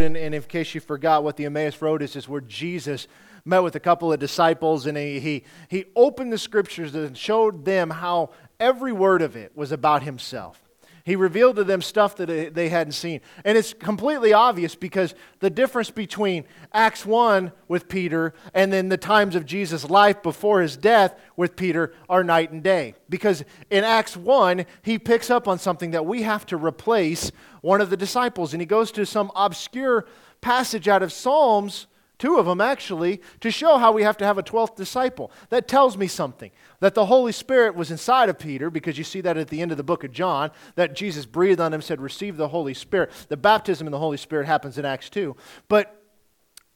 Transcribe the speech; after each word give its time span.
And, 0.00 0.16
and 0.16 0.34
in 0.34 0.42
case 0.42 0.74
you 0.74 0.80
forgot 0.80 1.22
what 1.22 1.36
the 1.36 1.44
Emmaus 1.44 1.80
Road 1.82 2.02
is, 2.02 2.16
is 2.16 2.28
where 2.28 2.40
Jesus 2.40 3.06
met 3.44 3.62
with 3.62 3.76
a 3.76 3.80
couple 3.80 4.12
of 4.12 4.18
disciples 4.18 4.86
and 4.86 4.96
he, 4.96 5.20
he, 5.20 5.44
he 5.68 5.84
opened 5.94 6.32
the 6.32 6.38
scriptures 6.38 6.94
and 6.94 7.16
showed 7.16 7.64
them 7.64 7.90
how 7.90 8.30
every 8.58 8.92
word 8.92 9.22
of 9.22 9.36
it 9.36 9.56
was 9.56 9.72
about 9.72 10.02
himself. 10.02 10.69
He 11.04 11.16
revealed 11.16 11.56
to 11.56 11.64
them 11.64 11.82
stuff 11.82 12.16
that 12.16 12.54
they 12.54 12.68
hadn't 12.68 12.92
seen. 12.92 13.20
And 13.44 13.56
it's 13.56 13.72
completely 13.72 14.32
obvious 14.32 14.74
because 14.74 15.14
the 15.40 15.50
difference 15.50 15.90
between 15.90 16.44
Acts 16.72 17.06
1 17.06 17.52
with 17.68 17.88
Peter 17.88 18.34
and 18.54 18.72
then 18.72 18.88
the 18.88 18.96
times 18.96 19.34
of 19.34 19.46
Jesus' 19.46 19.88
life 19.88 20.22
before 20.22 20.60
his 20.60 20.76
death 20.76 21.18
with 21.36 21.56
Peter 21.56 21.92
are 22.08 22.22
night 22.22 22.50
and 22.50 22.62
day. 22.62 22.94
Because 23.08 23.44
in 23.70 23.84
Acts 23.84 24.16
1, 24.16 24.66
he 24.82 24.98
picks 24.98 25.30
up 25.30 25.48
on 25.48 25.58
something 25.58 25.92
that 25.92 26.06
we 26.06 26.22
have 26.22 26.46
to 26.46 26.56
replace 26.56 27.32
one 27.62 27.80
of 27.80 27.90
the 27.90 27.96
disciples. 27.96 28.52
And 28.52 28.60
he 28.60 28.66
goes 28.66 28.92
to 28.92 29.06
some 29.06 29.30
obscure 29.34 30.06
passage 30.40 30.88
out 30.88 31.02
of 31.02 31.12
Psalms 31.12 31.86
two 32.20 32.36
of 32.36 32.46
them 32.46 32.60
actually, 32.60 33.20
to 33.40 33.50
show 33.50 33.78
how 33.78 33.90
we 33.90 34.04
have 34.04 34.16
to 34.18 34.24
have 34.24 34.38
a 34.38 34.42
12th 34.42 34.76
disciple. 34.76 35.32
That 35.48 35.66
tells 35.66 35.96
me 35.96 36.06
something. 36.06 36.52
That 36.78 36.94
the 36.94 37.06
Holy 37.06 37.32
Spirit 37.32 37.74
was 37.74 37.90
inside 37.90 38.28
of 38.28 38.38
Peter, 38.38 38.70
because 38.70 38.96
you 38.96 39.04
see 39.04 39.22
that 39.22 39.36
at 39.36 39.48
the 39.48 39.60
end 39.60 39.72
of 39.72 39.76
the 39.76 39.82
book 39.82 40.04
of 40.04 40.12
John, 40.12 40.50
that 40.76 40.94
Jesus 40.94 41.26
breathed 41.26 41.60
on 41.60 41.72
him, 41.74 41.82
said, 41.82 42.00
Receive 42.00 42.36
the 42.36 42.48
Holy 42.48 42.74
Spirit. 42.74 43.10
The 43.28 43.36
baptism 43.36 43.86
in 43.86 43.90
the 43.90 43.98
Holy 43.98 44.18
Spirit 44.18 44.46
happens 44.46 44.78
in 44.78 44.84
Acts 44.84 45.10
2. 45.10 45.34
But 45.68 45.96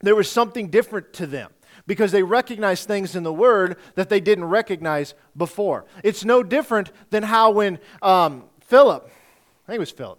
there 0.00 0.16
was 0.16 0.30
something 0.30 0.70
different 0.70 1.12
to 1.14 1.26
them 1.26 1.52
because 1.86 2.10
they 2.10 2.22
recognized 2.22 2.88
things 2.88 3.14
in 3.14 3.22
the 3.22 3.32
Word 3.32 3.76
that 3.94 4.08
they 4.08 4.20
didn't 4.20 4.46
recognize 4.46 5.14
before. 5.36 5.84
It's 6.02 6.24
no 6.24 6.42
different 6.42 6.90
than 7.10 7.22
how 7.22 7.50
when 7.50 7.78
um, 8.00 8.44
Philip, 8.60 9.04
I 9.04 9.66
think 9.66 9.76
it 9.76 9.80
was 9.80 9.90
Philip, 9.90 10.18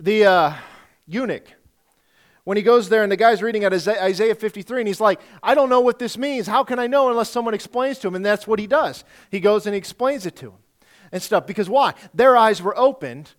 the 0.00 0.24
uh, 0.24 0.54
eunuch, 1.06 1.52
when 2.48 2.56
he 2.56 2.62
goes 2.62 2.88
there 2.88 3.02
and 3.02 3.12
the 3.12 3.16
guy's 3.16 3.42
reading 3.42 3.64
at 3.64 3.74
Isaiah 3.74 4.34
53 4.34 4.80
and 4.80 4.88
he's 4.88 5.02
like, 5.02 5.20
I 5.42 5.54
don't 5.54 5.68
know 5.68 5.80
what 5.80 5.98
this 5.98 6.16
means. 6.16 6.46
How 6.46 6.64
can 6.64 6.78
I 6.78 6.86
know 6.86 7.10
unless 7.10 7.28
someone 7.28 7.52
explains 7.52 7.98
to 7.98 8.08
him? 8.08 8.14
And 8.14 8.24
that's 8.24 8.46
what 8.46 8.58
he 8.58 8.66
does. 8.66 9.04
He 9.30 9.38
goes 9.38 9.66
and 9.66 9.74
he 9.74 9.78
explains 9.78 10.24
it 10.24 10.34
to 10.36 10.46
him 10.46 10.58
and 11.12 11.22
stuff. 11.22 11.46
Because 11.46 11.68
why? 11.68 11.92
Their 12.14 12.38
eyes 12.38 12.62
were 12.62 12.74
opened, 12.74 13.32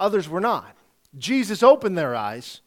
others 0.00 0.28
were 0.28 0.40
not. 0.40 0.76
Jesus 1.16 1.62
opened 1.62 1.96
their 1.96 2.16
eyes, 2.16 2.60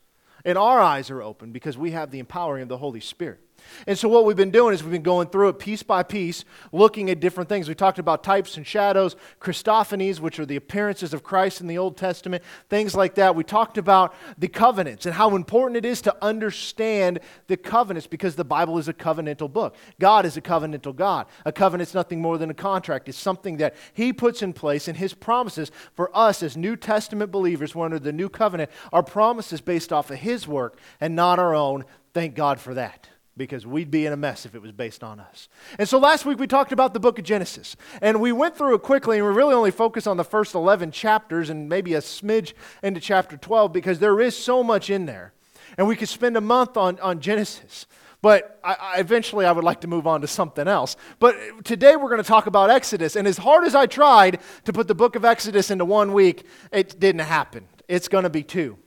and 0.45 0.57
our 0.57 0.79
eyes 0.79 1.09
are 1.09 1.21
open 1.21 1.51
because 1.51 1.77
we 1.77 1.91
have 1.91 2.11
the 2.11 2.19
empowering 2.19 2.63
of 2.63 2.69
the 2.69 2.77
Holy 2.77 3.01
Spirit. 3.01 3.41
And 3.87 3.97
so, 3.97 4.09
what 4.09 4.25
we've 4.25 4.35
been 4.35 4.51
doing 4.51 4.73
is 4.73 4.83
we've 4.83 4.91
been 4.91 5.01
going 5.01 5.27
through 5.29 5.49
it 5.49 5.59
piece 5.59 5.83
by 5.83 6.03
piece, 6.03 6.45
looking 6.71 7.09
at 7.09 7.19
different 7.19 7.49
things. 7.49 7.67
We 7.67 7.75
talked 7.75 7.99
about 7.99 8.23
types 8.23 8.57
and 8.57 8.65
shadows, 8.65 9.15
Christophanies, 9.39 10.19
which 10.19 10.39
are 10.39 10.45
the 10.45 10.55
appearances 10.55 11.13
of 11.13 11.23
Christ 11.23 11.61
in 11.61 11.67
the 11.67 11.77
Old 11.77 11.97
Testament, 11.97 12.43
things 12.69 12.95
like 12.95 13.15
that. 13.15 13.35
We 13.35 13.43
talked 13.43 13.77
about 13.77 14.13
the 14.37 14.47
covenants 14.47 15.05
and 15.05 15.15
how 15.15 15.35
important 15.35 15.77
it 15.77 15.85
is 15.85 16.01
to 16.03 16.15
understand 16.23 17.19
the 17.47 17.57
covenants 17.57 18.07
because 18.07 18.35
the 18.35 18.45
Bible 18.45 18.77
is 18.77 18.87
a 18.87 18.93
covenantal 18.93 19.51
book. 19.51 19.75
God 19.99 20.25
is 20.25 20.37
a 20.37 20.41
covenantal 20.41 20.95
God. 20.95 21.27
A 21.45 21.51
covenant's 21.51 21.93
nothing 21.93 22.21
more 22.21 22.37
than 22.37 22.49
a 22.49 22.53
contract, 22.53 23.09
it's 23.09 23.17
something 23.17 23.57
that 23.57 23.75
He 23.93 24.13
puts 24.13 24.41
in 24.41 24.53
place, 24.53 24.87
and 24.87 24.97
His 24.97 25.13
promises 25.13 25.71
for 25.93 26.15
us 26.15 26.43
as 26.43 26.57
New 26.57 26.75
Testament 26.75 27.31
believers, 27.31 27.75
we're 27.75 27.85
under 27.85 27.99
the 27.99 28.11
new 28.11 28.29
covenant, 28.29 28.69
are 28.91 29.03
promises 29.03 29.61
based 29.61 29.93
off 29.93 30.09
of 30.09 30.19
His 30.19 30.47
work 30.47 30.77
and 30.99 31.15
not 31.15 31.39
our 31.39 31.55
own. 31.55 31.85
Thank 32.13 32.35
God 32.35 32.59
for 32.59 32.73
that 32.73 33.09
because 33.39 33.65
we'd 33.65 33.89
be 33.89 34.05
in 34.05 34.13
a 34.13 34.17
mess 34.17 34.45
if 34.45 34.53
it 34.53 34.61
was 34.61 34.71
based 34.71 35.03
on 35.03 35.19
us. 35.19 35.47
And 35.79 35.89
so 35.89 35.97
last 35.97 36.25
week 36.25 36.37
we 36.37 36.45
talked 36.45 36.71
about 36.71 36.93
the 36.93 36.99
book 36.99 37.17
of 37.17 37.25
Genesis. 37.25 37.75
And 38.01 38.21
we 38.21 38.31
went 38.31 38.55
through 38.55 38.75
it 38.75 38.83
quickly, 38.83 39.17
and 39.17 39.25
we 39.25 39.33
really 39.33 39.55
only 39.55 39.71
focused 39.71 40.07
on 40.07 40.17
the 40.17 40.23
first 40.23 40.53
11 40.53 40.91
chapters 40.91 41.49
and 41.49 41.67
maybe 41.67 41.95
a 41.95 42.01
smidge 42.01 42.53
into 42.83 42.99
chapter 42.99 43.37
12 43.37 43.73
because 43.73 43.97
there 43.97 44.19
is 44.19 44.37
so 44.37 44.61
much 44.61 44.91
in 44.91 45.07
there. 45.07 45.33
And 45.77 45.87
we 45.87 45.95
could 45.95 46.09
spend 46.09 46.37
a 46.37 46.41
month 46.41 46.77
on, 46.77 46.99
on 46.99 47.21
Genesis. 47.21 47.87
But 48.21 48.59
I, 48.63 48.75
I 48.79 48.99
eventually 48.99 49.45
I 49.45 49.53
would 49.53 49.63
like 49.63 49.81
to 49.81 49.87
move 49.87 50.05
on 50.05 50.21
to 50.21 50.27
something 50.27 50.67
else. 50.67 50.97
But 51.19 51.63
today 51.63 51.95
we're 51.95 52.09
going 52.09 52.21
to 52.21 52.27
talk 52.27 52.45
about 52.45 52.69
Exodus. 52.69 53.15
And 53.15 53.27
as 53.27 53.37
hard 53.37 53.63
as 53.63 53.73
I 53.73 53.85
tried 53.85 54.41
to 54.65 54.73
put 54.73 54.87
the 54.89 54.95
book 54.95 55.15
of 55.15 55.23
Exodus 55.23 55.71
into 55.71 55.85
one 55.85 56.11
week, 56.11 56.45
it 56.71 56.99
didn't 56.99 57.21
happen. 57.21 57.67
It's 57.87 58.09
going 58.09 58.25
to 58.25 58.29
be 58.29 58.43
two. 58.43 58.77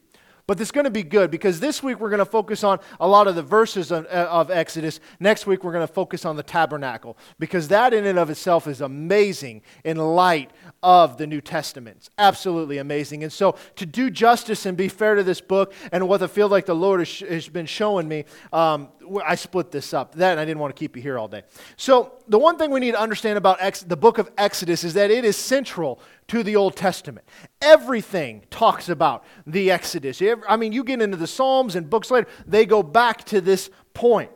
But 0.46 0.60
it's 0.60 0.72
going 0.72 0.84
to 0.84 0.90
be 0.90 1.04
good 1.04 1.30
because 1.30 1.60
this 1.60 1.82
week 1.82 2.00
we're 2.00 2.10
going 2.10 2.18
to 2.18 2.24
focus 2.24 2.64
on 2.64 2.80
a 2.98 3.06
lot 3.06 3.28
of 3.28 3.36
the 3.36 3.42
verses 3.42 3.92
of, 3.92 4.06
of, 4.06 4.50
Exodus. 4.50 4.98
Next 5.20 5.46
week 5.46 5.62
we're 5.62 5.72
going 5.72 5.86
to 5.86 5.92
focus 5.92 6.24
on 6.24 6.36
the 6.36 6.42
tabernacle 6.42 7.16
because 7.38 7.68
that 7.68 7.94
in 7.94 8.06
and 8.06 8.18
of 8.18 8.28
itself 8.28 8.66
is 8.66 8.80
amazing 8.80 9.62
in 9.84 9.98
light 9.98 10.50
of 10.82 11.16
the 11.16 11.28
New 11.28 11.40
Testament. 11.40 11.98
It's 11.98 12.10
absolutely 12.18 12.78
amazing. 12.78 13.22
And 13.22 13.32
so 13.32 13.56
to 13.76 13.86
do 13.86 14.10
justice 14.10 14.66
and 14.66 14.76
be 14.76 14.88
fair 14.88 15.14
to 15.14 15.22
this 15.22 15.40
book 15.40 15.72
and 15.92 16.08
what 16.08 16.22
I 16.22 16.26
feel 16.26 16.48
like 16.48 16.66
the 16.66 16.74
Lord 16.74 17.00
has, 17.00 17.20
has 17.20 17.48
been 17.48 17.66
showing 17.66 18.08
me, 18.08 18.24
um, 18.52 18.88
I 19.24 19.36
split 19.36 19.70
this 19.70 19.94
up. 19.94 20.14
That 20.16 20.38
I 20.38 20.44
didn't 20.44 20.60
want 20.60 20.74
to 20.74 20.78
keep 20.78 20.96
you 20.96 21.02
here 21.02 21.18
all 21.18 21.28
day. 21.28 21.42
So 21.76 22.14
the 22.28 22.38
one 22.38 22.58
thing 22.58 22.70
we 22.70 22.80
need 22.80 22.92
to 22.92 23.00
understand 23.00 23.38
about 23.38 23.58
Ex- 23.60 23.82
the 23.82 23.96
book 23.96 24.18
of 24.18 24.30
Exodus 24.36 24.84
is 24.84 24.94
that 24.94 25.10
it 25.10 25.24
is 25.24 25.36
central 25.36 26.00
to 26.32 26.42
the 26.42 26.56
Old 26.56 26.74
Testament. 26.76 27.26
Everything 27.60 28.42
talks 28.48 28.88
about 28.88 29.22
the 29.46 29.70
Exodus. 29.70 30.22
I 30.48 30.56
mean, 30.56 30.72
you 30.72 30.82
get 30.82 31.02
into 31.02 31.18
the 31.18 31.26
Psalms 31.26 31.76
and 31.76 31.90
books 31.90 32.10
later, 32.10 32.26
they 32.46 32.64
go 32.64 32.82
back 32.82 33.24
to 33.24 33.42
this 33.42 33.68
point. 33.92 34.30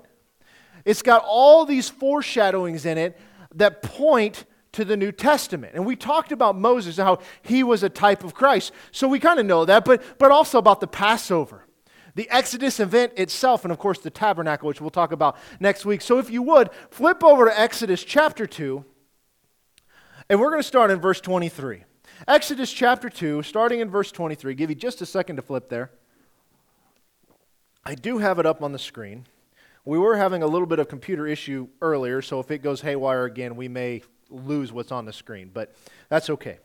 It's 0.84 1.00
got 1.00 1.24
all 1.26 1.64
these 1.64 1.88
foreshadowings 1.88 2.84
in 2.84 2.98
it 2.98 3.18
that 3.54 3.82
point 3.82 4.44
to 4.72 4.84
the 4.84 4.94
New 4.94 5.10
Testament. 5.10 5.72
And 5.74 5.86
we 5.86 5.96
talked 5.96 6.32
about 6.32 6.54
Moses 6.54 6.98
and 6.98 7.06
how 7.06 7.20
he 7.40 7.62
was 7.62 7.82
a 7.82 7.88
type 7.88 8.24
of 8.24 8.34
Christ. 8.34 8.72
So 8.92 9.08
we 9.08 9.18
kind 9.18 9.40
of 9.40 9.46
know 9.46 9.64
that, 9.64 9.86
but, 9.86 10.02
but 10.18 10.30
also 10.30 10.58
about 10.58 10.80
the 10.80 10.86
Passover 10.86 11.62
the 12.14 12.30
Exodus 12.30 12.80
event 12.80 13.12
itself, 13.18 13.66
and 13.66 13.70
of 13.70 13.78
course 13.78 13.98
the 13.98 14.08
tabernacle, 14.08 14.66
which 14.66 14.80
we'll 14.80 14.88
talk 14.88 15.12
about 15.12 15.36
next 15.60 15.84
week. 15.84 16.00
So 16.00 16.18
if 16.18 16.30
you 16.30 16.40
would, 16.40 16.70
flip 16.90 17.22
over 17.22 17.44
to 17.44 17.60
Exodus 17.60 18.02
chapter 18.02 18.46
2, 18.46 18.82
and 20.28 20.40
we're 20.40 20.50
going 20.50 20.62
to 20.62 20.66
start 20.66 20.90
in 20.90 21.00
verse 21.00 21.20
23. 21.20 21.84
Exodus 22.26 22.72
chapter 22.72 23.08
2, 23.08 23.42
starting 23.42 23.80
in 23.80 23.90
verse 23.90 24.10
23. 24.10 24.54
Give 24.54 24.70
you 24.70 24.76
just 24.76 25.00
a 25.00 25.06
second 25.06 25.36
to 25.36 25.42
flip 25.42 25.68
there. 25.68 25.90
I 27.84 27.94
do 27.94 28.18
have 28.18 28.38
it 28.38 28.46
up 28.46 28.62
on 28.62 28.72
the 28.72 28.78
screen. 28.78 29.26
We 29.84 29.98
were 29.98 30.16
having 30.16 30.42
a 30.42 30.46
little 30.46 30.66
bit 30.66 30.80
of 30.80 30.88
computer 30.88 31.26
issue 31.26 31.68
earlier, 31.80 32.20
so 32.20 32.40
if 32.40 32.50
it 32.50 32.58
goes 32.58 32.80
haywire 32.80 33.24
again, 33.24 33.54
we 33.54 33.68
may 33.68 34.02
lose 34.28 34.72
what's 34.72 34.90
on 34.90 35.04
the 35.04 35.12
screen, 35.12 35.50
but 35.54 35.72
that's 36.08 36.28
okay. 36.30 36.58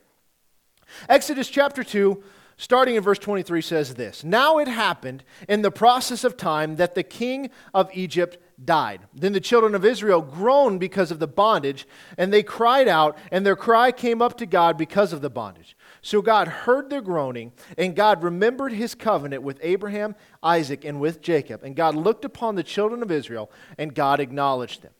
Exodus 1.07 1.47
chapter 1.47 1.83
2, 1.83 2.23
starting 2.57 2.95
in 2.95 3.03
verse 3.03 3.19
23, 3.19 3.61
says 3.61 3.93
this 3.93 4.23
Now 4.23 4.57
it 4.57 4.67
happened 4.67 5.23
in 5.47 5.61
the 5.61 5.69
process 5.69 6.23
of 6.23 6.35
time 6.35 6.78
that 6.78 6.95
the 6.95 7.03
king 7.03 7.51
of 7.75 7.91
Egypt 7.93 8.38
died. 8.63 9.01
Then 9.13 9.33
the 9.33 9.39
children 9.39 9.75
of 9.75 9.85
Israel 9.85 10.22
groaned 10.22 10.79
because 10.79 11.11
of 11.11 11.19
the 11.19 11.27
bondage, 11.27 11.88
and 12.17 12.31
they 12.31 12.44
cried 12.44 12.88
out, 12.88 13.17
and 13.31 13.45
their 13.45 13.55
cry 13.55 13.91
came 13.91 14.22
up 14.22 14.38
to 14.38 14.45
God 14.45 14.77
because 14.77 15.13
of 15.13 15.22
the 15.22 15.29
bondage. 15.29 15.75
So 16.01 16.22
God 16.22 16.47
heard 16.47 16.89
their 16.89 17.01
groaning, 17.01 17.51
and 17.77 17.95
God 17.95 18.23
remembered 18.23 18.73
his 18.73 18.95
covenant 18.95 19.44
with 19.44 19.59
Abraham, 19.61 20.16
Isaac, 20.41 20.85
and 20.85 20.99
with 20.99 21.22
Jacob. 21.22 21.63
And 21.63 21.75
God 21.75 21.95
looked 21.95 22.25
upon 22.25 22.55
the 22.55 22.63
children 22.63 23.01
of 23.01 23.11
Israel, 23.11 23.51
and 23.77 23.94
God 23.94 24.19
acknowledged 24.19 24.81
them. 24.81 24.91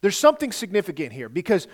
There's 0.00 0.18
something 0.18 0.52
significant 0.52 1.12
here 1.12 1.28
because 1.28 1.66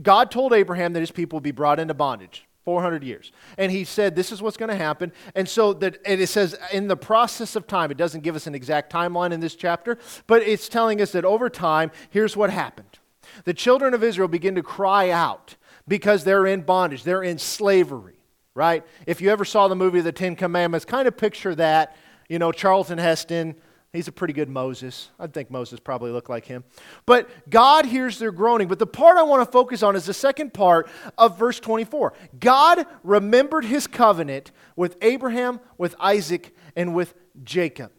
God 0.00 0.30
told 0.30 0.52
Abraham 0.52 0.92
that 0.92 1.00
his 1.00 1.10
people 1.10 1.36
would 1.36 1.42
be 1.42 1.50
brought 1.50 1.80
into 1.80 1.94
bondage. 1.94 2.46
400 2.64 3.02
years. 3.02 3.32
And 3.58 3.72
he 3.72 3.84
said, 3.84 4.14
This 4.14 4.32
is 4.32 4.40
what's 4.40 4.56
going 4.56 4.70
to 4.70 4.76
happen. 4.76 5.12
And 5.34 5.48
so 5.48 5.72
that, 5.74 5.98
and 6.04 6.20
it 6.20 6.28
says, 6.28 6.56
in 6.72 6.88
the 6.88 6.96
process 6.96 7.56
of 7.56 7.66
time, 7.66 7.90
it 7.90 7.96
doesn't 7.96 8.22
give 8.22 8.36
us 8.36 8.46
an 8.46 8.54
exact 8.54 8.92
timeline 8.92 9.32
in 9.32 9.40
this 9.40 9.54
chapter, 9.54 9.98
but 10.26 10.42
it's 10.42 10.68
telling 10.68 11.00
us 11.00 11.12
that 11.12 11.24
over 11.24 11.50
time, 11.50 11.90
here's 12.10 12.36
what 12.36 12.50
happened. 12.50 12.98
The 13.44 13.54
children 13.54 13.94
of 13.94 14.02
Israel 14.02 14.28
begin 14.28 14.54
to 14.54 14.62
cry 14.62 15.10
out 15.10 15.56
because 15.88 16.24
they're 16.24 16.46
in 16.46 16.62
bondage, 16.62 17.02
they're 17.02 17.22
in 17.22 17.38
slavery, 17.38 18.16
right? 18.54 18.84
If 19.06 19.20
you 19.20 19.30
ever 19.30 19.44
saw 19.44 19.68
the 19.68 19.76
movie 19.76 20.00
The 20.00 20.12
Ten 20.12 20.36
Commandments, 20.36 20.84
kind 20.84 21.08
of 21.08 21.16
picture 21.16 21.54
that. 21.56 21.96
You 22.28 22.38
know, 22.38 22.50
Charlton 22.50 22.96
Heston, 22.96 23.56
He's 23.92 24.08
a 24.08 24.12
pretty 24.12 24.32
good 24.32 24.48
Moses. 24.48 25.10
I 25.18 25.26
think 25.26 25.50
Moses 25.50 25.78
probably 25.78 26.10
looked 26.12 26.30
like 26.30 26.46
him. 26.46 26.64
But 27.04 27.28
God 27.50 27.84
hears 27.84 28.18
their 28.18 28.32
groaning. 28.32 28.66
But 28.66 28.78
the 28.78 28.86
part 28.86 29.18
I 29.18 29.22
want 29.22 29.46
to 29.46 29.52
focus 29.52 29.82
on 29.82 29.96
is 29.96 30.06
the 30.06 30.14
second 30.14 30.54
part 30.54 30.88
of 31.18 31.38
verse 31.38 31.60
24. 31.60 32.14
God 32.40 32.86
remembered 33.02 33.66
his 33.66 33.86
covenant 33.86 34.50
with 34.76 34.96
Abraham, 35.02 35.60
with 35.76 35.94
Isaac, 36.00 36.56
and 36.74 36.94
with 36.94 37.14
Jacob. 37.44 37.92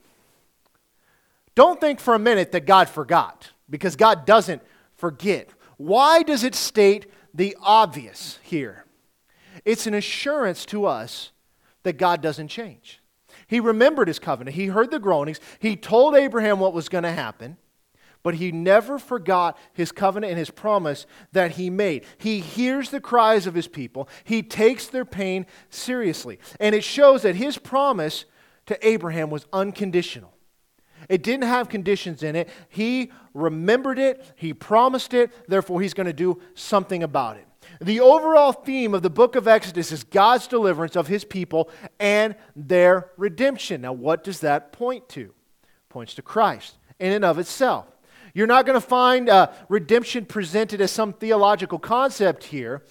Don't 1.54 1.80
think 1.80 2.00
for 2.00 2.16
a 2.16 2.20
minute 2.20 2.54
that 2.54 2.66
God 2.66 2.90
forgot, 2.90 3.52
because 3.70 3.96
God 3.96 4.26
doesn't 4.26 4.64
forget. 4.96 5.50
Why 5.78 6.24
does 6.24 6.44
it 6.44 6.56
state 6.56 7.06
the 7.36 7.56
obvious 7.62 8.40
here? 8.42 8.86
It's 9.64 9.86
an 9.86 9.94
assurance 9.94 10.66
to 10.68 10.88
us 10.88 11.32
that 11.84 11.98
God 11.98 12.20
doesn't 12.22 12.48
change. 12.48 13.00
He 13.48 13.60
remembered 13.60 14.08
his 14.08 14.20
covenant. 14.20 14.56
He 14.56 14.68
heard 14.68 14.92
the 14.92 15.00
groanings. 15.00 15.40
He 15.60 15.76
told 15.76 16.16
Abraham 16.16 16.60
what 16.60 16.74
was 16.74 16.90
going 16.90 17.04
to 17.04 17.12
happen, 17.12 17.58
but 18.24 18.36
he 18.36 18.52
never 18.52 18.98
forgot 18.98 19.58
his 19.74 19.92
covenant 19.92 20.32
and 20.32 20.40
his 20.40 20.50
promise 20.50 21.06
that 21.34 21.52
he 21.52 21.70
made. 21.70 22.06
He 22.18 22.40
hears 22.40 22.90
the 22.90 23.02
cries 23.02 23.48
of 23.48 23.54
his 23.54 23.68
people, 23.68 24.08
he 24.24 24.42
takes 24.42 24.88
their 24.88 25.06
pain 25.06 25.46
seriously. 25.70 26.40
And 26.60 26.74
it 26.74 26.84
shows 26.84 27.24
that 27.24 27.36
his 27.36 27.58
promise 27.58 28.26
to 28.66 28.88
Abraham 28.88 29.30
was 29.30 29.46
unconditional. 29.52 30.34
It 31.10 31.22
didn't 31.22 31.48
have 31.48 31.68
conditions 31.68 32.24
in 32.24 32.36
it. 32.36 32.50
He 32.70 33.12
remembered 33.34 34.00
it, 34.00 34.26
he 34.36 34.54
promised 34.54 35.14
it, 35.14 35.32
therefore, 35.50 35.82
he's 35.82 35.94
going 35.94 36.08
to 36.08 36.14
do 36.14 36.42
something 36.54 37.04
about 37.04 37.38
it. 37.38 37.48
The 37.84 38.00
overall 38.00 38.54
theme 38.54 38.94
of 38.94 39.02
the 39.02 39.10
book 39.10 39.36
of 39.36 39.46
Exodus 39.46 39.92
is 39.92 40.06
God's 40.06 40.48
deliverance 40.48 40.96
of 40.96 41.08
his 41.08 41.26
people 41.26 41.70
and 42.00 42.34
their 42.56 43.12
redemption. 43.18 43.82
Now, 43.82 43.92
what 43.92 44.24
does 44.24 44.40
that 44.40 44.72
point 44.72 45.10
to? 45.10 45.34
Points 45.90 46.16
to 46.16 46.22
Christ 46.22 46.78
in 46.98 47.12
and 47.12 47.26
of 47.26 47.40
itself. 47.40 47.86
You're 48.34 48.48
not 48.48 48.66
going 48.66 48.80
to 48.80 48.88
find 48.88 49.28
uh, 49.28 49.52
redemption 49.68 50.26
presented 50.26 50.80
as 50.80 50.92
some 50.92 51.12
theological 51.12 51.78
concept 51.78 52.46
here, 52.46 52.84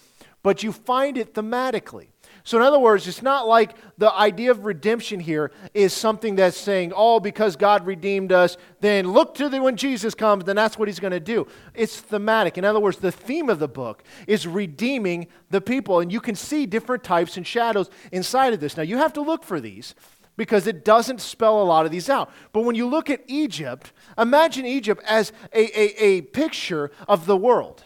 but 0.43 0.61
you 0.61 0.71
find 0.71 1.17
it 1.17 1.33
thematically. 1.33 2.09
So, 2.45 2.57
in 2.57 2.63
other 2.63 2.79
words, 2.79 3.07
it's 3.07 3.21
not 3.21 3.47
like 3.47 3.73
the 3.97 4.13
idea 4.13 4.51
of 4.51 4.65
redemption 4.65 5.21
here 5.21 5.51
is 5.73 5.93
something 5.93 6.35
that's 6.35 6.57
saying, 6.57 6.91
oh, 6.93 7.21
because 7.21 7.55
God 7.55 7.85
redeemed 7.85 8.33
us, 8.33 8.57
then 8.81 9.07
look 9.13 9.35
to 9.35 9.47
the, 9.47 9.61
when 9.61 9.77
Jesus 9.77 10.13
comes, 10.13 10.43
then 10.43 10.57
that's 10.57 10.77
what 10.77 10.89
he's 10.89 10.99
going 10.99 11.11
to 11.11 11.21
do. 11.21 11.47
It's 11.73 11.97
thematic. 11.97 12.57
In 12.57 12.65
other 12.65 12.81
words, 12.81 12.97
the 12.97 13.13
theme 13.13 13.49
of 13.49 13.59
the 13.59 13.69
book 13.69 14.03
is 14.27 14.45
redeeming 14.45 15.27
the 15.51 15.61
people. 15.61 16.01
And 16.01 16.11
you 16.11 16.19
can 16.19 16.35
see 16.35 16.65
different 16.65 17.05
types 17.05 17.37
and 17.37 17.47
shadows 17.47 17.89
inside 18.11 18.51
of 18.51 18.59
this. 18.59 18.75
Now, 18.75 18.83
you 18.83 18.97
have 18.97 19.13
to 19.13 19.21
look 19.21 19.45
for 19.45 19.61
these 19.61 19.95
because 20.35 20.67
it 20.67 20.83
doesn't 20.83 21.21
spell 21.21 21.61
a 21.61 21.63
lot 21.63 21.85
of 21.85 21.93
these 21.93 22.09
out. 22.09 22.29
But 22.51 22.65
when 22.65 22.75
you 22.75 22.87
look 22.89 23.09
at 23.09 23.21
Egypt, 23.27 23.93
imagine 24.17 24.65
Egypt 24.65 25.01
as 25.07 25.31
a, 25.53 25.79
a, 25.79 26.03
a 26.03 26.21
picture 26.23 26.91
of 27.07 27.25
the 27.25 27.37
world, 27.37 27.85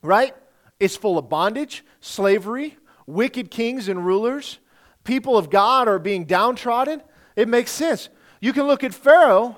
right? 0.00 0.34
It's 0.80 0.96
full 0.96 1.18
of 1.18 1.28
bondage, 1.28 1.84
slavery, 2.00 2.77
wicked 3.08 3.50
kings 3.50 3.88
and 3.88 4.04
rulers, 4.04 4.58
people 5.02 5.38
of 5.38 5.48
God 5.50 5.88
are 5.88 5.98
being 5.98 6.26
downtrodden, 6.26 7.02
it 7.34 7.48
makes 7.48 7.70
sense. 7.70 8.10
You 8.40 8.52
can 8.52 8.66
look 8.66 8.84
at 8.84 8.92
Pharaoh 8.92 9.56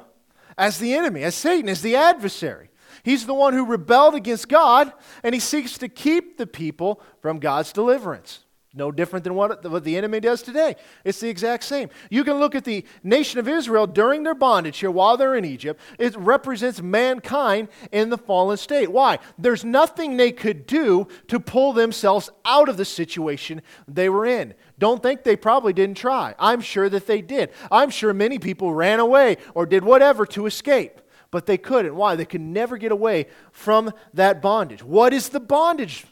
as 0.57 0.79
the 0.79 0.95
enemy, 0.95 1.25
as 1.25 1.35
Satan, 1.35 1.69
as 1.69 1.83
the 1.83 1.97
adversary. 1.97 2.71
He's 3.03 3.27
the 3.27 3.35
one 3.35 3.53
who 3.53 3.67
rebelled 3.67 4.15
against 4.15 4.49
God, 4.49 4.93
and 5.23 5.35
he 5.35 5.41
seeks 5.41 5.79
to 5.79 5.89
keep 5.89 6.39
the 6.39 6.47
people 6.47 7.03
from 7.21 7.41
God's 7.41 7.73
deliverance. 7.73 8.45
No 8.73 8.93
different 8.93 9.25
than 9.25 9.35
what, 9.35 9.69
what 9.69 9.83
the 9.83 9.97
enemy 9.97 10.21
does 10.21 10.43
today. 10.43 10.77
It's 11.05 11.19
the 11.19 11.29
exact 11.29 11.65
same. 11.65 11.91
You 12.09 12.23
can 12.23 12.39
look 12.39 12.55
at 12.55 12.65
the 12.65 12.85
nation 13.03 13.41
of 13.41 13.49
Israel 13.49 13.85
during 13.85 14.23
their 14.23 14.35
bondage 14.35 14.79
here 14.79 14.93
while 14.93 15.17
they're 15.17 15.35
in 15.35 15.45
Egypt. 15.45 15.81
It 15.99 16.17
represents 16.17 16.81
mankind 16.81 17.67
in 17.91 18.11
the 18.11 18.19
fallen 18.19 18.57
state. 18.57 18.93
Why? 18.93 19.19
There's 19.37 19.65
nothing 19.65 20.17
they 20.17 20.31
could 20.31 20.67
do 20.67 21.09
to 21.27 21.41
pull 21.41 21.73
themselves 21.73 22.31
out 22.45 22.69
of 22.69 22.77
the 22.77 22.85
situation 22.85 23.61
they 23.89 24.09
were 24.09 24.25
in. 24.25 24.55
Don't 24.79 25.03
think 25.03 25.25
they 25.25 25.35
probably 25.35 25.73
didn't 25.73 25.97
try. 25.97 26.37
I'm 26.39 26.61
sure 26.61 26.89
that 26.89 27.09
they 27.09 27.23
did. 27.23 27.51
I'm 27.73 27.91
sure 27.91 28.15
many 28.15 28.39
people 28.39 28.73
ran 28.73 29.01
away 29.01 29.39
or 29.53 29.67
did 29.67 29.83
whatever 29.83 30.25
to 30.27 30.47
escape. 30.47 31.01
But 31.33 31.47
they 31.47 31.59
couldn't. 31.59 31.97
Why? 31.97 32.15
They 32.15 32.25
could 32.25 32.41
never 32.41 32.77
get 32.77 32.93
away 32.93 33.27
from 33.51 33.93
that 34.15 34.41
bondage. 34.41 34.85
What 34.85 35.13
is 35.13 35.31
the 35.31 35.41
bondage? 35.41 36.07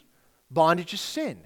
Bondage 0.51 0.93
is 0.93 1.01
sin. 1.01 1.45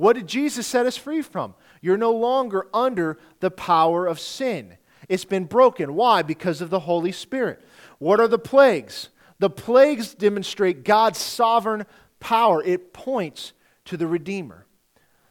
What 0.00 0.16
did 0.16 0.26
Jesus 0.26 0.66
set 0.66 0.86
us 0.86 0.96
free 0.96 1.20
from? 1.20 1.54
You're 1.82 1.98
no 1.98 2.12
longer 2.12 2.68
under 2.72 3.18
the 3.40 3.50
power 3.50 4.06
of 4.06 4.18
sin. 4.18 4.78
It's 5.10 5.26
been 5.26 5.44
broken. 5.44 5.94
Why? 5.94 6.22
Because 6.22 6.62
of 6.62 6.70
the 6.70 6.80
Holy 6.80 7.12
Spirit. 7.12 7.62
What 7.98 8.18
are 8.18 8.26
the 8.26 8.38
plagues? 8.38 9.10
The 9.40 9.50
plagues 9.50 10.14
demonstrate 10.14 10.84
God's 10.84 11.18
sovereign 11.18 11.84
power. 12.18 12.62
It 12.64 12.94
points 12.94 13.52
to 13.84 13.98
the 13.98 14.06
Redeemer. 14.06 14.64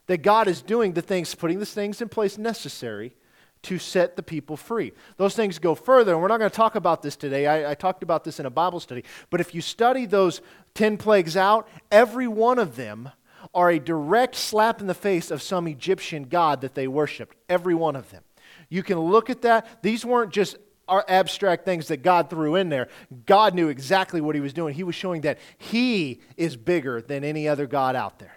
That 0.05 0.21
God 0.21 0.47
is 0.47 0.61
doing 0.61 0.93
the 0.93 1.01
things, 1.01 1.33
putting 1.33 1.57
the 1.57 1.65
things 1.65 1.99
in 1.99 2.07
place 2.07 2.37
necessary 2.37 3.15
to 3.63 3.79
set 3.79 4.17
the 4.17 4.23
people 4.23 4.55
free. 4.55 4.93
Those 5.17 5.35
things 5.35 5.57
go 5.57 5.73
further, 5.73 6.13
and 6.13 6.21
we're 6.21 6.27
not 6.27 6.37
going 6.37 6.51
to 6.51 6.55
talk 6.55 6.75
about 6.75 7.01
this 7.01 7.15
today. 7.15 7.47
I, 7.47 7.71
I, 7.71 7.73
talked 7.73 8.03
about 8.03 8.23
this 8.23 8.39
in 8.39 8.45
a 8.45 8.51
Bible 8.51 8.79
study. 8.79 9.03
But 9.31 9.41
if 9.41 9.55
you 9.55 9.61
study 9.61 10.05
those 10.05 10.41
10 10.75 10.97
plagues 10.97 11.35
out, 11.35 11.67
every 11.91 12.27
one 12.27 12.59
of 12.59 12.75
them 12.75 13.09
are 13.53 13.71
a 13.71 13.79
direct 13.79 14.35
slap 14.35 14.81
in 14.81 14.87
the 14.87 14.93
face 14.93 15.31
of 15.31 15.41
some 15.41 15.67
Egyptian 15.67 16.23
god 16.23 16.61
that 16.61 16.75
they 16.75 16.87
worshiped, 16.87 17.35
every 17.47 17.75
one 17.75 17.95
of 17.95 18.09
them. 18.11 18.23
You 18.69 18.83
can 18.83 18.99
look 18.99 19.29
at 19.29 19.41
that. 19.43 19.81
These 19.81 20.05
weren't 20.05 20.31
just 20.31 20.57
our 20.87 21.05
abstract 21.07 21.65
things 21.65 21.87
that 21.89 22.03
God 22.03 22.29
threw 22.29 22.55
in 22.55 22.69
there. 22.69 22.87
God 23.25 23.53
knew 23.53 23.69
exactly 23.69 24.21
what 24.21 24.35
he 24.35 24.41
was 24.41 24.53
doing. 24.53 24.73
He 24.73 24.83
was 24.83 24.95
showing 24.95 25.21
that 25.21 25.37
he 25.57 26.21
is 26.35 26.55
bigger 26.57 27.01
than 27.01 27.23
any 27.23 27.47
other 27.47 27.67
God 27.67 27.95
out 27.95 28.19
there. 28.19 28.35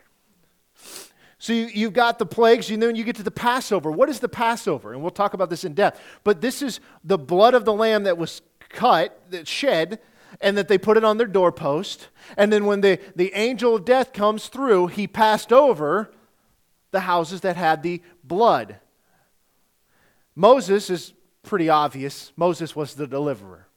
So 1.39 1.53
you, 1.53 1.87
have 1.87 1.93
got 1.93 2.19
the 2.21 2.27
plagues, 2.27 2.71
and 2.71 2.81
then 2.81 2.95
you 2.95 3.03
get 3.03 3.17
to 3.17 3.25
the 3.25 3.31
Passover. 3.33 3.91
What 3.91 4.09
is 4.09 4.21
the 4.21 4.29
Passover? 4.29 4.93
And 4.93 5.03
we'll 5.03 5.11
talk 5.11 5.35
about 5.35 5.51
this 5.51 5.65
in 5.65 5.75
depth. 5.75 6.01
But 6.23 6.41
this 6.41 6.63
is 6.63 6.79
the 7.03 7.19
blood 7.19 7.55
of 7.55 7.65
the 7.65 7.73
lamb 7.73 8.05
that 8.05 8.17
was 8.17 8.43
cut, 8.69 9.21
that 9.31 9.49
shed, 9.49 9.99
and 10.43 10.59
that 10.59 10.69
they 10.69 10.77
put 10.77 10.97
it 10.97 11.05
on 11.05 11.17
their 11.17 11.27
doorpost. 11.27 12.09
And 12.37 12.53
then 12.53 12.67
when 12.67 12.81
the, 12.81 12.99
the 13.17 13.33
angel 13.35 13.77
of 13.77 13.85
death 13.85 14.13
comes 14.13 14.49
through, 14.49 14.89
he 14.89 15.07
passed 15.07 15.53
over 15.53 16.11
the 16.91 17.01
houses 17.01 17.41
that 17.43 17.57
had 17.57 17.83
the 17.83 18.03
blood. 18.23 18.77
Moses 20.35 20.91
is 20.91 21.13
pretty 21.43 21.69
obvious. 21.69 22.33
Moses 22.37 22.77
was 22.77 22.95
the 22.95 23.07
deliverer. 23.07 23.69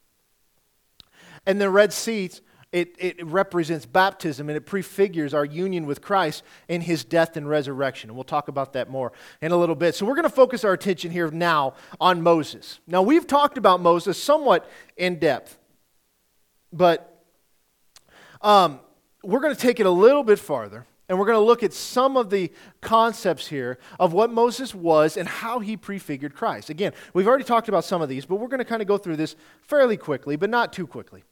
And 1.46 1.62
the 1.62 1.70
Red 1.70 1.94
Sea, 1.94 2.32
it, 2.72 2.96
it 2.98 3.26
represents 3.26 3.86
baptism 3.86 4.50
and 4.50 4.58
it 4.58 4.66
prefigures 4.66 5.34
our 5.34 5.46
union 5.46 5.86
with 5.86 6.02
Christ 6.02 6.44
in 6.68 6.82
his 6.82 7.04
death 7.04 7.38
and 7.38 7.48
resurrection. 7.48 8.10
And 8.10 8.18
we'll 8.18 8.24
talk 8.24 8.48
about 8.48 8.74
that 8.74 8.90
more 8.90 9.14
in 9.42 9.52
a 9.52 9.58
little 9.58 9.76
bit. 9.76 9.96
So 9.96 10.06
we're 10.06 10.16
going 10.16 10.24
to 10.24 10.30
focus 10.30 10.64
our 10.64 10.74
attention 10.74 11.12
here 11.12 11.30
now 11.30 11.76
on 12.02 12.24
Moses. 12.24 12.80
Now, 12.88 13.04
we've 13.04 13.28
talked 13.28 13.58
about 13.58 13.82
Moses 13.82 14.22
somewhat 14.22 14.70
in 14.98 15.20
depth. 15.20 15.60
But 16.76 17.24
um, 18.42 18.80
we're 19.24 19.40
going 19.40 19.56
to 19.56 19.60
take 19.60 19.80
it 19.80 19.86
a 19.86 19.92
little 19.92 20.24
bit 20.24 20.40
farther. 20.40 20.86
And 21.08 21.20
we're 21.20 21.28
going 21.28 21.38
to 21.38 21.46
look 21.46 21.62
at 21.62 21.72
some 21.72 22.18
of 22.18 22.32
the 22.32 22.52
concepts 22.82 23.48
here 23.48 23.78
of 24.00 24.12
what 24.12 24.32
Moses 24.32 24.74
was 24.74 25.18
and 25.18 25.30
how 25.30 25.60
he 25.60 25.78
prefigured 25.78 26.34
Christ. 26.34 26.72
Again, 26.72 26.94
we've 27.14 27.28
already 27.28 27.44
talked 27.44 27.70
about 27.70 27.86
some 27.86 28.02
of 28.02 28.10
these, 28.10 28.26
but 28.26 28.38
we're 28.38 28.48
going 28.48 28.58
to 28.58 28.66
kind 28.66 28.82
of 28.82 28.88
go 28.88 28.98
through 28.98 29.18
this 29.18 29.36
fairly 29.62 29.98
quickly, 29.98 30.36
but 30.36 30.50
not 30.50 30.74
too 30.74 30.88
quickly. 30.88 31.24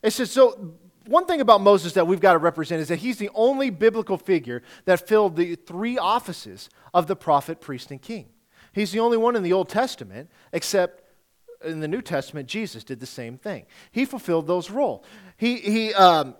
It 0.00 0.12
says, 0.12 0.30
so 0.30 0.74
one 1.06 1.26
thing 1.26 1.40
about 1.40 1.60
Moses 1.60 1.94
that 1.94 2.06
we've 2.06 2.20
got 2.20 2.34
to 2.34 2.38
represent 2.38 2.80
is 2.80 2.86
that 2.86 3.00
he's 3.00 3.18
the 3.18 3.30
only 3.34 3.70
biblical 3.70 4.16
figure 4.16 4.62
that 4.84 5.08
filled 5.08 5.34
the 5.34 5.56
three 5.56 5.98
offices 5.98 6.70
of 6.94 7.08
the 7.08 7.16
prophet, 7.16 7.60
priest, 7.60 7.90
and 7.90 8.00
king. 8.00 8.26
He's 8.72 8.92
the 8.92 9.00
only 9.00 9.16
one 9.16 9.34
in 9.34 9.42
the 9.42 9.52
Old 9.52 9.68
Testament, 9.68 10.30
except 10.52 11.02
in 11.66 11.80
the 11.80 11.88
New 11.88 12.02
Testament, 12.02 12.48
Jesus 12.48 12.84
did 12.84 13.00
the 13.00 13.06
same 13.06 13.38
thing. 13.38 13.66
He 13.92 14.04
fulfilled 14.04 14.46
those 14.46 14.70
roles. 14.70 15.04
He, 15.36 15.56
he, 15.56 15.94
um, 15.94 16.34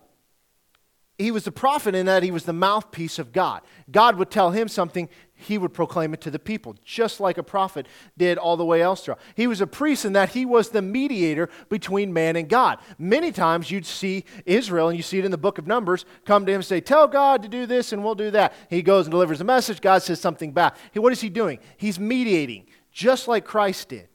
he 1.18 1.30
was 1.30 1.44
the 1.44 1.52
prophet 1.52 1.94
in 1.94 2.06
that 2.06 2.22
he 2.22 2.30
was 2.30 2.44
the 2.44 2.52
mouthpiece 2.52 3.18
of 3.18 3.32
God. 3.32 3.62
God 3.90 4.16
would 4.16 4.30
tell 4.30 4.50
him 4.50 4.68
something, 4.68 5.08
he 5.34 5.56
would 5.56 5.72
proclaim 5.72 6.12
it 6.12 6.20
to 6.22 6.30
the 6.30 6.38
people, 6.38 6.76
just 6.84 7.20
like 7.20 7.38
a 7.38 7.42
prophet 7.42 7.86
did 8.18 8.36
all 8.36 8.58
the 8.58 8.64
way 8.64 8.82
else 8.82 9.02
through. 9.02 9.16
He 9.34 9.46
was 9.46 9.62
a 9.62 9.66
priest 9.66 10.04
in 10.04 10.12
that 10.12 10.30
he 10.30 10.44
was 10.44 10.70
the 10.70 10.82
mediator 10.82 11.48
between 11.70 12.12
man 12.12 12.36
and 12.36 12.48
God. 12.48 12.78
Many 12.98 13.32
times 13.32 13.70
you'd 13.70 13.86
see 13.86 14.24
Israel, 14.44 14.88
and 14.88 14.96
you 14.96 15.02
see 15.02 15.18
it 15.18 15.24
in 15.24 15.30
the 15.30 15.38
book 15.38 15.56
of 15.56 15.66
Numbers, 15.66 16.04
come 16.26 16.44
to 16.44 16.52
him 16.52 16.56
and 16.56 16.64
say, 16.64 16.80
Tell 16.80 17.08
God 17.08 17.42
to 17.42 17.48
do 17.48 17.64
this 17.64 17.92
and 17.92 18.04
we'll 18.04 18.14
do 18.14 18.30
that. 18.32 18.52
He 18.68 18.82
goes 18.82 19.06
and 19.06 19.10
delivers 19.10 19.40
a 19.40 19.44
message, 19.44 19.80
God 19.80 20.02
says 20.02 20.20
something 20.20 20.52
back. 20.52 20.76
What 20.94 21.12
is 21.12 21.22
he 21.22 21.30
doing? 21.30 21.60
He's 21.78 21.98
mediating, 21.98 22.66
just 22.92 23.26
like 23.26 23.46
Christ 23.46 23.88
did. 23.88 24.08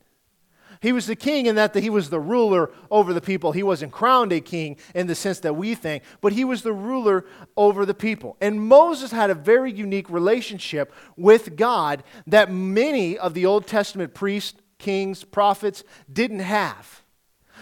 He 0.81 0.91
was 0.91 1.05
the 1.05 1.15
king 1.15 1.45
in 1.45 1.55
that 1.55 1.75
he 1.75 1.91
was 1.91 2.09
the 2.09 2.19
ruler 2.19 2.71
over 2.89 3.13
the 3.13 3.21
people. 3.21 3.51
He 3.51 3.61
wasn't 3.61 3.91
crowned 3.91 4.33
a 4.33 4.41
king 4.41 4.77
in 4.95 5.05
the 5.05 5.13
sense 5.13 5.39
that 5.41 5.55
we 5.55 5.75
think, 5.75 6.01
but 6.21 6.33
he 6.33 6.43
was 6.43 6.63
the 6.63 6.73
ruler 6.73 7.23
over 7.55 7.85
the 7.85 7.93
people. 7.93 8.35
And 8.41 8.59
Moses 8.59 9.11
had 9.11 9.29
a 9.29 9.35
very 9.35 9.71
unique 9.71 10.09
relationship 10.09 10.91
with 11.15 11.55
God 11.55 12.03
that 12.25 12.51
many 12.51 13.15
of 13.15 13.35
the 13.35 13.45
Old 13.45 13.67
Testament 13.67 14.15
priests, 14.15 14.59
kings, 14.79 15.23
prophets 15.23 15.83
didn't 16.11 16.39
have. 16.39 17.03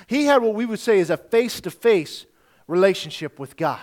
He 0.08 0.24
had 0.24 0.42
what 0.42 0.56
we 0.56 0.66
would 0.66 0.80
say 0.80 1.00
is 1.00 1.10
a 1.10 1.18
face 1.18 1.60
to 1.62 1.72
face 1.72 2.26
relationship 2.68 3.38
with 3.38 3.58
God. 3.58 3.82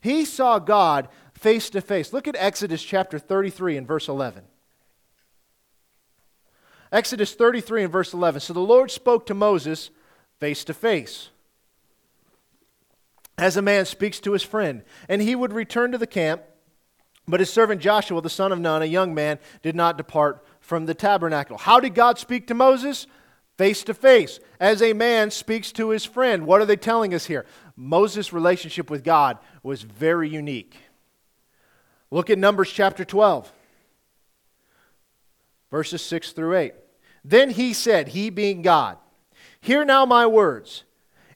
He 0.00 0.24
saw 0.24 0.60
God 0.60 1.08
face 1.34 1.68
to 1.70 1.80
face. 1.80 2.12
Look 2.12 2.28
at 2.28 2.36
Exodus 2.38 2.84
chapter 2.84 3.18
33 3.18 3.76
and 3.76 3.88
verse 3.88 4.06
11. 4.06 4.44
Exodus 6.92 7.34
33 7.34 7.84
and 7.84 7.92
verse 7.92 8.12
11. 8.12 8.40
So 8.40 8.52
the 8.52 8.60
Lord 8.60 8.90
spoke 8.90 9.26
to 9.26 9.34
Moses 9.34 9.90
face 10.38 10.64
to 10.64 10.74
face, 10.74 11.30
as 13.38 13.56
a 13.56 13.62
man 13.62 13.84
speaks 13.86 14.20
to 14.20 14.32
his 14.32 14.42
friend. 14.42 14.82
And 15.08 15.22
he 15.22 15.34
would 15.34 15.52
return 15.52 15.92
to 15.92 15.98
the 15.98 16.06
camp, 16.06 16.42
but 17.28 17.40
his 17.40 17.52
servant 17.52 17.80
Joshua, 17.80 18.20
the 18.20 18.30
son 18.30 18.52
of 18.52 18.60
Nun, 18.60 18.82
a 18.82 18.86
young 18.86 19.14
man, 19.14 19.38
did 19.62 19.74
not 19.74 19.96
depart 19.96 20.44
from 20.60 20.86
the 20.86 20.94
tabernacle. 20.94 21.58
How 21.58 21.80
did 21.80 21.94
God 21.94 22.18
speak 22.18 22.46
to 22.48 22.54
Moses? 22.54 23.06
Face 23.56 23.82
to 23.84 23.94
face, 23.94 24.38
as 24.60 24.82
a 24.82 24.92
man 24.92 25.30
speaks 25.30 25.72
to 25.72 25.88
his 25.88 26.04
friend. 26.04 26.46
What 26.46 26.60
are 26.60 26.66
they 26.66 26.76
telling 26.76 27.14
us 27.14 27.24
here? 27.24 27.46
Moses' 27.74 28.30
relationship 28.30 28.90
with 28.90 29.02
God 29.02 29.38
was 29.62 29.80
very 29.80 30.28
unique. 30.28 30.76
Look 32.10 32.28
at 32.28 32.38
Numbers 32.38 32.70
chapter 32.70 33.04
12 33.04 33.50
verses 35.70 36.02
6 36.02 36.32
through 36.32 36.56
8. 36.56 36.74
Then 37.24 37.50
he 37.50 37.72
said, 37.72 38.08
He 38.08 38.30
being 38.30 38.62
God, 38.62 38.98
Hear 39.60 39.84
now 39.84 40.06
my 40.06 40.26
words. 40.26 40.84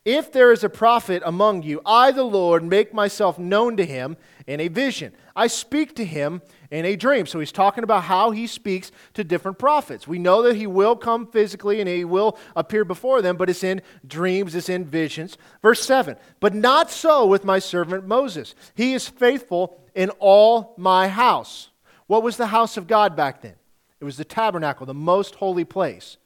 If 0.05 0.33
there 0.33 0.51
is 0.51 0.65
a 0.65 0.71
prophet 0.71 1.23
among 1.27 1.63
you, 1.63 1.83
I, 1.85 2.11
the 2.11 2.23
Lord, 2.23 2.65
make 2.65 2.95
myself 2.95 3.39
known 3.39 3.77
to 3.77 3.85
him 3.85 4.17
in 4.47 4.59
a 4.59 4.69
vision. 4.69 5.13
I 5.37 5.47
speak 5.47 5.95
to 5.97 6.07
him 6.07 6.41
in 6.71 6.87
a 6.87 6.97
dream. 6.97 7.27
So 7.27 7.39
he's 7.39 7.53
talking 7.53 7.85
about 7.85 8.05
how 8.05 8.31
he 8.31 8.47
speaks 8.47 8.93
to 9.13 9.25
different 9.25 9.59
prophets. 9.59 10.09
We 10.09 10.19
know 10.19 10.41
that 10.43 10.57
he 10.57 10.67
will 10.67 10.97
come 10.97 11.27
physically 11.27 11.81
and 11.81 11.89
he 11.89 12.07
will 12.07 12.39
appear 12.57 12.87
before 12.87 13.21
them, 13.21 13.37
but 13.37 13.51
it's 13.51 13.63
in 13.63 13.83
dreams, 14.07 14.55
it's 14.55 14.71
in 14.71 14.87
visions. 14.87 15.37
Verse 15.61 15.85
7 15.85 16.17
But 16.41 16.55
not 16.55 16.91
so 16.91 17.27
with 17.27 17.45
my 17.45 17.59
servant 17.59 18.07
Moses. 18.07 18.55
He 18.75 18.95
is 18.95 19.07
faithful 19.07 19.83
in 19.95 20.09
all 20.19 20.75
my 20.79 21.09
house. 21.09 21.69
What 22.07 22.23
was 22.23 22.39
the 22.39 22.47
house 22.47 22.79
of 22.79 22.87
God 22.87 23.17
back 23.17 23.43
then? 23.43 23.57
It 24.01 24.05
was 24.05 24.17
the 24.17 24.25
tabernacle, 24.25 24.87
the 24.87 24.95
most 24.95 25.37
holy 25.37 25.65
place. 25.65 26.17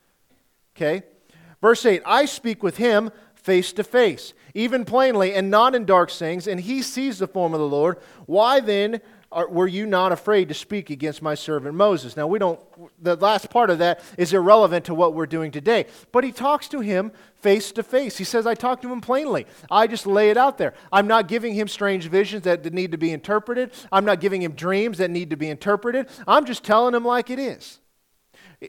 Okay? 0.76 1.02
Verse 1.61 1.85
8 1.85 2.02
I 2.07 2.25
speak 2.25 2.62
with 2.62 2.76
him 2.76 3.11
face 3.35 3.73
to 3.75 3.85
face, 3.85 4.33
even 4.54 4.85
plainly, 4.85 5.35
and 5.35 5.50
not 5.50 5.75
in 5.75 5.85
dark 5.85 6.11
sayings, 6.11 6.47
and 6.47 6.61
he 6.61 6.81
sees 6.83 7.19
the 7.19 7.26
form 7.28 7.52
of 7.52 7.61
the 7.61 7.69
Lord. 7.69 7.99
Why 8.26 8.61
then 8.61 9.00
are, 9.31 9.49
were 9.49 9.66
you 9.66 9.85
not 9.85 10.12
afraid 10.12 10.49
to 10.49 10.54
speak 10.54 10.90
against 10.90 11.21
my 11.21 11.35
servant 11.35 11.75
Moses? 11.75 12.16
Now, 12.16 12.26
we 12.26 12.38
don't, 12.38 12.61
the 13.02 13.16
last 13.16 13.50
part 13.50 13.69
of 13.69 13.78
that 13.81 14.00
is 14.16 14.33
irrelevant 14.33 14.87
to 14.87 14.95
what 14.95 15.14
we're 15.14 15.26
doing 15.26 15.50
today. 15.50 15.87
But 16.12 16.25
he 16.25 16.33
talks 16.33 16.69
to 16.69 16.81
him 16.81 17.12
face 17.44 17.72
to 17.72 17.82
face. 17.82 18.16
He 18.16 18.24
says, 18.24 18.46
I 18.46 18.54
talk 18.54 18.80
to 18.80 18.90
him 18.90 19.02
plainly. 19.02 19.46
I 19.70 19.86
just 19.86 20.06
lay 20.06 20.30
it 20.30 20.38
out 20.38 20.56
there. 20.56 20.72
I'm 20.90 21.06
not 21.06 21.28
giving 21.28 21.52
him 21.52 21.68
strange 21.68 22.08
visions 22.08 22.44
that 22.44 22.64
need 22.72 22.92
to 22.92 22.98
be 22.98 23.12
interpreted, 23.12 23.70
I'm 23.92 24.06
not 24.06 24.20
giving 24.20 24.40
him 24.42 24.52
dreams 24.52 24.96
that 24.98 25.10
need 25.10 25.28
to 25.28 25.36
be 25.36 25.50
interpreted. 25.50 26.08
I'm 26.26 26.46
just 26.46 26.64
telling 26.64 26.94
him 26.94 27.04
like 27.04 27.28
it 27.28 27.38
is. 27.38 27.80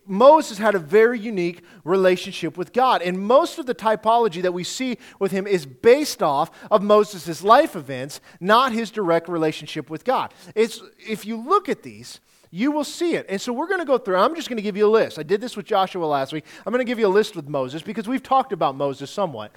Moses 0.05 0.57
had 0.57 0.75
a 0.75 0.79
very 0.79 1.17
unique 1.17 1.63
relationship 1.85 2.57
with 2.57 2.73
God. 2.73 3.01
And 3.01 3.17
most 3.17 3.59
of 3.59 3.65
the 3.65 3.75
typology 3.75 4.41
that 4.41 4.51
we 4.51 4.65
see 4.65 4.97
with 5.19 5.31
him 5.31 5.47
is 5.47 5.65
based 5.65 6.21
off 6.21 6.51
of 6.69 6.83
Moses' 6.83 7.43
life 7.43 7.77
events, 7.77 8.19
not 8.41 8.73
his 8.73 8.91
direct 8.91 9.29
relationship 9.29 9.89
with 9.89 10.03
God. 10.03 10.33
It's, 10.53 10.81
if 10.97 11.25
you 11.25 11.37
look 11.37 11.69
at 11.69 11.83
these, 11.83 12.19
you 12.51 12.71
will 12.71 12.83
see 12.83 13.15
it. 13.15 13.25
And 13.29 13.39
so 13.39 13.51
we're 13.53 13.67
going 13.67 13.79
to 13.79 13.85
go 13.85 13.97
through. 13.97 14.17
I'm 14.17 14.35
just 14.35 14.49
going 14.49 14.57
to 14.57 14.63
give 14.63 14.77
you 14.77 14.87
a 14.87 14.89
list. 14.89 15.19
I 15.19 15.23
did 15.23 15.41
this 15.41 15.57
with 15.57 15.65
Joshua 15.65 16.05
last 16.05 16.33
week. 16.33 16.45
I'm 16.65 16.71
going 16.71 16.85
to 16.85 16.89
give 16.89 16.99
you 16.99 17.07
a 17.07 17.09
list 17.09 17.35
with 17.35 17.47
Moses 17.47 17.81
because 17.81 18.07
we've 18.07 18.23
talked 18.23 18.53
about 18.53 18.75
Moses 18.75 19.09
somewhat. 19.09 19.51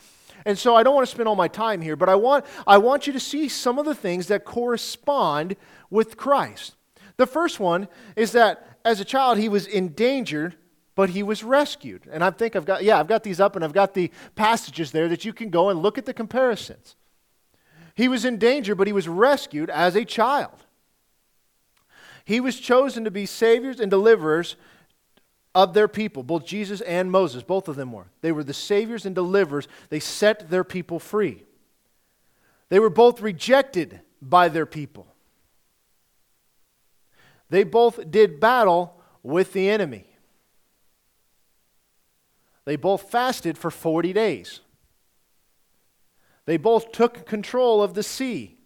And 0.46 0.58
so 0.58 0.74
I 0.74 0.82
don't 0.82 0.94
want 0.94 1.06
to 1.06 1.10
spend 1.10 1.28
all 1.28 1.36
my 1.36 1.48
time 1.48 1.80
here, 1.80 1.96
but 1.96 2.08
I 2.08 2.14
want, 2.14 2.44
I 2.66 2.78
want 2.78 3.06
you 3.06 3.12
to 3.12 3.20
see 3.20 3.48
some 3.48 3.78
of 3.78 3.84
the 3.84 3.94
things 3.94 4.28
that 4.28 4.44
correspond 4.44 5.56
with 5.90 6.16
Christ. 6.16 6.74
The 7.16 7.26
first 7.26 7.60
one 7.60 7.88
is 8.16 8.32
that 8.32 8.78
as 8.84 9.00
a 9.00 9.04
child, 9.04 9.38
he 9.38 9.48
was 9.48 9.66
endangered, 9.66 10.56
but 10.94 11.10
he 11.10 11.22
was 11.22 11.44
rescued. 11.44 12.08
And 12.10 12.24
I 12.24 12.30
think 12.30 12.56
I've 12.56 12.64
got, 12.64 12.84
yeah, 12.84 12.98
I've 12.98 13.08
got 13.08 13.24
these 13.24 13.40
up 13.40 13.56
and 13.56 13.64
I've 13.64 13.72
got 13.72 13.94
the 13.94 14.10
passages 14.36 14.92
there 14.92 15.08
that 15.08 15.24
you 15.24 15.32
can 15.32 15.50
go 15.50 15.68
and 15.68 15.82
look 15.82 15.98
at 15.98 16.06
the 16.06 16.14
comparisons. 16.14 16.94
He 17.94 18.06
was 18.06 18.24
in 18.24 18.38
danger, 18.38 18.76
but 18.76 18.86
he 18.86 18.92
was 18.92 19.08
rescued 19.08 19.70
as 19.70 19.96
a 19.96 20.04
child. 20.04 20.64
He 22.28 22.40
was 22.40 22.60
chosen 22.60 23.04
to 23.04 23.10
be 23.10 23.24
saviors 23.24 23.80
and 23.80 23.90
deliverers 23.90 24.56
of 25.54 25.72
their 25.72 25.88
people, 25.88 26.22
both 26.22 26.44
Jesus 26.44 26.82
and 26.82 27.10
Moses, 27.10 27.42
both 27.42 27.68
of 27.68 27.76
them 27.76 27.90
were. 27.90 28.08
They 28.20 28.32
were 28.32 28.44
the 28.44 28.52
saviors 28.52 29.06
and 29.06 29.14
deliverers. 29.14 29.66
They 29.88 29.98
set 29.98 30.50
their 30.50 30.62
people 30.62 30.98
free. 30.98 31.44
They 32.68 32.80
were 32.80 32.90
both 32.90 33.22
rejected 33.22 34.00
by 34.20 34.50
their 34.50 34.66
people. 34.66 35.06
They 37.48 37.64
both 37.64 38.10
did 38.10 38.40
battle 38.40 39.00
with 39.22 39.54
the 39.54 39.70
enemy. 39.70 40.04
They 42.66 42.76
both 42.76 43.10
fasted 43.10 43.56
for 43.56 43.70
40 43.70 44.12
days. 44.12 44.60
They 46.44 46.58
both 46.58 46.92
took 46.92 47.24
control 47.24 47.82
of 47.82 47.94
the 47.94 48.02
sea. 48.02 48.57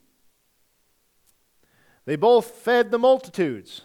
They 2.04 2.16
both 2.16 2.50
fed 2.50 2.90
the 2.90 2.98
multitudes. 2.98 3.82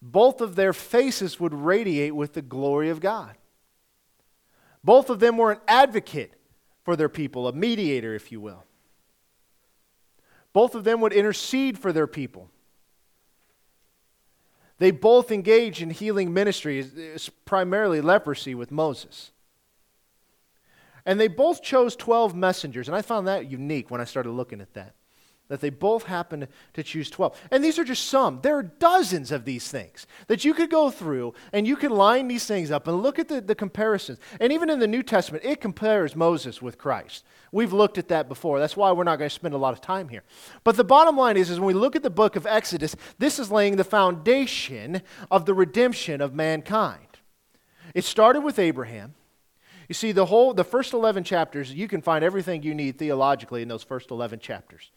Both 0.00 0.40
of 0.40 0.54
their 0.54 0.72
faces 0.72 1.40
would 1.40 1.52
radiate 1.52 2.14
with 2.14 2.34
the 2.34 2.42
glory 2.42 2.88
of 2.88 3.00
God. 3.00 3.36
Both 4.82 5.10
of 5.10 5.20
them 5.20 5.36
were 5.36 5.52
an 5.52 5.60
advocate 5.66 6.34
for 6.84 6.96
their 6.96 7.08
people, 7.08 7.48
a 7.48 7.52
mediator, 7.52 8.14
if 8.14 8.32
you 8.32 8.40
will. 8.40 8.64
Both 10.52 10.74
of 10.74 10.84
them 10.84 11.00
would 11.00 11.12
intercede 11.12 11.78
for 11.78 11.92
their 11.92 12.06
people. 12.06 12.48
They 14.78 14.92
both 14.92 15.32
engaged 15.32 15.82
in 15.82 15.90
healing 15.90 16.32
ministries, 16.32 17.28
primarily 17.44 18.00
leprosy 18.00 18.54
with 18.54 18.70
Moses. 18.70 19.32
And 21.04 21.18
they 21.18 21.28
both 21.28 21.62
chose 21.62 21.96
12 21.96 22.34
messengers, 22.34 22.88
and 22.88 22.96
I 22.96 23.02
found 23.02 23.26
that 23.26 23.50
unique 23.50 23.90
when 23.90 24.00
I 24.00 24.04
started 24.04 24.30
looking 24.30 24.60
at 24.60 24.74
that 24.74 24.94
that 25.48 25.60
they 25.60 25.70
both 25.70 26.04
happen 26.04 26.46
to 26.74 26.82
choose 26.82 27.10
12. 27.10 27.40
And 27.50 27.64
these 27.64 27.78
are 27.78 27.84
just 27.84 28.06
some. 28.06 28.40
There 28.42 28.56
are 28.56 28.62
dozens 28.62 29.32
of 29.32 29.44
these 29.44 29.68
things 29.68 30.06
that 30.26 30.44
you 30.44 30.54
could 30.54 30.70
go 30.70 30.90
through 30.90 31.34
and 31.52 31.66
you 31.66 31.76
can 31.76 31.90
line 31.90 32.28
these 32.28 32.46
things 32.46 32.70
up 32.70 32.86
and 32.86 33.02
look 33.02 33.18
at 33.18 33.28
the, 33.28 33.40
the 33.40 33.54
comparisons. 33.54 34.18
And 34.40 34.52
even 34.52 34.70
in 34.70 34.78
the 34.78 34.86
New 34.86 35.02
Testament, 35.02 35.44
it 35.44 35.60
compares 35.60 36.14
Moses 36.14 36.60
with 36.60 36.78
Christ. 36.78 37.24
We've 37.50 37.72
looked 37.72 37.96
at 37.96 38.08
that 38.08 38.28
before. 38.28 38.58
That's 38.58 38.76
why 38.76 38.92
we're 38.92 39.04
not 39.04 39.16
going 39.16 39.30
to 39.30 39.34
spend 39.34 39.54
a 39.54 39.58
lot 39.58 39.72
of 39.72 39.80
time 39.80 40.08
here. 40.08 40.22
But 40.64 40.76
the 40.76 40.84
bottom 40.84 41.16
line 41.16 41.38
is, 41.38 41.48
is 41.48 41.58
when 41.58 41.68
we 41.68 41.74
look 41.74 41.96
at 41.96 42.02
the 42.02 42.10
book 42.10 42.36
of 42.36 42.46
Exodus, 42.46 42.94
this 43.18 43.38
is 43.38 43.50
laying 43.50 43.76
the 43.76 43.84
foundation 43.84 45.02
of 45.30 45.46
the 45.46 45.54
redemption 45.54 46.20
of 46.20 46.34
mankind. 46.34 47.00
It 47.94 48.04
started 48.04 48.42
with 48.42 48.58
Abraham. 48.58 49.14
You 49.88 49.94
see, 49.94 50.12
the 50.12 50.26
whole, 50.26 50.52
the 50.52 50.64
first 50.64 50.92
11 50.92 51.24
chapters, 51.24 51.72
you 51.72 51.88
can 51.88 52.02
find 52.02 52.22
everything 52.22 52.62
you 52.62 52.74
need 52.74 52.98
theologically 52.98 53.62
in 53.62 53.68
those 53.68 53.82
first 53.82 54.10
11 54.10 54.40
chapters. 54.40 54.90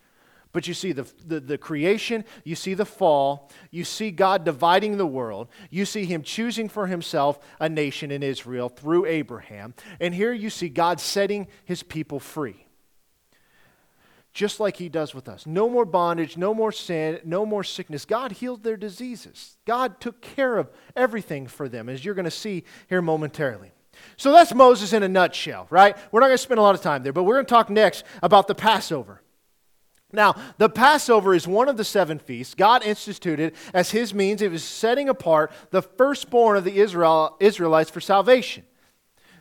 But 0.54 0.68
you 0.68 0.74
see 0.74 0.92
the, 0.92 1.10
the, 1.26 1.40
the, 1.40 1.58
creation, 1.58 2.26
you 2.44 2.56
see 2.56 2.74
the 2.74 2.86
fall, 2.86 3.50
you 3.70 3.86
see 3.86 4.12
God 4.12 4.44
dividing 4.44 4.98
the 4.98 5.06
world, 5.06 5.48
you 5.70 5.86
see 5.86 6.06
Him 6.06 6.24
choosing 6.24 6.68
for 6.68 6.88
Himself 6.88 7.40
a 7.60 7.70
nation 7.70 8.12
in 8.12 8.22
Israel 8.22 8.68
through 8.68 9.06
Abraham, 9.06 9.74
and 10.00 10.14
here 10.14 10.34
you 10.34 10.50
see 10.50 10.68
God 10.68 11.00
setting 11.00 11.48
His 11.64 11.84
people 11.84 12.20
free. 12.20 12.66
Just 14.34 14.60
like 14.60 14.78
He 14.78 14.90
does 14.90 15.14
with 15.14 15.30
us. 15.30 15.46
No 15.46 15.70
more 15.70 15.86
bondage, 15.86 16.36
no 16.36 16.54
more 16.54 16.72
sin, 16.72 17.20
no 17.24 17.46
more 17.46 17.64
sickness. 17.64 18.06
God 18.06 18.34
healed 18.34 18.64
their 18.64 18.78
diseases. 18.78 19.58
God 19.66 20.00
took 20.02 20.22
care 20.22 20.58
of 20.58 20.70
everything 20.96 21.48
for 21.48 21.70
them, 21.70 21.88
as 21.88 22.04
you're 22.04 22.16
going 22.16 22.26
to 22.26 22.32
see 22.32 22.64
here 22.88 23.02
momentarily. 23.02 23.72
So 24.18 24.32
that's 24.32 24.54
Moses 24.54 24.94
in 24.94 25.04
a 25.04 25.08
nutshell, 25.08 25.68
right? 25.70 25.98
We're 26.12 26.22
not 26.22 26.28
going 26.28 26.38
to 26.38 26.44
spend 26.44 26.60
a 26.60 26.64
lot 26.64 26.76
of 26.76 26.82
time 26.82 27.04
there, 27.04 27.14
but 27.14 27.24
we're 27.24 27.36
going 27.36 27.46
to 27.46 27.50
talk 27.50 27.70
next 27.70 28.04
about 28.22 28.48
the 28.48 28.56
Passover. 28.56 29.21
Now, 30.14 30.36
the 30.58 30.70
Passover 30.70 31.34
is 31.34 31.48
one 31.48 31.70
of 31.70 31.78
the 31.78 31.84
seven 31.84 32.20
feasts 32.20 32.54
God 32.54 32.84
instituted 32.84 33.54
as 33.74 33.92
his 33.92 34.14
means 34.14 34.42
of 34.42 34.60
setting 34.62 35.10
apart 35.10 35.52
the 35.72 35.82
firstborn 35.82 36.58
of 36.58 36.64
the 36.64 36.78
Israel, 36.78 37.38
Israelites 37.40 37.90
for 37.90 38.02
salvation. 38.02 38.64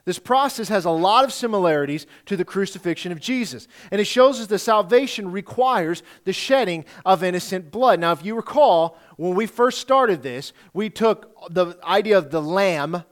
This 0.04 0.18
process 0.18 0.68
has 0.68 0.86
a 0.86 0.90
lot 0.90 1.24
of 1.24 1.32
similarities 1.32 2.06
to 2.26 2.36
the 2.36 2.44
crucifixion 2.44 3.12
of 3.12 3.20
Jesus. 3.20 3.68
And 3.90 4.00
it 4.00 4.06
shows 4.06 4.40
us 4.40 4.46
that 4.46 4.58
salvation 4.58 5.30
requires 5.30 6.02
the 6.24 6.32
shedding 6.32 6.84
of 7.04 7.22
innocent 7.22 7.70
blood. 7.70 8.00
Now, 8.00 8.12
if 8.12 8.24
you 8.24 8.34
recall, 8.34 8.96
when 9.16 9.34
we 9.34 9.46
first 9.46 9.78
started 9.78 10.22
this, 10.22 10.52
we 10.72 10.88
took 10.88 11.32
the 11.50 11.76
idea 11.84 12.16
of 12.16 12.30
the 12.30 12.40
lamb 12.40 13.04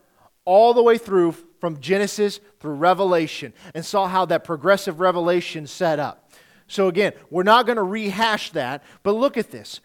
all 0.44 0.72
the 0.72 0.82
way 0.82 0.96
through 0.96 1.32
from 1.60 1.78
Genesis 1.80 2.40
through 2.58 2.74
Revelation 2.74 3.52
and 3.74 3.84
saw 3.84 4.08
how 4.08 4.24
that 4.24 4.44
progressive 4.44 4.98
revelation 4.98 5.66
set 5.66 5.98
up. 5.98 6.32
So, 6.68 6.88
again, 6.88 7.12
we're 7.30 7.42
not 7.42 7.66
going 7.66 7.76
to 7.76 7.82
rehash 7.82 8.50
that, 8.52 8.84
but 9.02 9.12
look 9.12 9.36
at 9.36 9.50
this. 9.50 9.80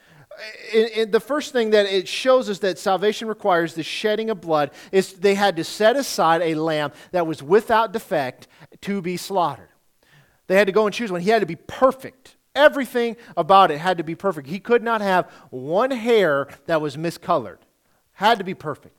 In, 0.74 0.88
in 0.88 1.12
the 1.12 1.20
first 1.20 1.54
thing 1.54 1.72
that 1.72 1.86
it 1.86 2.08
shows 2.08 2.50
us 2.50 2.60
that 2.60 2.78
salvation 2.78 3.28
requires 3.28 3.74
the 3.74 3.84
shedding 3.84 4.30
of 4.30 4.42
blood 4.42 4.72
is 4.92 5.14
they 5.14 5.36
had 5.36 5.56
to 5.56 5.64
set 5.64 5.96
aside 5.96 6.42
a 6.42 6.56
lamb 6.56 6.92
that 7.12 7.26
was 7.26 7.42
without 7.42 7.94
defect 7.94 8.48
to 8.82 9.02
be 9.02 9.16
slaughtered. 9.16 9.70
They 10.48 10.56
had 10.56 10.68
to 10.68 10.74
go 10.74 10.86
and 10.86 10.94
choose 10.94 11.12
one. 11.12 11.22
He 11.22 11.30
had 11.30 11.40
to 11.40 11.46
be 11.46 11.56
perfect. 11.56 12.36
Everything 12.56 13.16
about 13.38 13.72
it 13.72 13.78
had 13.78 13.98
to 13.98 14.04
be 14.04 14.16
perfect. 14.16 14.48
He 14.48 14.60
could 14.60 14.84
not 14.84 15.02
have 15.02 15.32
one 15.50 15.92
hair 15.92 16.48
that 16.66 16.82
was 16.82 16.98
miscolored. 16.98 17.60
Had 18.14 18.40
to 18.40 18.44
be 18.44 18.54
perfect 18.54 18.96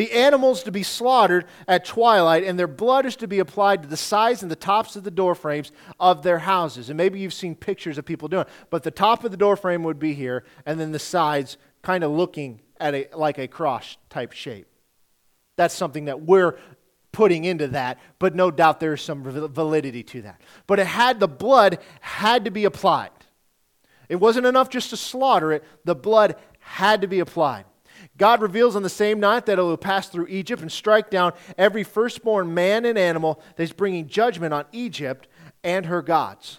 the 0.00 0.12
animals 0.12 0.62
to 0.62 0.72
be 0.72 0.82
slaughtered 0.82 1.44
at 1.68 1.84
twilight, 1.84 2.42
and 2.42 2.58
their 2.58 2.66
blood 2.66 3.04
is 3.04 3.16
to 3.16 3.28
be 3.28 3.38
applied 3.38 3.82
to 3.82 3.88
the 3.88 3.98
sides 3.98 4.40
and 4.40 4.50
the 4.50 4.56
tops 4.56 4.96
of 4.96 5.04
the 5.04 5.10
door 5.10 5.34
frames 5.34 5.72
of 6.00 6.22
their 6.22 6.38
houses. 6.38 6.88
And 6.88 6.96
maybe 6.96 7.20
you've 7.20 7.34
seen 7.34 7.54
pictures 7.54 7.98
of 7.98 8.06
people 8.06 8.26
doing 8.26 8.46
it, 8.46 8.48
but 8.70 8.82
the 8.82 8.90
top 8.90 9.24
of 9.24 9.30
the 9.30 9.36
door 9.36 9.56
frame 9.56 9.82
would 9.82 9.98
be 9.98 10.14
here, 10.14 10.42
and 10.64 10.80
then 10.80 10.92
the 10.92 10.98
sides 10.98 11.58
kind 11.82 12.02
of 12.02 12.12
looking 12.12 12.62
at 12.80 12.94
a, 12.94 13.08
like 13.14 13.38
a 13.38 13.46
cross 13.46 13.98
type 14.08 14.32
shape. 14.32 14.68
That's 15.56 15.74
something 15.74 16.06
that 16.06 16.22
we're 16.22 16.56
putting 17.12 17.44
into 17.44 17.68
that, 17.68 17.98
but 18.18 18.34
no 18.34 18.50
doubt 18.50 18.80
there's 18.80 19.02
some 19.02 19.22
validity 19.22 20.02
to 20.02 20.22
that. 20.22 20.40
But 20.66 20.78
it 20.78 20.86
had 20.86 21.20
the 21.20 21.28
blood 21.28 21.78
had 22.00 22.46
to 22.46 22.50
be 22.50 22.64
applied. 22.64 23.10
It 24.08 24.16
wasn't 24.16 24.46
enough 24.46 24.70
just 24.70 24.88
to 24.90 24.96
slaughter 24.96 25.52
it, 25.52 25.62
the 25.84 25.94
blood 25.94 26.36
had 26.60 27.02
to 27.02 27.06
be 27.06 27.20
applied. 27.20 27.66
God 28.20 28.42
reveals 28.42 28.76
on 28.76 28.82
the 28.82 28.90
same 28.90 29.18
night 29.18 29.46
that 29.46 29.58
it 29.58 29.62
will 29.62 29.78
pass 29.78 30.06
through 30.06 30.26
Egypt 30.26 30.60
and 30.60 30.70
strike 30.70 31.08
down 31.08 31.32
every 31.56 31.82
firstborn 31.82 32.52
man 32.52 32.84
and 32.84 32.98
animal 32.98 33.40
that 33.56 33.62
is 33.62 33.72
bringing 33.72 34.08
judgment 34.08 34.52
on 34.52 34.66
Egypt 34.72 35.26
and 35.64 35.86
her 35.86 36.02
gods. 36.02 36.58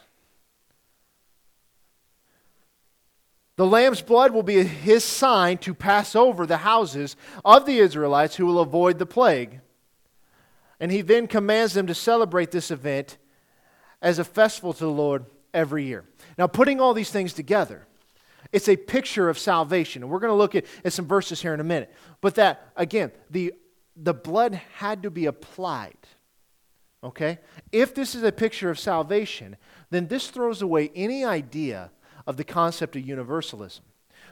The 3.57 3.67
lamb's 3.67 4.01
blood 4.01 4.31
will 4.31 4.41
be 4.41 4.63
his 4.63 5.03
sign 5.03 5.59
to 5.59 5.75
pass 5.75 6.15
over 6.15 6.47
the 6.47 6.57
houses 6.57 7.15
of 7.45 7.67
the 7.67 7.77
Israelites 7.77 8.37
who 8.37 8.47
will 8.47 8.59
avoid 8.59 8.97
the 8.97 9.05
plague. 9.05 9.59
And 10.79 10.91
he 10.91 11.01
then 11.01 11.27
commands 11.27 11.73
them 11.73 11.85
to 11.85 11.93
celebrate 11.93 12.49
this 12.49 12.71
event 12.71 13.19
as 14.01 14.17
a 14.17 14.23
festival 14.23 14.73
to 14.73 14.83
the 14.83 14.89
Lord 14.89 15.27
every 15.53 15.83
year. 15.83 16.05
Now, 16.39 16.47
putting 16.47 16.81
all 16.81 16.95
these 16.95 17.11
things 17.11 17.33
together, 17.33 17.85
it's 18.51 18.67
a 18.67 18.75
picture 18.75 19.29
of 19.29 19.39
salvation. 19.39 20.03
And 20.03 20.11
we're 20.11 20.19
going 20.19 20.31
to 20.31 20.37
look 20.37 20.55
at, 20.55 20.65
at 20.83 20.93
some 20.93 21.07
verses 21.07 21.41
here 21.41 21.53
in 21.53 21.59
a 21.59 21.65
minute. 21.65 21.93
But 22.19 22.35
that, 22.35 22.71
again, 22.75 23.11
the, 23.29 23.53
the 23.95 24.13
blood 24.13 24.61
had 24.77 25.03
to 25.03 25.11
be 25.11 25.25
applied. 25.25 25.97
Okay? 27.03 27.39
If 27.71 27.95
this 27.95 28.13
is 28.15 28.23
a 28.23 28.31
picture 28.31 28.69
of 28.69 28.79
salvation, 28.79 29.55
then 29.89 30.07
this 30.07 30.29
throws 30.29 30.61
away 30.61 30.91
any 30.95 31.25
idea 31.25 31.91
of 32.27 32.37
the 32.37 32.43
concept 32.43 32.95
of 32.95 33.07
universalism. 33.07 33.83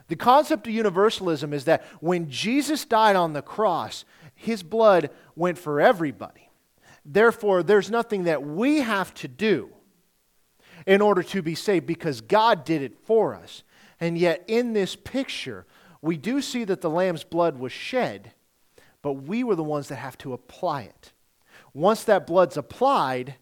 The 0.07 0.15
concept 0.15 0.67
of 0.67 0.73
universalism 0.73 1.53
is 1.53 1.65
that 1.65 1.83
when 1.99 2.29
Jesus 2.29 2.85
died 2.85 3.15
on 3.15 3.33
the 3.33 3.41
cross, 3.41 4.05
his 4.35 4.63
blood 4.63 5.09
went 5.35 5.57
for 5.57 5.79
everybody. 5.79 6.49
Therefore, 7.05 7.63
there's 7.63 7.89
nothing 7.89 8.23
that 8.25 8.43
we 8.43 8.79
have 8.79 9.13
to 9.15 9.27
do 9.27 9.69
in 10.85 11.01
order 11.01 11.23
to 11.23 11.41
be 11.41 11.55
saved 11.55 11.85
because 11.85 12.21
God 12.21 12.65
did 12.65 12.81
it 12.81 12.97
for 13.05 13.35
us. 13.35 13.63
And 13.99 14.17
yet, 14.17 14.43
in 14.47 14.73
this 14.73 14.95
picture, 14.95 15.65
we 16.01 16.17
do 16.17 16.41
see 16.41 16.63
that 16.63 16.81
the 16.81 16.89
Lamb's 16.89 17.23
blood 17.23 17.59
was 17.59 17.71
shed, 17.71 18.33
but 19.01 19.13
we 19.13 19.43
were 19.43 19.55
the 19.55 19.63
ones 19.63 19.89
that 19.89 19.97
have 19.97 20.17
to 20.19 20.33
apply 20.33 20.83
it. 20.83 21.11
Once 21.73 22.03
that 22.05 22.25
blood's 22.25 22.57
applied, 22.57 23.35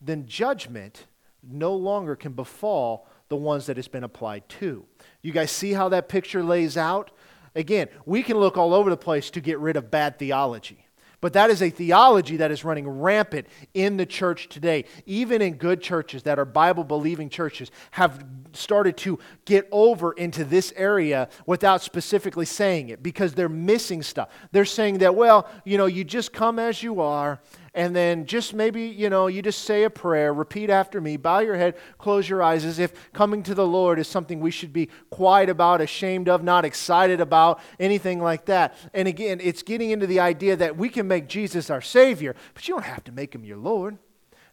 then 0.00 0.26
judgment 0.26 1.06
no 1.42 1.74
longer 1.74 2.16
can 2.16 2.32
befall 2.32 3.08
the 3.28 3.36
ones 3.36 3.66
that 3.66 3.78
it's 3.78 3.88
been 3.88 4.04
applied 4.04 4.48
to. 4.48 4.84
You 5.22 5.32
guys 5.32 5.50
see 5.50 5.72
how 5.72 5.88
that 5.90 6.08
picture 6.08 6.42
lays 6.42 6.76
out? 6.76 7.10
Again, 7.54 7.88
we 8.04 8.22
can 8.22 8.36
look 8.36 8.56
all 8.56 8.74
over 8.74 8.90
the 8.90 8.96
place 8.96 9.30
to 9.30 9.40
get 9.40 9.58
rid 9.58 9.76
of 9.76 9.90
bad 9.90 10.18
theology. 10.18 10.83
But 11.24 11.32
that 11.32 11.48
is 11.48 11.62
a 11.62 11.70
theology 11.70 12.36
that 12.36 12.50
is 12.50 12.66
running 12.66 12.86
rampant 12.86 13.46
in 13.72 13.96
the 13.96 14.04
church 14.04 14.50
today. 14.50 14.84
Even 15.06 15.40
in 15.40 15.54
good 15.54 15.80
churches 15.80 16.24
that 16.24 16.38
are 16.38 16.44
Bible 16.44 16.84
believing 16.84 17.30
churches 17.30 17.70
have 17.92 18.22
started 18.52 18.98
to 18.98 19.18
get 19.46 19.66
over 19.72 20.12
into 20.12 20.44
this 20.44 20.70
area 20.76 21.30
without 21.46 21.80
specifically 21.80 22.44
saying 22.44 22.90
it 22.90 23.02
because 23.02 23.32
they're 23.32 23.48
missing 23.48 24.02
stuff. 24.02 24.28
They're 24.52 24.66
saying 24.66 24.98
that, 24.98 25.14
well, 25.14 25.48
you 25.64 25.78
know, 25.78 25.86
you 25.86 26.04
just 26.04 26.30
come 26.30 26.58
as 26.58 26.82
you 26.82 27.00
are 27.00 27.40
and 27.74 27.94
then 27.94 28.24
just 28.24 28.54
maybe, 28.54 28.82
you 28.82 29.10
know, 29.10 29.26
you 29.26 29.42
just 29.42 29.64
say 29.64 29.82
a 29.82 29.90
prayer, 29.90 30.32
repeat 30.32 30.70
after 30.70 31.00
me, 31.00 31.16
bow 31.16 31.40
your 31.40 31.56
head, 31.56 31.74
close 31.98 32.28
your 32.28 32.42
eyes, 32.42 32.64
as 32.64 32.78
if 32.78 33.12
coming 33.12 33.42
to 33.42 33.54
the 33.54 33.66
Lord 33.66 33.98
is 33.98 34.06
something 34.06 34.38
we 34.38 34.52
should 34.52 34.72
be 34.72 34.88
quiet 35.10 35.48
about, 35.48 35.80
ashamed 35.80 36.28
of, 36.28 36.44
not 36.44 36.64
excited 36.64 37.20
about, 37.20 37.60
anything 37.80 38.22
like 38.22 38.44
that. 38.44 38.76
And 38.94 39.08
again, 39.08 39.40
it's 39.42 39.62
getting 39.62 39.90
into 39.90 40.06
the 40.06 40.20
idea 40.20 40.54
that 40.54 40.76
we 40.76 40.88
can 40.88 41.08
make 41.08 41.28
Jesus 41.28 41.68
our 41.68 41.80
Savior, 41.80 42.36
but 42.54 42.68
you 42.68 42.74
don't 42.74 42.84
have 42.84 43.02
to 43.04 43.12
make 43.12 43.34
him 43.34 43.44
your 43.44 43.58
Lord. 43.58 43.98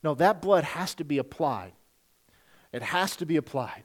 No, 0.03 0.15
that 0.15 0.41
blood 0.41 0.63
has 0.63 0.95
to 0.95 1.03
be 1.03 1.19
applied. 1.19 1.73
It 2.73 2.81
has 2.81 3.15
to 3.17 3.27
be 3.27 3.37
applied. 3.37 3.83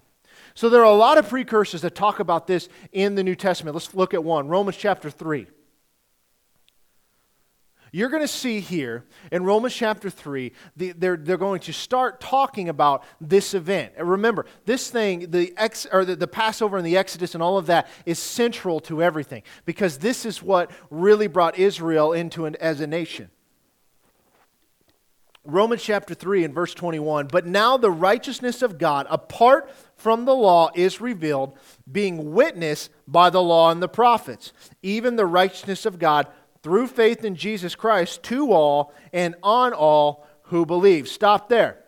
So 0.55 0.71
there 0.71 0.81
are 0.81 0.85
a 0.85 0.97
lot 0.97 1.19
of 1.19 1.29
precursors 1.29 1.83
that 1.83 1.95
talk 1.95 2.21
about 2.21 2.47
this 2.47 2.71
in 2.91 3.17
the 3.17 3.25
New 3.25 3.35
Testament. 3.35 3.75
Let's 3.75 3.95
look 3.95 4.15
at 4.15 4.25
one 4.25 4.49
Romans 4.49 4.79
chapter 4.79 5.11
3 5.11 5.47
you're 7.97 8.11
going 8.11 8.23
to 8.23 8.29
see 8.29 8.61
here 8.61 9.05
in 9.33 9.43
Romans 9.43 9.73
chapter 9.73 10.11
3, 10.11 10.53
the, 10.77 10.93
they're, 10.93 11.17
they're 11.17 11.39
going 11.39 11.61
to 11.61 11.73
start 11.73 12.21
talking 12.21 12.69
about 12.69 13.05
this 13.23 13.55
event. 13.55 13.95
And 13.97 14.07
remember, 14.07 14.45
this 14.67 14.91
thing, 14.91 15.31
the, 15.31 15.55
ex, 15.57 15.87
or 15.91 16.05
the, 16.05 16.15
the 16.15 16.27
Passover 16.27 16.77
and 16.77 16.87
the 16.87 16.99
Exodus 16.99 17.33
and 17.33 17.43
all 17.43 17.57
of 17.57 17.65
that 17.67 17.89
is 18.05 18.19
central 18.19 18.81
to 18.81 19.03
everything 19.03 19.45
because 19.65 19.97
this 19.97 20.27
is 20.27 20.43
what 20.43 20.71
really 20.91 21.27
brought 21.27 21.59
Israel 21.59 22.13
into 22.13 22.45
an, 22.45 22.55
as 22.57 22.83
a 22.83 22.87
nation. 22.87 23.31
Romans 25.43 25.83
chapter 25.83 26.13
3 26.13 26.45
and 26.45 26.53
verse 26.53 26.75
21 26.75 27.29
But 27.29 27.47
now 27.47 27.79
the 27.79 27.91
righteousness 27.91 28.61
of 28.61 28.77
God, 28.77 29.07
apart 29.09 29.73
from 29.95 30.27
the 30.27 30.35
law, 30.35 30.71
is 30.75 31.01
revealed, 31.01 31.57
being 31.91 32.35
witnessed 32.35 32.91
by 33.09 33.31
the 33.31 33.43
law 33.43 33.71
and 33.71 33.83
the 33.83 33.89
prophets, 33.89 34.53
even 34.83 35.17
the 35.17 35.25
righteousness 35.25 35.87
of 35.87 35.99
God 35.99 36.27
through 36.67 36.89
faith 36.89 37.25
in 37.25 37.37
Jesus 37.37 37.77
Christ 37.77 38.25
to 38.25 38.51
all 38.51 38.93
and 39.13 39.37
on 39.41 39.73
all 39.73 40.27
who 40.47 40.67
believe. 40.67 41.07
Stop 41.07 41.49
there. 41.49 41.79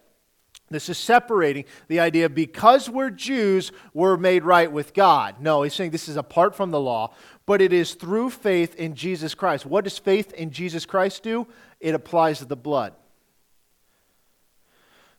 This 0.71 0.89
is 0.89 0.97
separating 0.97 1.65
the 1.89 1.99
idea 1.99 2.29
because 2.29 2.89
we're 2.89 3.11
Jews, 3.11 3.73
we're 3.93 4.17
made 4.17 4.45
right 4.45 4.71
with 4.71 4.95
God. 4.95 5.41
No, 5.41 5.63
he's 5.63 5.75
saying 5.75 5.91
this 5.91 6.09
is 6.09 6.17
apart 6.17 6.55
from 6.55 6.71
the 6.71 6.79
law, 6.79 7.13
but 7.45 7.61
it 7.61 7.73
is 7.73 7.95
through 7.95 8.31
faith 8.31 8.77
in 8.77 8.95
Jesus 8.95 9.35
Christ. 9.35 9.67
What 9.67 9.83
does 9.83 9.99
faith 9.99 10.33
in 10.33 10.53
Jesus 10.53 10.87
Christ 10.87 11.25
do? 11.25 11.49
It 11.81 11.97
applies 11.97 12.39
to 12.39 12.45
the 12.45 12.55
blood. 12.55 12.93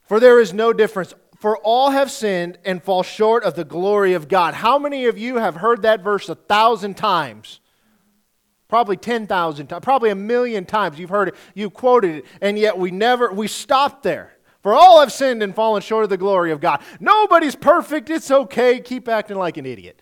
For 0.04 0.20
there 0.20 0.40
is 0.40 0.54
no 0.54 0.72
difference. 0.72 1.12
For 1.38 1.58
all 1.58 1.90
have 1.90 2.10
sinned 2.10 2.56
and 2.64 2.82
fall 2.82 3.02
short 3.02 3.44
of 3.44 3.56
the 3.56 3.64
glory 3.64 4.14
of 4.14 4.26
God. 4.26 4.54
How 4.54 4.78
many 4.78 5.04
of 5.04 5.18
you 5.18 5.36
have 5.36 5.56
heard 5.56 5.82
that 5.82 6.02
verse 6.02 6.30
a 6.30 6.34
thousand 6.34 6.96
times? 6.96 7.59
Probably 8.70 8.96
10,000 8.96 9.66
times, 9.66 9.84
probably 9.84 10.10
a 10.10 10.14
million 10.14 10.64
times 10.64 10.96
you've 10.96 11.10
heard 11.10 11.28
it, 11.28 11.34
you've 11.54 11.74
quoted 11.74 12.18
it, 12.18 12.24
and 12.40 12.56
yet 12.56 12.78
we 12.78 12.92
never, 12.92 13.32
we 13.32 13.48
stopped 13.48 14.04
there. 14.04 14.36
For 14.62 14.72
all 14.74 15.00
have 15.00 15.10
sinned 15.10 15.42
and 15.42 15.52
fallen 15.52 15.82
short 15.82 16.04
of 16.04 16.10
the 16.10 16.16
glory 16.16 16.52
of 16.52 16.60
God. 16.60 16.80
Nobody's 17.00 17.56
perfect. 17.56 18.10
It's 18.10 18.30
okay. 18.30 18.78
Keep 18.78 19.08
acting 19.08 19.38
like 19.38 19.56
an 19.56 19.66
idiot. 19.66 20.00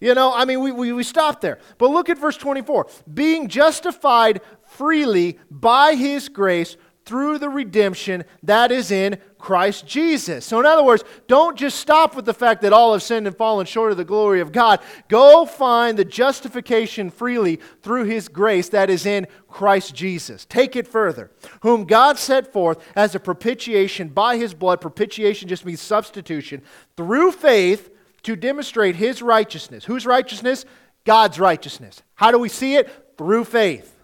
You 0.00 0.14
know, 0.14 0.32
I 0.32 0.44
mean, 0.44 0.60
we, 0.60 0.70
we, 0.70 0.92
we 0.92 1.02
stop 1.02 1.40
there. 1.40 1.58
But 1.78 1.90
look 1.90 2.08
at 2.08 2.18
verse 2.18 2.36
24. 2.36 2.86
Being 3.12 3.48
justified 3.48 4.40
freely 4.62 5.40
by 5.50 5.94
his 5.94 6.28
grace 6.28 6.76
through 7.08 7.38
the 7.38 7.48
redemption 7.48 8.22
that 8.42 8.70
is 8.70 8.90
in 8.90 9.16
Christ 9.38 9.86
Jesus. 9.86 10.44
So, 10.44 10.60
in 10.60 10.66
other 10.66 10.84
words, 10.84 11.04
don't 11.26 11.56
just 11.56 11.78
stop 11.80 12.14
with 12.14 12.26
the 12.26 12.34
fact 12.34 12.60
that 12.60 12.74
all 12.74 12.92
have 12.92 13.02
sinned 13.02 13.26
and 13.26 13.34
fallen 13.34 13.64
short 13.64 13.92
of 13.92 13.96
the 13.96 14.04
glory 14.04 14.42
of 14.42 14.52
God. 14.52 14.80
Go 15.08 15.46
find 15.46 15.98
the 15.98 16.04
justification 16.04 17.08
freely 17.08 17.60
through 17.82 18.04
His 18.04 18.28
grace 18.28 18.68
that 18.68 18.90
is 18.90 19.06
in 19.06 19.26
Christ 19.48 19.94
Jesus. 19.94 20.44
Take 20.44 20.76
it 20.76 20.86
further. 20.86 21.30
Whom 21.62 21.86
God 21.86 22.18
set 22.18 22.52
forth 22.52 22.86
as 22.94 23.14
a 23.14 23.20
propitiation 23.20 24.08
by 24.08 24.36
His 24.36 24.52
blood. 24.52 24.82
Propitiation 24.82 25.48
just 25.48 25.64
means 25.64 25.80
substitution. 25.80 26.60
Through 26.98 27.32
faith 27.32 27.90
to 28.24 28.36
demonstrate 28.36 28.96
His 28.96 29.22
righteousness. 29.22 29.86
Whose 29.86 30.04
righteousness? 30.04 30.66
God's 31.06 31.40
righteousness. 31.40 32.02
How 32.16 32.30
do 32.30 32.38
we 32.38 32.50
see 32.50 32.74
it? 32.74 33.14
Through 33.16 33.46
faith 33.46 33.97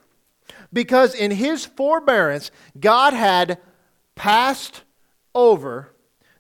because 0.75 1.15
in 1.15 1.31
his 1.31 1.65
forbearance, 1.65 2.51
God 2.79 3.15
had 3.15 3.59
passed 4.15 4.83
over 5.35 5.91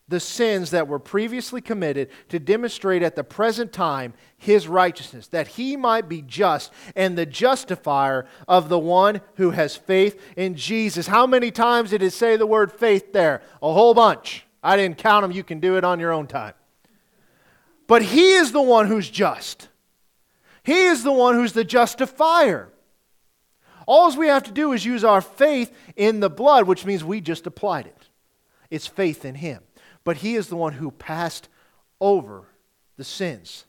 the 0.06 0.20
sins 0.20 0.70
that 0.70 0.86
were 0.86 0.98
previously 0.98 1.62
committed 1.62 2.10
to 2.28 2.38
demonstrate 2.38 3.02
at 3.02 3.16
the 3.16 3.24
present 3.24 3.72
time 3.72 4.12
his 4.36 4.68
righteousness, 4.68 5.28
that 5.28 5.48
he 5.48 5.76
might 5.76 6.08
be 6.08 6.20
just 6.20 6.72
and 6.94 7.16
the 7.16 7.24
justifier 7.24 8.26
of 8.46 8.68
the 8.68 8.78
one 8.78 9.22
who 9.36 9.52
has 9.52 9.76
faith 9.76 10.20
in 10.36 10.54
Jesus. 10.56 11.06
How 11.06 11.26
many 11.26 11.50
times 11.50 11.90
did 11.90 12.02
it 12.02 12.12
say 12.12 12.36
the 12.36 12.46
word 12.46 12.70
faith 12.70 13.14
there? 13.14 13.40
A 13.62 13.72
whole 13.72 13.94
bunch. 13.94 14.44
I 14.62 14.76
didn't 14.76 14.98
count 14.98 15.22
them. 15.22 15.32
You 15.32 15.44
can 15.44 15.60
do 15.60 15.78
it 15.78 15.84
on 15.84 16.00
your 16.00 16.12
own 16.12 16.26
time. 16.26 16.54
But 17.86 18.02
he 18.02 18.32
is 18.32 18.52
the 18.52 18.62
one 18.62 18.86
who's 18.86 19.08
just. 19.08 19.68
He 20.62 20.84
is 20.84 21.02
the 21.02 21.12
one 21.12 21.34
who's 21.34 21.52
the 21.52 21.64
justifier. 21.64 22.68
All 23.86 24.16
we 24.16 24.28
have 24.28 24.44
to 24.44 24.52
do 24.52 24.72
is 24.72 24.84
use 24.84 25.04
our 25.04 25.20
faith 25.20 25.74
in 25.96 26.20
the 26.20 26.30
blood, 26.30 26.66
which 26.66 26.84
means 26.84 27.04
we 27.04 27.20
just 27.20 27.46
applied 27.46 27.86
it. 27.86 28.08
It's 28.70 28.86
faith 28.86 29.24
in 29.24 29.36
Him. 29.36 29.62
But 30.04 30.18
He 30.18 30.34
is 30.34 30.48
the 30.48 30.56
one 30.56 30.74
who 30.74 30.90
passed 30.90 31.48
over 32.00 32.44
the 32.96 33.04
sins. 33.04 33.64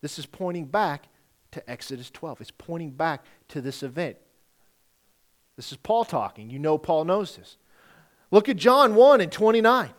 This 0.00 0.18
is 0.18 0.26
pointing 0.26 0.66
back 0.66 1.08
to 1.52 1.70
Exodus 1.70 2.10
12. 2.10 2.40
It's 2.42 2.50
pointing 2.50 2.90
back 2.90 3.24
to 3.48 3.60
this 3.60 3.82
event. 3.82 4.16
This 5.56 5.72
is 5.72 5.78
Paul 5.78 6.04
talking. 6.04 6.50
You 6.50 6.58
know 6.58 6.78
Paul 6.78 7.04
knows 7.04 7.36
this. 7.36 7.56
Look 8.30 8.48
at 8.48 8.56
John 8.56 8.94
1 8.94 9.20
and 9.20 9.32
29. 9.32 9.90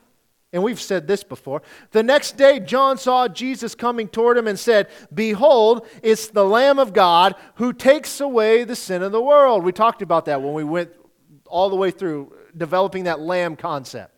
And 0.58 0.64
we've 0.64 0.82
said 0.82 1.06
this 1.06 1.24
before. 1.24 1.62
The 1.92 2.02
next 2.02 2.36
day, 2.36 2.60
John 2.60 2.98
saw 2.98 3.28
Jesus 3.28 3.76
coming 3.76 4.08
toward 4.08 4.40
him 4.40 4.48
and 4.48 4.58
said, 4.58 4.88
Behold, 5.14 5.86
it's 6.02 6.30
the 6.30 6.44
Lamb 6.44 6.80
of 6.80 6.94
God 6.94 7.36
who 7.58 7.72
takes 7.72 8.20
away 8.20 8.64
the 8.64 8.76
sin 8.76 9.04
of 9.04 9.12
the 9.12 9.22
world. 9.22 9.64
We 9.64 9.72
talked 9.72 10.02
about 10.02 10.26
that 10.26 10.42
when 10.42 10.54
we 10.54 10.64
went 10.64 10.90
all 11.46 11.70
the 11.70 11.76
way 11.76 11.92
through 11.92 12.34
developing 12.58 13.04
that 13.04 13.20
lamb 13.20 13.56
concept. 13.56 14.16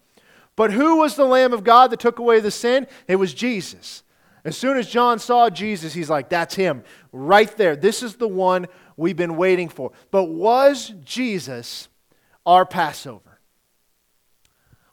But 0.56 0.72
who 0.72 1.00
was 1.00 1.18
the 1.18 1.26
Lamb 1.26 1.52
of 1.52 1.66
God 1.66 1.92
that 1.92 2.00
took 2.00 2.20
away 2.20 2.40
the 2.40 2.52
sin? 2.52 2.88
It 3.10 3.18
was 3.18 3.34
Jesus. 3.34 4.04
As 4.46 4.56
soon 4.56 4.78
as 4.78 4.90
John 4.90 5.20
saw 5.20 5.50
Jesus, 5.50 5.94
he's 5.94 6.10
like, 6.10 6.30
that's 6.30 6.56
him 6.56 6.86
right 7.12 7.54
there. 7.58 7.76
This 7.76 8.02
is 8.02 8.16
the 8.16 8.30
one 8.30 8.68
we've 8.96 9.18
been 9.18 9.36
waiting 9.36 9.68
for. 9.68 9.92
But 10.10 10.30
was 10.30 10.94
Jesus 11.04 11.90
our 12.46 12.66
Passover? 12.66 13.29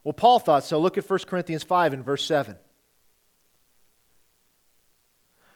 Well, 0.07 0.13
Paul 0.13 0.39
thought 0.39 0.63
so. 0.63 0.79
Look 0.79 0.97
at 0.97 1.11
1 1.11 1.19
Corinthians 1.27 1.65
5 1.65 1.93
and 1.93 2.05
verse 2.05 2.25
7. 2.25 2.55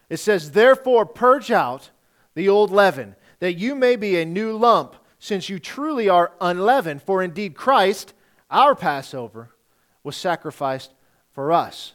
It 0.08 0.16
says, 0.16 0.50
Therefore, 0.50 1.06
purge 1.06 1.52
out 1.52 1.90
the 2.34 2.48
old 2.48 2.72
leaven, 2.72 3.14
that 3.38 3.52
you 3.52 3.76
may 3.76 3.94
be 3.94 4.16
a 4.16 4.24
new 4.24 4.56
lump, 4.56 4.96
since 5.20 5.48
you 5.48 5.60
truly 5.60 6.08
are 6.08 6.32
unleavened. 6.40 7.00
For 7.00 7.22
indeed, 7.22 7.54
Christ, 7.54 8.12
our 8.50 8.74
Passover, 8.74 9.54
was 10.02 10.16
sacrificed 10.16 10.94
for 11.30 11.52
us. 11.52 11.92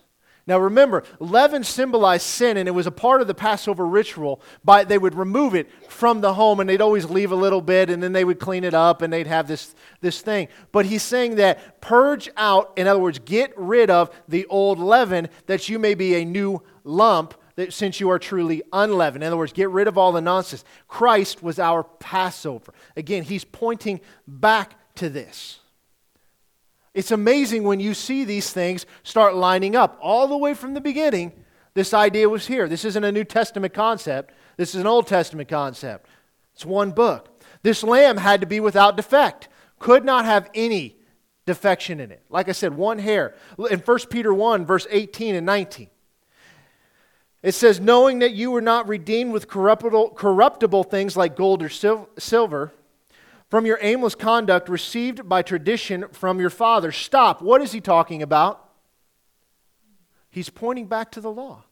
Now 0.47 0.59
remember, 0.59 1.03
leaven 1.19 1.63
symbolized 1.63 2.25
sin, 2.25 2.57
and 2.57 2.67
it 2.67 2.71
was 2.71 2.85
a 2.85 2.91
part 2.91 3.21
of 3.21 3.27
the 3.27 3.33
Passover 3.33 3.85
ritual. 3.87 4.41
By 4.63 4.83
they 4.83 4.99
would 4.99 5.15
remove 5.15 5.55
it 5.55 5.67
from 5.89 6.21
the 6.21 6.35
home, 6.35 6.59
and 6.59 6.69
they'd 6.69 6.81
always 6.81 7.05
leave 7.05 7.31
a 7.31 7.35
little 7.35 7.61
bit, 7.61 7.89
and 7.89 8.01
then 8.01 8.13
they 8.13 8.23
would 8.23 8.39
clean 8.39 8.63
it 8.63 8.75
up, 8.75 9.01
and 9.01 9.11
they'd 9.11 9.25
have 9.25 9.47
this, 9.47 9.73
this 10.01 10.21
thing. 10.21 10.47
But 10.71 10.85
he's 10.85 11.01
saying 11.01 11.35
that 11.35 11.81
purge 11.81 12.29
out, 12.37 12.73
in 12.75 12.85
other 12.85 12.99
words, 12.99 13.17
get 13.17 13.57
rid 13.57 13.89
of 13.89 14.11
the 14.27 14.45
old 14.45 14.77
leaven, 14.77 15.29
that 15.47 15.67
you 15.67 15.79
may 15.79 15.95
be 15.95 16.15
a 16.15 16.25
new 16.25 16.61
lump, 16.83 17.33
that 17.55 17.73
since 17.73 17.99
you 17.99 18.11
are 18.11 18.19
truly 18.19 18.61
unleavened. 18.71 19.23
In 19.23 19.27
other 19.27 19.37
words, 19.37 19.53
get 19.53 19.71
rid 19.71 19.87
of 19.87 19.97
all 19.97 20.11
the 20.11 20.21
nonsense. 20.21 20.63
Christ 20.87 21.41
was 21.41 21.57
our 21.57 21.83
Passover. 21.83 22.71
Again, 22.95 23.23
he's 23.23 23.45
pointing 23.45 23.99
back 24.27 24.77
to 24.95 25.09
this. 25.09 25.59
It's 26.95 27.11
amazing 27.11 27.63
when 27.63 27.81
you 27.81 27.93
see 27.93 28.23
these 28.23 28.51
things 28.51 28.85
start 29.03 29.35
lining 29.35 29.75
up. 29.75 29.99
All 30.01 30.29
the 30.29 30.37
way 30.37 30.53
from 30.53 30.73
the 30.73 30.81
beginning, 30.81 31.33
this 31.73 31.93
idea 31.93 32.29
was 32.29 32.47
here. 32.47 32.69
This 32.69 32.85
isn't 32.85 33.03
a 33.03 33.11
New 33.11 33.25
Testament 33.25 33.73
concept, 33.73 34.33
this 34.55 34.73
is 34.73 34.79
an 34.79 34.87
Old 34.87 35.05
Testament 35.05 35.49
concept. 35.49 36.07
It's 36.53 36.65
one 36.65 36.91
book. 36.91 37.43
This 37.63 37.83
lamb 37.83 38.15
had 38.15 38.39
to 38.39 38.47
be 38.47 38.61
without 38.61 38.95
defect, 38.95 39.49
could 39.77 40.05
not 40.05 40.23
have 40.23 40.49
any 40.55 40.95
defection 41.45 41.99
in 41.99 42.11
it. 42.11 42.23
Like 42.29 42.47
I 42.47 42.53
said, 42.53 42.77
one 42.77 42.99
hair. 42.99 43.35
In 43.69 43.79
1 43.79 43.99
Peter 44.09 44.33
1, 44.33 44.65
verse 44.65 44.87
18 44.89 45.35
and 45.35 45.45
19. 45.45 45.89
It 47.43 47.51
says, 47.51 47.81
knowing 47.81 48.19
that 48.19 48.31
you 48.31 48.51
were 48.51 48.61
not 48.61 48.87
redeemed 48.87 49.33
with 49.33 49.49
corruptible, 49.49 50.11
corruptible 50.11 50.85
things 50.85 51.17
like 51.17 51.35
gold 51.35 51.61
or 51.61 51.69
sil- 51.69 52.07
silver 52.17 52.73
from 53.49 53.65
your 53.65 53.77
aimless 53.81 54.15
conduct 54.15 54.69
received 54.69 55.27
by 55.27 55.41
tradition 55.41 56.05
from 56.11 56.39
your 56.39 56.49
father. 56.49 56.91
Stop. 56.91 57.41
What 57.41 57.61
is 57.61 57.71
he 57.71 57.81
talking 57.81 58.21
about? 58.21 58.61
He's 60.29 60.49
pointing 60.49 60.87
back 60.87 61.11
to 61.11 61.21
the 61.21 61.31
law. 61.31 61.63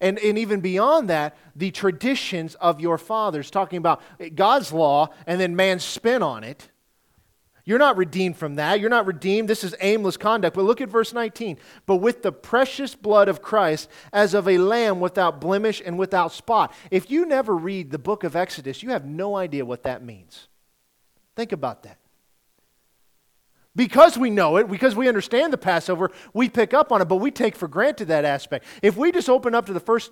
And, 0.00 0.18
and 0.20 0.38
even 0.38 0.60
beyond 0.60 1.10
that, 1.10 1.36
the 1.56 1.70
traditions 1.70 2.54
of 2.56 2.80
your 2.80 2.98
fathers, 2.98 3.50
talking 3.50 3.78
about 3.78 4.00
God's 4.34 4.72
law 4.72 5.08
and 5.26 5.40
then 5.40 5.56
man's 5.56 5.84
spin 5.84 6.22
on 6.22 6.44
it. 6.44 6.70
You're 7.64 7.78
not 7.78 7.98
redeemed 7.98 8.38
from 8.38 8.54
that. 8.54 8.80
You're 8.80 8.88
not 8.88 9.04
redeemed. 9.04 9.46
This 9.46 9.62
is 9.62 9.74
aimless 9.80 10.16
conduct. 10.16 10.56
But 10.56 10.64
look 10.64 10.80
at 10.80 10.88
verse 10.88 11.12
19. 11.12 11.58
But 11.84 11.96
with 11.96 12.22
the 12.22 12.32
precious 12.32 12.94
blood 12.94 13.28
of 13.28 13.42
Christ, 13.42 13.90
as 14.10 14.32
of 14.32 14.48
a 14.48 14.56
lamb 14.56 15.00
without 15.00 15.38
blemish 15.38 15.82
and 15.84 15.98
without 15.98 16.32
spot. 16.32 16.72
If 16.90 17.10
you 17.10 17.26
never 17.26 17.54
read 17.54 17.90
the 17.90 17.98
book 17.98 18.24
of 18.24 18.34
Exodus, 18.34 18.82
you 18.82 18.88
have 18.88 19.04
no 19.04 19.36
idea 19.36 19.66
what 19.66 19.82
that 19.82 20.02
means. 20.02 20.48
Think 21.38 21.52
about 21.52 21.84
that. 21.84 21.98
Because 23.76 24.18
we 24.18 24.28
know 24.28 24.56
it, 24.56 24.68
because 24.68 24.96
we 24.96 25.06
understand 25.06 25.52
the 25.52 25.56
Passover, 25.56 26.10
we 26.34 26.48
pick 26.48 26.74
up 26.74 26.90
on 26.90 27.00
it, 27.00 27.04
but 27.04 27.18
we 27.18 27.30
take 27.30 27.54
for 27.54 27.68
granted 27.68 28.08
that 28.08 28.24
aspect. 28.24 28.64
If 28.82 28.96
we 28.96 29.12
just 29.12 29.28
open 29.28 29.54
up 29.54 29.66
to 29.66 29.72
the 29.72 29.78
first, 29.78 30.10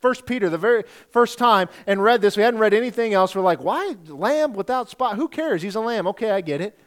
first 0.00 0.26
Peter, 0.26 0.50
the 0.50 0.58
very 0.58 0.84
first 1.08 1.38
time, 1.38 1.70
and 1.86 2.02
read 2.02 2.20
this, 2.20 2.36
we 2.36 2.42
hadn't 2.42 2.60
read 2.60 2.74
anything 2.74 3.14
else, 3.14 3.34
we're 3.34 3.40
like, 3.40 3.64
why 3.64 3.94
lamb 4.06 4.52
without 4.52 4.90
spot? 4.90 5.16
Who 5.16 5.28
cares? 5.28 5.62
He's 5.62 5.76
a 5.76 5.80
lamb. 5.80 6.06
Okay, 6.08 6.30
I 6.30 6.42
get 6.42 6.60
it. 6.60 6.78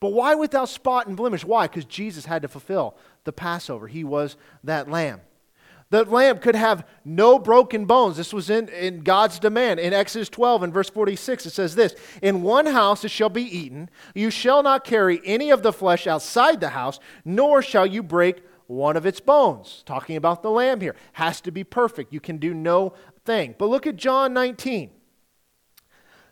But 0.00 0.14
why 0.14 0.34
without 0.34 0.70
spot 0.70 1.06
and 1.06 1.14
blemish? 1.14 1.44
Why? 1.44 1.66
Because 1.66 1.84
Jesus 1.84 2.24
had 2.24 2.40
to 2.40 2.48
fulfill 2.48 2.96
the 3.24 3.32
Passover. 3.32 3.86
He 3.86 4.02
was 4.02 4.38
that 4.64 4.90
lamb. 4.90 5.20
The 5.90 6.04
lamb 6.04 6.38
could 6.38 6.56
have 6.56 6.86
no 7.04 7.38
broken 7.38 7.84
bones. 7.84 8.16
This 8.16 8.32
was 8.32 8.50
in, 8.50 8.68
in 8.70 9.00
God's 9.00 9.38
demand. 9.38 9.78
In 9.78 9.92
Exodus 9.92 10.28
12 10.28 10.64
and 10.64 10.74
verse 10.74 10.90
46, 10.90 11.46
it 11.46 11.50
says 11.50 11.76
this 11.76 11.94
In 12.22 12.42
one 12.42 12.66
house 12.66 13.04
it 13.04 13.10
shall 13.10 13.28
be 13.28 13.42
eaten. 13.42 13.88
You 14.14 14.30
shall 14.30 14.62
not 14.62 14.84
carry 14.84 15.20
any 15.24 15.50
of 15.50 15.62
the 15.62 15.72
flesh 15.72 16.06
outside 16.06 16.60
the 16.60 16.70
house, 16.70 16.98
nor 17.24 17.62
shall 17.62 17.86
you 17.86 18.02
break 18.02 18.42
one 18.66 18.96
of 18.96 19.06
its 19.06 19.20
bones. 19.20 19.84
Talking 19.86 20.16
about 20.16 20.42
the 20.42 20.50
lamb 20.50 20.80
here. 20.80 20.96
Has 21.12 21.40
to 21.42 21.52
be 21.52 21.62
perfect. 21.62 22.12
You 22.12 22.20
can 22.20 22.38
do 22.38 22.52
no 22.52 22.94
thing. 23.24 23.54
But 23.56 23.68
look 23.68 23.86
at 23.86 23.94
John 23.94 24.34
19, 24.34 24.90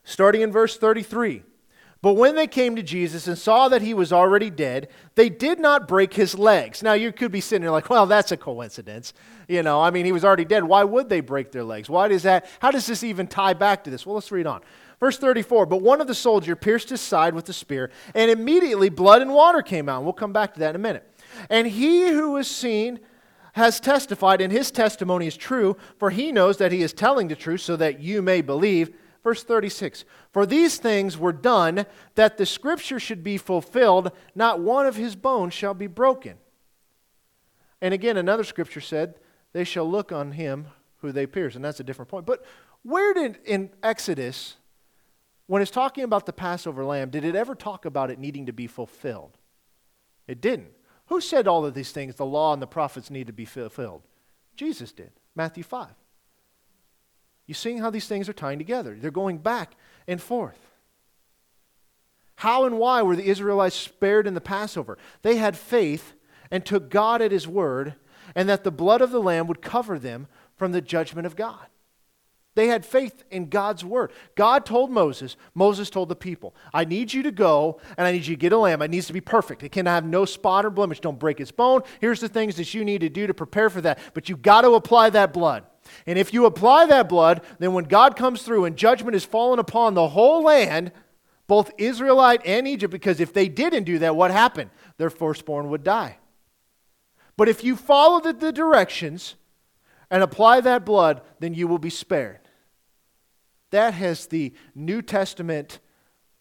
starting 0.03 0.41
in 0.41 0.51
verse 0.51 0.77
33. 0.77 1.45
But 2.05 2.19
when 2.19 2.35
they 2.35 2.47
came 2.47 2.77
to 2.77 2.83
Jesus 2.83 3.29
and 3.29 3.39
saw 3.39 3.71
that 3.71 3.81
he 3.81 3.95
was 3.95 4.13
already 4.13 4.51
dead, 4.51 4.89
they 5.15 5.31
did 5.31 5.59
not 5.59 5.89
break 5.89 6.13
his 6.13 6.39
legs. 6.39 6.83
Now, 6.83 6.93
you 6.93 7.11
could 7.13 7.33
be 7.33 7.41
sitting 7.41 7.63
there 7.63 7.71
like, 7.71 7.89
well, 7.89 8.05
that's 8.05 8.31
a 8.31 8.37
coincidence. 8.37 9.15
You 9.49 9.63
know, 9.63 9.81
I 9.81 9.91
mean, 9.91 10.05
he 10.05 10.13
was 10.13 10.23
already 10.23 10.45
dead. 10.45 10.65
Why 10.65 10.85
would 10.85 11.09
they 11.09 11.23
break 11.23 11.51
their 11.51 11.65
legs? 11.65 11.89
Why 11.89 12.09
does 12.09 12.25
that, 12.25 12.45
how 12.61 12.71
does 12.71 12.87
this 12.87 13.03
even 13.03 13.27
tie 13.27 13.55
back 13.55 13.85
to 13.85 13.91
this? 13.91 14.05
Well, 14.05 14.17
let's 14.17 14.31
read 14.31 14.47
on. 14.47 14.61
Verse 15.01 15.17
34 15.17 15.65
But 15.65 15.81
one 15.81 16.03
of 16.03 16.07
the 16.07 16.15
soldiers 16.15 16.59
pierced 16.61 16.91
his 16.91 17.01
side 17.01 17.33
with 17.33 17.49
a 17.49 17.55
spear, 17.55 17.91
and 18.15 18.31
immediately 18.31 18.91
blood 18.91 19.23
and 19.23 19.33
water 19.33 19.63
came 19.63 19.89
out. 19.89 20.05
We'll 20.05 20.13
come 20.13 20.35
back 20.35 20.53
to 20.53 20.61
that 20.61 20.75
in 20.75 20.77
a 20.77 20.81
minute. 20.81 21.11
And 21.49 21.67
he 21.67 22.09
who 22.09 22.33
was 22.33 22.49
seen 22.49 23.01
has 23.55 23.81
testified, 23.81 24.43
and 24.43 24.53
his 24.53 24.71
testimony 24.71 25.27
is 25.27 25.39
true, 25.39 25.79
for 25.97 26.11
he 26.11 26.33
knows 26.33 26.59
that 26.59 26.71
he 26.71 26.83
is 26.83 26.93
telling 26.93 27.29
the 27.29 27.35
truth, 27.35 27.63
so 27.63 27.77
that 27.77 28.01
you 28.01 28.21
may 28.21 28.43
believe. 28.43 28.95
Verse 29.25 29.43
36 29.43 30.05
For 30.31 30.47
these 30.47 30.77
things 30.77 31.19
were 31.19 31.33
done 31.33 31.87
that 32.15 32.37
the 32.37 32.47
scripture 32.47 33.01
should 33.01 33.25
be 33.25 33.39
fulfilled, 33.39 34.13
not 34.35 34.61
one 34.61 34.87
of 34.87 34.95
his 34.95 35.17
bones 35.17 35.55
shall 35.55 35.75
be 35.75 35.89
broken. 35.89 36.37
And 37.81 37.93
again, 37.93 38.17
another 38.17 38.45
scripture 38.45 38.81
said, 38.81 39.15
They 39.53 39.65
shall 39.65 39.91
look 39.91 40.13
on 40.13 40.33
him 40.33 40.67
who 40.99 41.11
they 41.11 41.27
pierce. 41.27 41.57
And 41.57 41.65
that's 41.65 41.81
a 41.81 41.85
different 41.85 42.11
point. 42.11 42.27
But 42.27 42.45
where 42.83 43.13
did 43.15 43.39
in 43.45 43.71
Exodus, 43.83 44.57
when 45.47 45.63
it's 45.63 45.71
talking 45.71 46.05
about 46.05 46.27
the 46.27 46.33
Passover 46.33 46.85
lamb, 46.85 47.11
did 47.11 47.25
it 47.25 47.35
ever 47.35 47.55
talk 47.55 47.87
about 47.87 48.11
it 48.11 48.19
needing 48.19 48.47
to 48.47 48.53
be 48.53 48.67
fulfilled? 48.67 49.39
It 50.29 50.41
didn't. 50.41 50.71
Who 51.07 51.21
said 51.21 51.49
all 51.49 51.67
of 51.67 51.75
these 51.75 51.93
things, 51.93 52.15
the 52.15 52.25
law 52.25 52.53
and 52.53 52.63
the 52.63 52.67
prophets 52.67 53.11
need 53.11 53.27
to 53.27 53.33
be 53.33 53.45
fulfilled? 53.45 54.03
Jesus 54.57 54.93
did. 54.93 55.11
Matthew 55.35 55.65
5. 55.65 55.89
You 57.47 57.55
seeing 57.55 57.79
how 57.79 57.91
these 57.91 58.07
things 58.07 58.29
are 58.29 58.35
tying 58.35 58.59
together? 58.59 58.97
They're 58.99 59.11
going 59.11 59.39
back 59.39 59.75
and 60.09 60.21
forth. 60.21 60.59
How 62.37 62.65
and 62.65 62.79
why 62.79 63.03
were 63.03 63.17
the 63.17 63.29
Israelites 63.29 63.77
spared 63.77 64.27
in 64.27 64.35
the 64.35 64.41
Passover? 64.41 64.99
They 65.23 65.37
had 65.37 65.57
faith 65.57 66.15
and 66.51 66.65
took 66.65 66.91
God 66.91 67.23
at 67.23 67.33
His 67.33 67.47
word, 67.47 67.95
and 68.35 68.49
that 68.49 68.65
the 68.65 68.71
blood 68.71 69.01
of 69.01 69.11
the 69.11 69.21
Lamb 69.21 69.47
would 69.47 69.63
cover 69.63 69.99
them 69.99 70.27
from 70.57 70.73
the 70.73 70.81
judgment 70.81 71.27
of 71.27 71.37
God. 71.37 71.67
They 72.55 72.69
had 72.69 72.87
faith 72.87 73.25
in 73.31 73.49
God's 73.49 73.85
word. 73.85 74.13
God 74.37 74.65
told 74.65 74.91
Moses, 74.91 75.37
Moses 75.55 75.91
told 75.91 76.09
the 76.09 76.17
people, 76.17 76.55
I 76.73 76.85
need 76.85 77.13
you 77.13 77.25
to 77.25 77.33
go 77.33 77.81
and 77.97 78.07
I 78.07 78.13
need 78.13 78.27
you 78.27 78.37
to 78.37 78.41
get 78.41 78.53
a 78.53 78.59
lamb. 78.59 78.81
It 78.81 78.91
needs 78.91 79.09
to 79.09 79.13
be 79.13 79.21
perfect. 79.21 79.65
It 79.65 79.73
can 79.73 79.87
have 79.87 80.05
no 80.05 80.25
spot 80.25 80.65
or 80.65 80.71
blemish. 80.71 81.01
Don't 81.01 81.19
break 81.19 81.41
its 81.41 81.51
bone. 81.51 81.83
Here's 82.01 82.21
the 82.21 82.29
things 82.29 82.55
that 82.57 82.73
you 82.73 82.85
need 82.85 83.01
to 83.01 83.09
do 83.09 83.27
to 83.27 83.35
prepare 83.35 83.71
for 83.71 83.81
that. 83.81 83.99
But 84.15 84.29
you've 84.29 84.43
got 84.43 84.61
to 84.61 84.75
apply 84.75 85.11
that 85.11 85.33
blood. 85.33 85.65
And 86.07 86.19
if 86.19 86.33
you 86.33 86.47
apply 86.47 86.87
that 86.87 87.09
blood, 87.09 87.43
then 87.59 87.73
when 87.73 87.85
God 87.85 88.17
comes 88.17 88.43
through 88.43 88.65
and 88.65 88.77
judgment 88.77 89.15
is 89.15 89.25
fallen 89.25 89.59
upon 89.59 89.95
the 89.95 90.09
whole 90.09 90.43
land, 90.43 90.93
both 91.47 91.71
Israelite 91.79 92.43
and 92.45 92.67
Egypt, 92.67 92.91
because 92.91 93.21
if 93.21 93.33
they 93.33 93.49
didn't 93.49 93.85
do 93.85 93.99
that, 94.01 94.17
what 94.17 94.31
happened? 94.31 94.71
Their 94.97 95.11
firstborn 95.11 95.71
would 95.71 95.85
die. 95.85 96.19
But 97.37 97.49
if 97.49 97.65
you 97.65 97.77
follow 97.77 98.21
the, 98.21 98.33
the 98.33 98.53
directions 98.53 99.35
and 100.11 100.23
apply 100.23 100.61
that 100.63 100.85
blood, 100.85 101.23
then 101.41 101.55
you 101.55 101.67
will 101.67 101.79
be 101.79 101.91
spared. 101.91 102.41
That 103.71 103.95
has 103.95 104.27
the 104.27 104.55
New 104.75 105.03
Testament 105.03 105.81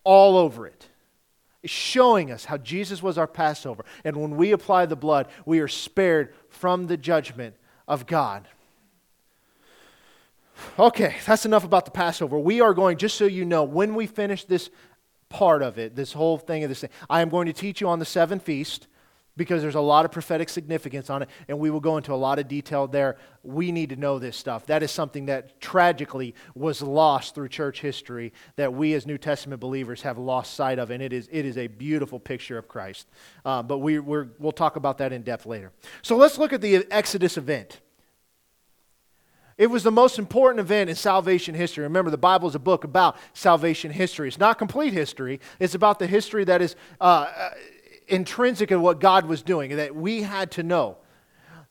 all 0.04 0.38
over 0.38 0.68
it 0.68 0.90
showing 1.66 2.32
us 2.32 2.46
how 2.46 2.58
Jesus 2.58 3.02
was 3.02 3.18
our 3.18 3.28
Passover. 3.28 3.86
And 4.04 4.18
when 4.18 4.36
we 4.36 4.52
apply 4.52 4.86
the 4.86 4.96
blood, 4.96 5.28
we 5.46 5.60
are 5.60 5.68
spared 5.68 6.34
from 6.50 6.88
the 6.88 6.98
judgment 6.98 7.56
of 7.88 8.06
God. 8.06 8.48
Okay, 10.80 11.16
that's 11.26 11.46
enough 11.46 11.64
about 11.64 11.86
the 11.86 11.92
Passover. 11.92 12.40
We 12.40 12.62
are 12.62 12.74
going, 12.74 12.98
just 12.98 13.18
so 13.18 13.26
you 13.26 13.46
know, 13.46 13.64
when 13.64 13.96
we 13.96 14.08
finish 14.08 14.46
this 14.46 14.70
part 15.30 15.62
of 15.62 15.78
it, 15.78 15.96
this 15.96 16.14
whole 16.14 16.38
thing 16.38 16.64
of 16.64 16.70
this 16.70 16.82
thing, 16.82 16.90
I 17.10 17.22
am 17.22 17.30
going 17.30 17.48
to 17.48 17.54
teach 17.54 17.82
you 17.82 17.88
on 17.88 18.00
the 18.00 18.06
seven 18.06 18.40
feast 18.40 18.88
because 19.36 19.62
there's 19.62 19.76
a 19.76 19.82
lot 19.82 20.06
of 20.06 20.12
prophetic 20.12 20.48
significance 20.48 21.10
on 21.10 21.24
it, 21.24 21.30
and 21.48 21.58
we 21.58 21.70
will 21.70 21.80
go 21.80 21.98
into 21.98 22.14
a 22.14 22.16
lot 22.16 22.38
of 22.38 22.48
detail 22.48 22.88
there. 22.88 23.18
We 23.42 23.72
need 23.72 23.90
to 23.90 23.96
know 23.96 24.20
this 24.20 24.38
stuff. 24.38 24.68
That 24.68 24.84
is 24.84 24.92
something 24.92 25.26
that 25.26 25.60
tragically 25.60 26.36
was 26.54 26.82
lost 26.82 27.34
through 27.34 27.50
church 27.50 27.82
history 27.82 28.32
that 28.58 28.74
we 28.74 28.94
as 28.94 29.08
New 29.08 29.18
Testament 29.18 29.60
believers 29.60 30.04
have 30.04 30.18
lost 30.18 30.54
sight 30.54 30.78
of, 30.78 30.92
and 30.92 31.02
it 31.02 31.14
is, 31.14 31.28
it 31.32 31.46
is 31.46 31.58
a 31.58 31.68
beautiful 31.68 32.20
picture 32.20 32.58
of 32.58 32.68
Christ. 32.68 33.08
Uh, 33.44 33.64
but 33.64 33.80
we, 33.80 33.98
we're, 34.00 34.30
we'll 34.38 34.52
talk 34.52 34.76
about 34.76 35.00
that 35.00 35.12
in 35.12 35.24
depth 35.24 35.46
later. 35.46 35.72
So 36.04 36.16
let's 36.16 36.38
look 36.38 36.54
at 36.54 36.62
the 36.62 36.86
Exodus 36.92 37.38
event. 37.38 37.82
It 39.64 39.70
was 39.70 39.84
the 39.84 39.92
most 39.92 40.20
important 40.20 40.60
event 40.60 40.90
in 40.90 40.96
salvation 40.98 41.56
history. 41.56 41.86
Remember, 41.86 42.12
the 42.12 42.18
Bible 42.18 42.50
is 42.50 42.56
a 42.56 42.60
book 42.60 42.84
about 42.84 43.16
salvation 43.32 43.92
history. 43.92 44.28
It's 44.28 44.38
not 44.38 44.58
complete 44.58 44.92
history, 44.92 45.40
it's 45.58 45.74
about 45.74 46.00
the 46.00 46.06
history 46.06 46.44
that 46.44 46.62
is 46.62 46.76
uh, 47.00 47.32
uh 47.34 47.50
intrinsic 48.10 48.74
in 48.74 48.82
what 48.82 49.00
God 49.00 49.26
was 49.26 49.42
doing, 49.42 49.78
that 49.78 49.96
we 49.96 50.24
had 50.24 50.52
to 50.52 50.64
know. 50.64 50.98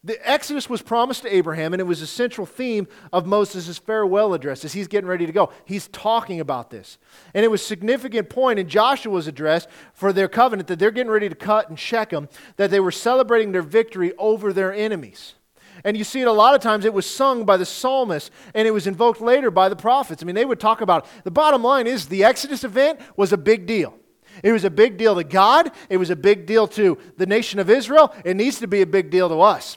The 0.02 0.18
Exodus 0.26 0.70
was 0.70 0.81
promised 0.81 1.20
to 1.24 1.37
Abraham, 1.37 1.74
and 1.74 1.81
it 1.81 1.85
was 1.85 2.00
a 2.00 2.07
central 2.07 2.46
theme 2.46 2.88
of 3.12 3.26
Moses' 3.26 3.76
farewell 3.76 4.33
address 4.33 4.64
as 4.64 4.72
he's 4.72 4.88
getting 4.88 5.07
ready 5.07 5.26
to 5.26 5.33
go. 5.33 5.52
He's 5.66 5.88
talking 5.88 6.40
about 6.40 6.70
this. 6.70 6.96
And 7.35 7.44
it 7.44 7.50
was 7.50 7.61
a 7.61 7.66
significant 7.66 8.31
point 8.31 8.59
in 8.59 8.70
Joshua's 8.70 9.26
address 9.26 9.66
for 9.92 10.14
their 10.14 10.28
covenant 10.28 10.68
that 10.68 10.78
they're 10.78 10.90
getting 10.90 11.12
ready 11.12 11.28
to 11.28 11.35
cut 11.35 11.68
and 11.68 11.78
Shechem, 11.78 12.31
that 12.57 12.70
they 12.70 12.81
were 12.81 12.90
celebrating 12.90 13.52
their 13.52 13.61
victory 13.61 14.14
over 14.16 14.55
their 14.55 14.72
enemies. 14.72 15.35
And 15.85 15.97
you 15.97 16.05
see 16.05 16.21
it 16.21 16.29
a 16.29 16.33
lot 16.33 16.55
of 16.55 16.61
times, 16.61 16.85
it 16.85 16.95
was 16.95 17.07
sung 17.07 17.45
by 17.45 17.57
the 17.57 17.66
psalmist 17.66 18.31
and 18.55 18.68
it 18.68 18.71
was 18.71 18.87
invoked 18.87 19.21
later 19.21 19.51
by 19.51 19.68
the 19.68 19.77
prophets. 19.77 20.23
I 20.23 20.27
mean, 20.27 20.35
they 20.35 20.45
would 20.45 20.61
talk 20.61 20.81
about 20.81 21.05
it. 21.05 21.25
The 21.25 21.31
bottom 21.31 21.62
line 21.62 21.87
is 21.87 22.07
the 22.07 22.25
Exodus 22.25 22.64
event 22.64 23.01
was 23.16 23.33
a 23.33 23.37
big 23.37 23.66
deal. 23.66 23.95
It 24.42 24.53
was 24.53 24.64
a 24.64 24.71
big 24.71 24.97
deal 24.97 25.14
to 25.14 25.25
God, 25.25 25.71
it 25.90 25.99
was 25.99 26.11
a 26.11 26.16
big 26.16 26.47
deal 26.47 26.66
to 26.68 26.97
the 27.16 27.27
nation 27.27 27.59
of 27.59 27.68
Israel. 27.68 28.14
It 28.25 28.37
needs 28.37 28.61
to 28.61 28.66
be 28.66 28.81
a 28.81 28.87
big 28.87 29.11
deal 29.11 29.29
to 29.29 29.40
us. 29.40 29.77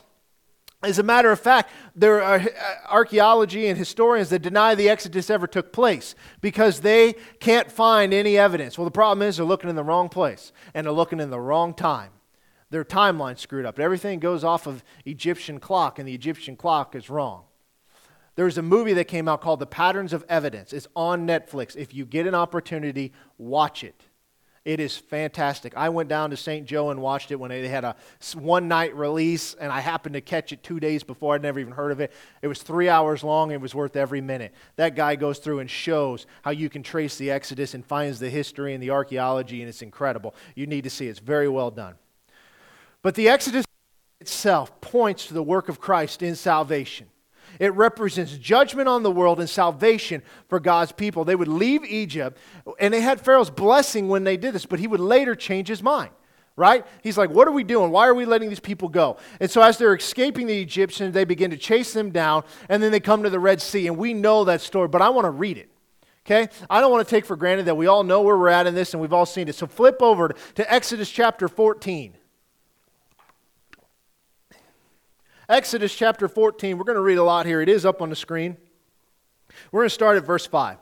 As 0.84 1.00
a 1.00 1.04
matter 1.04 1.32
of 1.32 1.40
fact, 1.40 1.72
there 1.96 2.22
are 2.22 2.36
uh, 2.36 2.48
archaeology 2.90 3.68
and 3.68 3.78
historians 3.78 4.30
that 4.30 4.40
deny 4.40 4.76
the 4.76 4.88
Exodus 4.88 5.30
ever 5.30 5.48
took 5.48 5.74
place 5.74 6.14
because 6.42 6.82
they 6.82 7.14
can't 7.40 7.72
find 7.72 8.14
any 8.14 8.38
evidence. 8.38 8.78
Well, 8.78 8.86
the 8.86 8.92
problem 8.92 9.28
is 9.28 9.38
they're 9.38 9.46
looking 9.46 9.70
in 9.70 9.76
the 9.76 9.84
wrong 9.84 10.10
place 10.10 10.52
and 10.74 10.86
they're 10.86 10.94
looking 10.94 11.20
in 11.20 11.32
the 11.32 11.40
wrong 11.40 11.74
time. 11.74 12.12
Their 12.72 12.84
timeline 12.84 13.38
screwed 13.38 13.66
up. 13.66 13.80
Everything 13.80 14.20
goes 14.20 14.44
off 14.44 14.68
of 14.68 14.84
Egyptian 15.06 15.60
clock, 15.60 16.00
and 16.00 16.08
the 16.08 16.14
Egyptian 16.14 16.56
clock 16.56 16.96
is 16.96 17.10
wrong. 17.10 17.44
There's 18.36 18.58
a 18.58 18.62
movie 18.62 18.94
that 18.94 19.06
came 19.06 19.30
out 19.30 19.42
called 19.42 19.60
The 19.60 19.66
Patterns 19.66 20.12
of 20.12 20.26
Evidence. 20.28 20.74
It's 20.74 20.88
on 20.96 21.26
Netflix. 21.26 21.76
If 21.76 21.94
you 21.94 22.06
get 22.06 22.28
an 22.28 22.36
opportunity, 22.36 23.14
watch 23.38 23.84
it. 23.84 24.04
It 24.66 24.80
is 24.80 24.98
fantastic. 24.98 25.78
I 25.78 25.90
went 25.90 26.10
down 26.10 26.32
to 26.32 26.38
St. 26.38 26.66
Joe 26.66 26.90
and 26.90 27.00
watched 27.00 27.30
it 27.30 27.40
when 27.40 27.50
they 27.50 27.68
had 27.68 27.84
a 27.84 27.96
one 28.34 28.68
night 28.68 28.96
release, 28.96 29.54
and 29.54 29.72
I 29.72 29.80
happened 29.80 30.14
to 30.14 30.22
catch 30.22 30.52
it 30.52 30.64
two 30.64 30.80
days 30.80 31.04
before. 31.04 31.36
I'd 31.36 31.44
never 31.44 31.60
even 31.60 31.72
heard 31.72 31.92
of 31.92 32.00
it. 32.00 32.12
It 32.42 32.48
was 32.48 32.64
three 32.64 32.90
hours 32.90 33.24
long. 33.24 33.52
It 33.52 33.62
was 33.62 33.76
worth 33.76 33.96
every 33.96 34.22
minute. 34.22 34.56
That 34.76 34.96
guy 34.96 35.18
goes 35.18 35.38
through 35.38 35.60
and 35.60 35.70
shows 35.70 36.26
how 36.42 36.50
you 36.50 36.68
can 36.68 36.82
trace 36.82 37.16
the 37.16 37.30
Exodus 37.30 37.76
and 37.76 37.86
finds 37.86 38.20
the 38.20 38.30
history 38.30 38.74
and 38.74 38.82
the 38.82 38.90
archaeology, 38.90 39.62
and 39.62 39.70
it's 39.70 39.84
incredible. 39.84 40.34
You 40.56 40.66
need 40.66 40.84
to 40.86 40.90
see 40.90 41.06
it. 41.06 41.12
It's 41.12 41.20
very 41.20 41.48
well 41.48 41.70
done. 41.70 41.94
But 43.06 43.14
the 43.14 43.30
Exodus 43.30 43.66
itself 44.20 44.82
points 44.82 45.28
to 45.28 45.36
the 45.36 45.44
work 45.44 45.70
of 45.70 45.80
Christ 45.80 46.24
in 46.24 46.34
salvation. 46.34 47.06
It 47.60 47.72
represents 47.76 48.36
judgment 48.36 48.88
on 48.88 49.04
the 49.04 49.12
world 49.12 49.40
and 49.40 49.48
salvation 49.48 50.24
for 50.50 50.60
God's 50.60 50.92
people. 50.92 51.24
They 51.24 51.36
would 51.36 51.48
leave 51.48 51.86
Egypt, 51.86 52.36
and 52.80 52.92
they 52.92 53.02
had 53.02 53.22
Pharaoh's 53.22 53.52
blessing 53.52 54.08
when 54.08 54.24
they 54.24 54.38
did 54.38 54.56
this, 54.56 54.66
but 54.66 54.80
he 54.80 54.88
would 54.88 55.00
later 55.00 55.36
change 55.36 55.68
his 55.68 55.84
mind 55.84 56.10
right? 56.58 56.86
He's 57.04 57.18
like, 57.18 57.30
What 57.30 57.48
are 57.48 57.52
we 57.52 57.64
doing? 57.64 57.92
Why 57.92 58.08
are 58.08 58.16
we 58.16 58.26
letting 58.26 58.50
these 58.50 58.60
people 58.60 58.90
go? 58.90 59.18
And 59.40 59.52
so, 59.52 59.62
as 59.62 59.78
they're 59.78 59.94
escaping 59.94 60.48
the 60.48 60.60
Egyptians, 60.60 61.14
they 61.14 61.26
begin 61.26 61.52
to 61.52 61.58
chase 61.58 61.94
them 61.94 62.10
down, 62.10 62.44
and 62.70 62.82
then 62.82 62.92
they 62.92 63.02
come 63.02 63.22
to 63.22 63.30
the 63.30 63.40
Red 63.40 63.62
Sea. 63.62 63.86
And 63.86 63.98
we 63.98 64.16
know 64.16 64.46
that 64.46 64.62
story, 64.62 64.88
but 64.88 65.04
I 65.04 65.10
want 65.10 65.26
to 65.26 65.32
read 65.32 65.60
it. 65.60 65.70
Okay? 66.26 66.48
I 66.70 66.80
don't 66.80 66.92
want 66.92 67.06
to 67.08 67.12
take 67.12 67.26
for 67.26 67.36
granted 67.36 67.66
that 67.66 67.76
we 67.76 67.86
all 67.86 68.04
know 68.04 68.22
where 68.22 68.38
we're 68.38 68.48
at 68.48 68.66
in 68.66 68.74
this 68.74 68.94
and 68.94 69.02
we've 69.02 69.14
all 69.14 69.28
seen 69.28 69.48
it. 69.48 69.54
So, 69.54 69.68
flip 69.68 70.02
over 70.02 70.30
to 70.56 70.74
Exodus 70.74 71.12
chapter 71.12 71.48
14. 71.48 72.16
Exodus 75.48 75.96
chapter 75.96 76.28
14, 76.28 76.78
we're 76.78 76.84
going 76.84 76.96
to 76.96 77.02
read 77.02 77.18
a 77.18 77.24
lot 77.24 77.46
here. 77.46 77.62
It 77.62 77.70
is 77.70 77.86
up 77.86 78.02
on 78.02 78.10
the 78.10 78.16
screen. 78.16 78.58
We're 79.72 79.82
going 79.82 79.90
to 79.90 79.94
start 79.94 80.18
at 80.18 80.26
verse 80.26 80.46
5. 80.48 80.78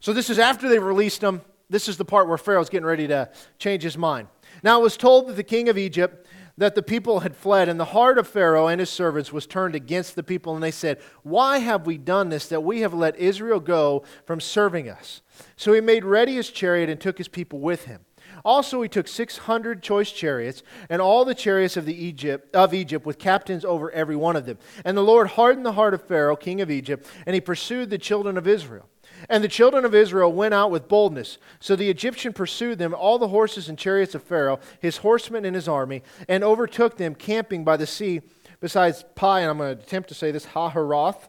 So, 0.00 0.12
this 0.12 0.28
is 0.28 0.38
after 0.38 0.68
they've 0.68 0.82
released 0.82 1.22
them. 1.22 1.40
This 1.70 1.88
is 1.88 1.96
the 1.96 2.04
part 2.04 2.28
where 2.28 2.38
Pharaoh's 2.38 2.68
getting 2.68 2.86
ready 2.86 3.08
to 3.08 3.30
change 3.58 3.82
his 3.82 3.96
mind. 3.96 4.28
Now, 4.62 4.78
it 4.78 4.82
was 4.82 4.96
told 4.96 5.28
that 5.28 5.36
the 5.36 5.42
king 5.42 5.68
of 5.68 5.78
Egypt 5.78 6.26
that 6.58 6.74
the 6.74 6.82
people 6.82 7.20
had 7.20 7.36
fled, 7.36 7.68
and 7.68 7.78
the 7.78 7.86
heart 7.86 8.18
of 8.18 8.26
Pharaoh 8.26 8.66
and 8.66 8.80
his 8.80 8.88
servants 8.88 9.32
was 9.32 9.46
turned 9.46 9.74
against 9.74 10.14
the 10.14 10.22
people, 10.22 10.54
and 10.54 10.62
they 10.62 10.70
said, 10.70 10.98
Why 11.22 11.58
have 11.58 11.86
we 11.86 11.98
done 11.98 12.28
this, 12.28 12.48
that 12.48 12.62
we 12.62 12.80
have 12.80 12.94
let 12.94 13.16
Israel 13.16 13.60
go 13.60 14.04
from 14.24 14.40
serving 14.40 14.88
us? 14.88 15.22
So 15.56 15.72
he 15.72 15.80
made 15.80 16.04
ready 16.04 16.34
his 16.34 16.50
chariot 16.50 16.88
and 16.88 17.00
took 17.00 17.18
his 17.18 17.28
people 17.28 17.60
with 17.60 17.84
him. 17.84 18.00
Also, 18.46 18.80
he 18.80 18.88
took 18.88 19.08
600 19.08 19.82
choice 19.82 20.12
chariots 20.12 20.62
and 20.88 21.02
all 21.02 21.24
the 21.24 21.34
chariots 21.34 21.76
of, 21.76 21.84
the 21.84 22.04
Egypt, 22.04 22.54
of 22.54 22.72
Egypt 22.72 23.04
with 23.04 23.18
captains 23.18 23.64
over 23.64 23.90
every 23.90 24.14
one 24.14 24.36
of 24.36 24.46
them. 24.46 24.56
And 24.84 24.96
the 24.96 25.02
Lord 25.02 25.26
hardened 25.30 25.66
the 25.66 25.72
heart 25.72 25.94
of 25.94 26.06
Pharaoh, 26.06 26.36
king 26.36 26.60
of 26.60 26.70
Egypt, 26.70 27.08
and 27.26 27.34
he 27.34 27.40
pursued 27.40 27.90
the 27.90 27.98
children 27.98 28.38
of 28.38 28.46
Israel. 28.46 28.88
And 29.28 29.42
the 29.42 29.48
children 29.48 29.84
of 29.84 29.96
Israel 29.96 30.32
went 30.32 30.54
out 30.54 30.70
with 30.70 30.86
boldness. 30.86 31.38
So 31.58 31.74
the 31.74 31.90
Egyptian 31.90 32.32
pursued 32.32 32.78
them, 32.78 32.94
all 32.94 33.18
the 33.18 33.28
horses 33.28 33.68
and 33.68 33.76
chariots 33.76 34.14
of 34.14 34.22
Pharaoh, 34.22 34.60
his 34.78 34.98
horsemen 34.98 35.44
and 35.44 35.56
his 35.56 35.66
army, 35.66 36.04
and 36.28 36.44
overtook 36.44 36.98
them 36.98 37.16
camping 37.16 37.64
by 37.64 37.76
the 37.76 37.86
sea 37.86 38.20
besides 38.60 39.04
Pi, 39.16 39.40
and 39.40 39.50
I'm 39.50 39.58
going 39.58 39.76
to 39.76 39.82
attempt 39.82 40.08
to 40.10 40.14
say 40.14 40.30
this, 40.30 40.46
Hahiroth, 40.46 41.28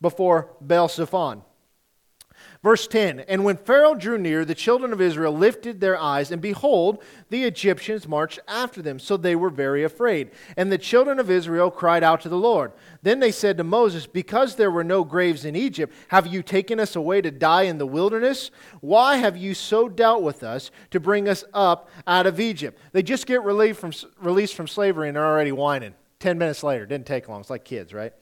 before 0.00 0.54
Baal 0.60 0.88
Zephon. 0.88 1.42
Verse 2.62 2.86
10 2.86 3.20
And 3.20 3.44
when 3.44 3.56
Pharaoh 3.56 3.94
drew 3.94 4.18
near, 4.18 4.44
the 4.44 4.54
children 4.54 4.92
of 4.92 5.00
Israel 5.00 5.36
lifted 5.36 5.80
their 5.80 5.98
eyes, 5.98 6.30
and 6.30 6.40
behold, 6.40 7.02
the 7.28 7.42
Egyptians 7.44 8.06
marched 8.06 8.38
after 8.46 8.80
them. 8.80 8.98
So 8.98 9.16
they 9.16 9.34
were 9.34 9.50
very 9.50 9.82
afraid. 9.82 10.30
And 10.56 10.70
the 10.70 10.78
children 10.78 11.18
of 11.18 11.30
Israel 11.30 11.70
cried 11.70 12.04
out 12.04 12.20
to 12.20 12.28
the 12.28 12.36
Lord. 12.36 12.72
Then 13.02 13.18
they 13.18 13.32
said 13.32 13.56
to 13.56 13.64
Moses, 13.64 14.06
Because 14.06 14.54
there 14.54 14.70
were 14.70 14.84
no 14.84 15.02
graves 15.02 15.44
in 15.44 15.56
Egypt, 15.56 15.92
have 16.08 16.28
you 16.28 16.42
taken 16.42 16.78
us 16.78 16.94
away 16.94 17.20
to 17.20 17.32
die 17.32 17.62
in 17.62 17.78
the 17.78 17.86
wilderness? 17.86 18.52
Why 18.80 19.16
have 19.16 19.36
you 19.36 19.54
so 19.54 19.88
dealt 19.88 20.22
with 20.22 20.44
us 20.44 20.70
to 20.92 21.00
bring 21.00 21.28
us 21.28 21.44
up 21.52 21.90
out 22.06 22.26
of 22.26 22.38
Egypt? 22.38 22.78
They 22.92 23.02
just 23.02 23.26
get 23.26 23.42
relieved 23.42 23.78
from, 23.78 23.92
released 24.20 24.54
from 24.54 24.68
slavery 24.68 25.08
and 25.08 25.16
they're 25.16 25.26
already 25.26 25.52
whining. 25.52 25.94
Ten 26.20 26.38
minutes 26.38 26.62
later. 26.62 26.86
Didn't 26.86 27.06
take 27.06 27.28
long. 27.28 27.40
It's 27.40 27.50
like 27.50 27.64
kids, 27.64 27.92
right? 27.92 28.12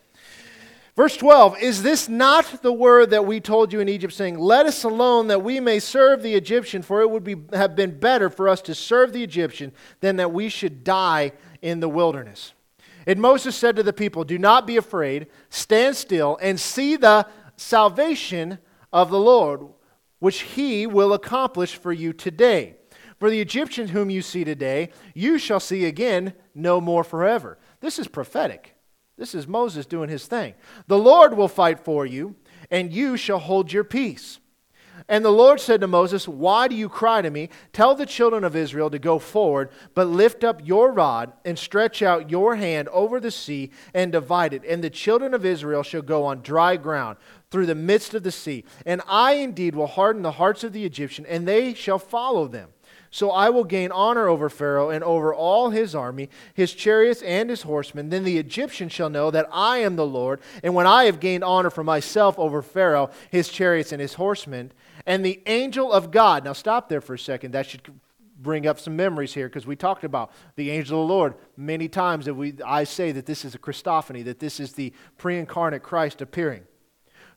Verse 1.01 1.17
12 1.17 1.57
Is 1.63 1.81
this 1.81 2.07
not 2.07 2.61
the 2.61 2.71
word 2.71 3.09
that 3.09 3.25
we 3.25 3.39
told 3.39 3.73
you 3.73 3.79
in 3.79 3.89
Egypt, 3.89 4.13
saying, 4.13 4.37
Let 4.37 4.67
us 4.67 4.83
alone 4.83 5.29
that 5.29 5.41
we 5.41 5.59
may 5.59 5.79
serve 5.79 6.21
the 6.21 6.35
Egyptian, 6.35 6.83
for 6.83 7.01
it 7.01 7.09
would 7.09 7.23
be, 7.23 7.37
have 7.53 7.75
been 7.75 7.99
better 7.99 8.29
for 8.29 8.47
us 8.47 8.61
to 8.61 8.75
serve 8.75 9.11
the 9.11 9.23
Egyptian 9.23 9.71
than 10.01 10.17
that 10.17 10.31
we 10.31 10.47
should 10.47 10.83
die 10.83 11.31
in 11.59 11.79
the 11.79 11.89
wilderness? 11.89 12.53
And 13.07 13.19
Moses 13.19 13.55
said 13.55 13.77
to 13.77 13.81
the 13.81 13.93
people, 13.93 14.23
Do 14.23 14.37
not 14.37 14.67
be 14.67 14.77
afraid, 14.77 15.25
stand 15.49 15.95
still, 15.95 16.37
and 16.39 16.59
see 16.59 16.97
the 16.97 17.25
salvation 17.57 18.59
of 18.93 19.09
the 19.09 19.19
Lord, 19.19 19.69
which 20.19 20.41
he 20.41 20.85
will 20.85 21.13
accomplish 21.13 21.77
for 21.77 21.91
you 21.91 22.13
today. 22.13 22.75
For 23.17 23.31
the 23.31 23.41
Egyptians 23.41 23.89
whom 23.89 24.11
you 24.11 24.21
see 24.21 24.43
today, 24.43 24.91
you 25.15 25.39
shall 25.39 25.59
see 25.59 25.85
again 25.85 26.33
no 26.53 26.79
more 26.79 27.03
forever. 27.03 27.57
This 27.79 27.97
is 27.97 28.07
prophetic. 28.07 28.75
This 29.21 29.35
is 29.35 29.47
Moses 29.47 29.85
doing 29.85 30.09
his 30.09 30.25
thing. 30.25 30.55
The 30.87 30.97
Lord 30.97 31.37
will 31.37 31.47
fight 31.47 31.79
for 31.79 32.07
you, 32.07 32.33
and 32.71 32.91
you 32.91 33.17
shall 33.17 33.37
hold 33.37 33.71
your 33.71 33.83
peace. 33.83 34.39
And 35.07 35.23
the 35.23 35.29
Lord 35.29 35.59
said 35.59 35.81
to 35.81 35.87
Moses, 35.87 36.27
Why 36.27 36.67
do 36.67 36.73
you 36.73 36.89
cry 36.89 37.21
to 37.21 37.29
me? 37.29 37.49
Tell 37.71 37.93
the 37.93 38.07
children 38.07 38.43
of 38.43 38.55
Israel 38.55 38.89
to 38.89 38.97
go 38.97 39.19
forward, 39.19 39.69
but 39.93 40.07
lift 40.07 40.43
up 40.43 40.65
your 40.65 40.91
rod 40.91 41.33
and 41.45 41.59
stretch 41.59 42.01
out 42.01 42.31
your 42.31 42.55
hand 42.55 42.87
over 42.87 43.19
the 43.19 43.29
sea 43.29 43.69
and 43.93 44.11
divide 44.11 44.55
it. 44.55 44.63
And 44.67 44.83
the 44.83 44.89
children 44.89 45.35
of 45.35 45.45
Israel 45.45 45.83
shall 45.83 46.01
go 46.01 46.25
on 46.25 46.41
dry 46.41 46.75
ground 46.75 47.17
through 47.51 47.67
the 47.67 47.75
midst 47.75 48.15
of 48.15 48.23
the 48.23 48.31
sea. 48.31 48.63
And 48.87 49.03
I 49.07 49.33
indeed 49.33 49.75
will 49.75 49.85
harden 49.85 50.23
the 50.23 50.31
hearts 50.31 50.63
of 50.63 50.73
the 50.73 50.83
Egyptian, 50.83 51.27
and 51.27 51.47
they 51.47 51.75
shall 51.75 51.99
follow 51.99 52.47
them. 52.47 52.69
So 53.13 53.29
I 53.29 53.49
will 53.49 53.65
gain 53.65 53.91
honor 53.91 54.29
over 54.29 54.49
Pharaoh 54.49 54.89
and 54.89 55.03
over 55.03 55.35
all 55.35 55.69
his 55.69 55.93
army, 55.93 56.29
his 56.53 56.73
chariots 56.73 57.21
and 57.21 57.49
his 57.49 57.63
horsemen. 57.63 58.09
Then 58.09 58.23
the 58.23 58.37
Egyptians 58.37 58.93
shall 58.93 59.09
know 59.09 59.29
that 59.31 59.49
I 59.51 59.79
am 59.79 59.97
the 59.97 60.05
Lord. 60.05 60.39
And 60.63 60.73
when 60.73 60.87
I 60.87 61.03
have 61.03 61.19
gained 61.19 61.43
honor 61.43 61.69
for 61.69 61.83
myself 61.83 62.39
over 62.39 62.61
Pharaoh, 62.61 63.11
his 63.29 63.49
chariots, 63.49 63.91
and 63.91 64.01
his 64.01 64.13
horsemen, 64.13 64.71
and 65.05 65.25
the 65.25 65.41
angel 65.45 65.91
of 65.91 66.09
God. 66.09 66.45
Now 66.45 66.53
stop 66.53 66.87
there 66.87 67.01
for 67.01 67.15
a 67.15 67.19
second. 67.19 67.51
That 67.51 67.65
should 67.65 67.81
bring 68.39 68.65
up 68.65 68.79
some 68.79 68.95
memories 68.95 69.33
here 69.33 69.49
because 69.49 69.67
we 69.67 69.75
talked 69.75 70.05
about 70.05 70.31
the 70.55 70.71
angel 70.71 71.01
of 71.01 71.07
the 71.07 71.13
Lord 71.13 71.35
many 71.57 71.89
times 71.89 72.25
that 72.25 72.33
we 72.33 72.53
I 72.65 72.85
say 72.85 73.11
that 73.11 73.25
this 73.25 73.43
is 73.43 73.55
a 73.55 73.59
Christophany, 73.59 74.23
that 74.23 74.39
this 74.39 74.59
is 74.59 74.73
the 74.73 74.93
pre-incarnate 75.17 75.83
Christ 75.83 76.21
appearing 76.21 76.63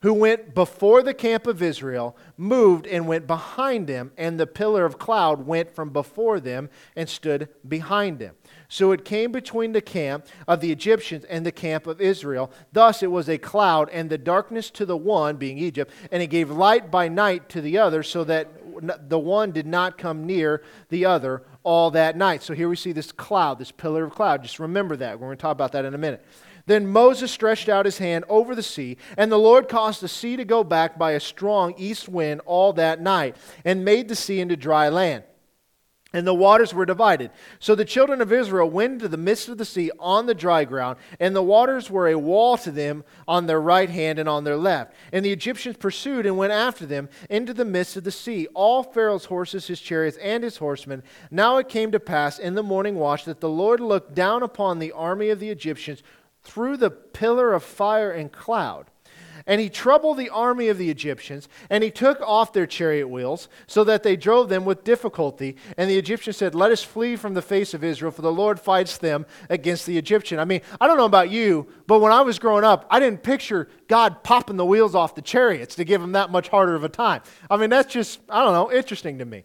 who 0.05 0.12
went 0.12 0.55
before 0.55 1.03
the 1.03 1.14
camp 1.14 1.47
of 1.47 1.62
Israel, 1.62 2.14
moved 2.37 2.87
and 2.87 3.09
went 3.09 3.27
behind 3.27 3.87
them, 3.87 4.12
and 4.19 4.38
the 4.38 4.47
pillar 4.47 4.85
of 4.85 4.99
cloud 4.99 5.47
went 5.47 5.75
from 5.75 5.88
before 5.88 6.38
them 6.38 6.69
and 6.95 7.09
stood 7.09 7.49
behind 7.67 8.19
them. 8.19 8.35
So 8.69 8.93
it 8.93 9.07
came 9.07 9.33
between 9.33 9.73
the 9.73 9.81
camp 9.81 10.27
of 10.47 10.61
the 10.61 10.71
Egyptians 10.71 11.25
and 11.25 11.47
the 11.47 11.51
camp 11.51 11.87
of 11.87 12.03
Israel. 12.03 12.53
Thus 12.71 13.03
it 13.03 13.11
was 13.11 13.31
a 13.31 13.38
cloud 13.38 13.88
and 13.95 14.11
the 14.11 14.19
darkness 14.19 14.71
to 14.73 14.85
the 14.85 14.95
one, 14.95 15.37
being 15.37 15.57
Egypt, 15.57 15.90
and 16.12 16.23
it 16.23 16.27
gave 16.27 16.51
light 16.51 16.90
by 16.90 17.09
night 17.09 17.49
to 17.49 17.62
the 17.62 17.79
other, 17.79 18.03
so 18.03 18.25
that 18.25 18.51
the 19.09 19.19
one 19.19 19.53
did 19.53 19.67
not 19.67 19.97
come 19.97 20.27
near 20.27 20.62
the 20.90 21.07
other 21.07 21.45
all 21.62 21.90
that 21.93 22.14
night. 22.14 22.43
So 22.43 22.53
here 22.53 22.69
we 22.69 22.77
see 22.77 22.93
this 22.93 23.11
cloud, 23.11 23.59
this 23.59 23.73
pillar 23.73 24.05
of 24.05 24.12
cloud. 24.12 24.43
Just 24.43 24.59
remember 24.59 24.97
that. 24.97 25.19
We're 25.19 25.29
going 25.29 25.38
to 25.38 25.40
talk 25.40 25.53
about 25.53 25.73
that 25.73 25.87
in 25.87 25.95
a 25.95 25.99
minute. 25.99 26.23
Then 26.66 26.87
Moses 26.87 27.31
stretched 27.31 27.68
out 27.68 27.85
his 27.85 27.98
hand 27.98 28.24
over 28.29 28.55
the 28.55 28.62
sea, 28.62 28.96
and 29.16 29.31
the 29.31 29.38
Lord 29.38 29.68
caused 29.68 30.00
the 30.00 30.09
sea 30.09 30.37
to 30.37 30.44
go 30.44 30.64
back 30.64 30.98
by 30.98 31.12
a 31.12 31.20
strong 31.20 31.74
east 31.77 32.09
wind 32.09 32.40
all 32.46 32.72
that 32.74 33.00
night, 33.00 33.37
and 33.64 33.85
made 33.85 34.09
the 34.09 34.16
sea 34.16 34.40
into 34.40 34.57
dry 34.57 34.88
land 34.88 35.24
and 36.14 36.27
the 36.27 36.33
waters 36.33 36.72
were 36.72 36.87
divided. 36.87 37.31
So 37.59 37.74
the 37.74 37.85
children 37.85 38.22
of 38.22 38.33
Israel 38.33 38.70
went 38.70 38.94
into 38.94 39.09
the 39.09 39.16
midst 39.16 39.48
of 39.48 39.59
the 39.59 39.64
sea 39.64 39.90
on 39.98 40.27
the 40.27 40.35
dry 40.35 40.64
ground, 40.64 40.96
and 41.18 41.35
the 41.35 41.42
waters 41.42 41.90
were 41.90 42.09
a 42.09 42.18
wall 42.18 42.57
to 42.59 42.70
them 42.70 43.05
on 43.27 43.46
their 43.46 43.61
right 43.61 43.90
hand 43.90 44.20
and 44.20 44.29
on 44.29 44.44
their 44.44 44.57
left. 44.57 44.94
And 45.12 45.24
the 45.24 45.33
Egyptians 45.33 45.77
pursued 45.77 46.24
and 46.24 46.38
went 46.38 46.53
after 46.53 46.87
them 46.87 47.09
into 47.29 47.53
the 47.53 47.64
midst 47.64 47.96
of 47.96 48.05
the 48.05 48.12
sea, 48.12 48.46
all 48.55 48.85
Pharaoh's 48.85 49.24
horses, 49.24 49.66
his 49.66 49.81
chariots, 49.81 50.16
and 50.18 50.44
his 50.44 50.59
horsemen. 50.59 51.03
Now 51.33 51.59
it 51.59 51.68
came 51.68 51.90
to 51.90 52.00
pass 52.00 52.38
in 52.38 52.55
the 52.55 52.62
morning 52.62 52.94
watch 52.94 53.24
that 53.24 53.40
the 53.40 53.48
Lord 53.48 53.81
looked 53.81 54.14
down 54.14 54.44
upon 54.44 54.79
the 54.79 54.92
army 54.92 55.31
of 55.31 55.40
the 55.40 55.50
Egyptians 55.50 56.03
through 56.44 56.76
the 56.76 56.90
pillar 56.90 57.52
of 57.52 57.64
fire 57.64 58.11
and 58.11 58.30
cloud 58.30 58.90
and 59.46 59.61
he 59.61 59.68
troubled 59.68 60.16
the 60.16 60.30
army 60.30 60.68
of 60.68 60.78
the 60.78 60.90
Egyptians, 60.90 61.48
and 61.68 61.85
he 61.85 61.90
took 61.90 62.20
off 62.22 62.52
their 62.52 62.66
chariot 62.66 63.09
wheels, 63.09 63.48
so 63.66 63.85
that 63.85 64.02
they 64.02 64.16
drove 64.16 64.48
them 64.48 64.64
with 64.64 64.85
difficulty. 64.85 65.57
And 65.76 65.90
the 65.90 65.98
Egyptians 65.98 66.37
said, 66.37 66.54
Let 66.54 66.72
us 66.72 66.83
flee 66.83 67.16
from 67.16 67.35
the 67.35 67.42
face 67.42 67.74
of 67.74 67.85
Israel, 67.85 68.11
for 68.11 68.22
the 68.22 68.33
Lord 68.33 68.59
fights 68.59 68.96
them 68.98 69.26
against 69.50 69.87
the 69.87 69.98
Egyptian. 69.98 70.38
I 70.38 70.44
mean, 70.44 70.62
I 70.80 70.87
don't 70.87 70.96
know 70.96 71.04
about 71.04 71.30
you, 71.30 71.66
but 71.87 72.00
when 72.00 72.12
I 72.12 72.22
was 72.22 72.38
growing 72.38 72.64
up, 72.64 72.87
I 72.90 73.00
didn't 73.00 73.22
picture 73.22 73.68
God 73.88 74.22
popping 74.22 74.57
the 74.57 74.66
wheels 74.66 74.94
off 74.94 75.14
the 75.14 75.22
chariots 75.22 75.74
to 75.76 75.85
give 75.85 76.00
them 76.00 76.12
that 76.12 76.30
much 76.30 76.48
harder 76.48 76.74
of 76.74 76.85
a 76.85 76.88
time. 76.88 77.22
I 77.50 77.57
mean, 77.57 77.70
that's 77.70 77.92
just, 77.92 78.20
I 78.30 78.42
don't 78.42 78.52
know, 78.52 78.72
interesting 78.72 79.18
to 79.18 79.24
me. 79.24 79.44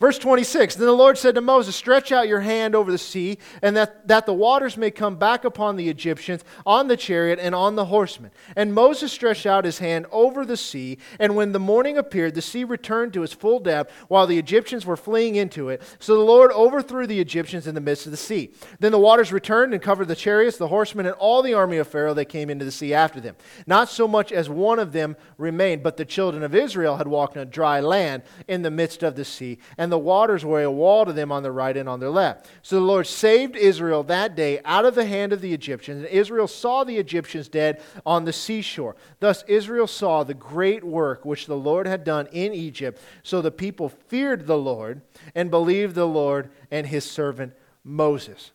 Verse 0.00 0.18
26 0.18 0.76
Then 0.76 0.86
the 0.86 0.92
Lord 0.92 1.18
said 1.18 1.34
to 1.34 1.40
Moses, 1.40 1.76
Stretch 1.76 2.12
out 2.12 2.28
your 2.28 2.40
hand 2.40 2.74
over 2.74 2.90
the 2.90 2.98
sea, 2.98 3.38
and 3.62 3.76
that, 3.76 4.08
that 4.08 4.26
the 4.26 4.34
waters 4.34 4.76
may 4.76 4.90
come 4.90 5.16
back 5.16 5.44
upon 5.44 5.76
the 5.76 5.88
Egyptians, 5.88 6.44
on 6.66 6.88
the 6.88 6.96
chariot, 6.96 7.38
and 7.40 7.54
on 7.54 7.76
the 7.76 7.86
horsemen. 7.86 8.30
And 8.56 8.74
Moses 8.74 9.12
stretched 9.12 9.46
out 9.46 9.64
his 9.64 9.78
hand 9.78 10.06
over 10.10 10.44
the 10.44 10.56
sea, 10.56 10.98
and 11.18 11.36
when 11.36 11.52
the 11.52 11.58
morning 11.58 11.98
appeared, 11.98 12.34
the 12.34 12.42
sea 12.42 12.64
returned 12.64 13.12
to 13.14 13.22
its 13.22 13.32
full 13.32 13.60
depth, 13.60 13.92
while 14.08 14.26
the 14.26 14.38
Egyptians 14.38 14.86
were 14.86 14.96
fleeing 14.96 15.36
into 15.36 15.68
it. 15.68 15.82
So 15.98 16.14
the 16.16 16.22
Lord 16.22 16.52
overthrew 16.52 17.06
the 17.06 17.20
Egyptians 17.20 17.66
in 17.66 17.74
the 17.74 17.80
midst 17.80 18.06
of 18.06 18.12
the 18.12 18.18
sea. 18.18 18.52
Then 18.80 18.92
the 18.92 18.98
waters 18.98 19.32
returned 19.32 19.72
and 19.72 19.82
covered 19.82 20.08
the 20.08 20.16
chariots, 20.16 20.56
the 20.56 20.68
horsemen, 20.68 21.06
and 21.06 21.14
all 21.16 21.42
the 21.42 21.54
army 21.54 21.76
of 21.78 21.88
Pharaoh 21.88 22.14
that 22.14 22.26
came 22.26 22.50
into 22.50 22.64
the 22.64 22.70
sea 22.70 22.94
after 22.94 23.20
them. 23.20 23.36
Not 23.66 23.88
so 23.88 24.08
much 24.08 24.32
as 24.32 24.48
one 24.48 24.78
of 24.78 24.92
them 24.92 25.16
remained, 25.38 25.82
but 25.82 25.96
the 25.96 26.04
children 26.04 26.42
of 26.42 26.54
Israel 26.54 26.96
had 26.96 27.08
walked 27.08 27.36
on 27.36 27.48
dry 27.48 27.80
land 27.80 28.22
in 28.48 28.62
the 28.62 28.70
midst 28.70 29.02
of 29.02 29.16
the 29.16 29.24
sea. 29.24 29.58
The 29.90 29.98
waters 29.98 30.44
were 30.44 30.62
a 30.62 30.70
wall 30.70 31.06
to 31.06 31.12
them 31.14 31.32
on 31.32 31.42
their 31.42 31.52
right 31.52 31.74
and 31.74 31.88
on 31.88 31.98
their 31.98 32.10
left. 32.10 32.46
So 32.60 32.76
the 32.76 32.82
Lord 32.82 33.06
saved 33.06 33.56
Israel 33.56 34.02
that 34.04 34.36
day 34.36 34.60
out 34.66 34.84
of 34.84 34.94
the 34.94 35.06
hand 35.06 35.32
of 35.32 35.40
the 35.40 35.54
Egyptians, 35.54 36.02
and 36.02 36.12
Israel 36.12 36.46
saw 36.46 36.84
the 36.84 36.98
Egyptians 36.98 37.48
dead 37.48 37.82
on 38.04 38.26
the 38.26 38.32
seashore. 38.32 38.96
Thus 39.20 39.44
Israel 39.48 39.86
saw 39.86 40.24
the 40.24 40.34
great 40.34 40.84
work 40.84 41.24
which 41.24 41.46
the 41.46 41.56
Lord 41.56 41.86
had 41.86 42.04
done 42.04 42.28
in 42.32 42.52
Egypt. 42.52 43.00
So 43.22 43.40
the 43.40 43.50
people 43.50 43.88
feared 43.88 44.46
the 44.46 44.58
Lord 44.58 45.00
and 45.34 45.50
believed 45.50 45.94
the 45.94 46.06
Lord 46.06 46.50
and 46.70 46.86
his 46.86 47.10
servant 47.10 47.54
Moses. 47.82 48.52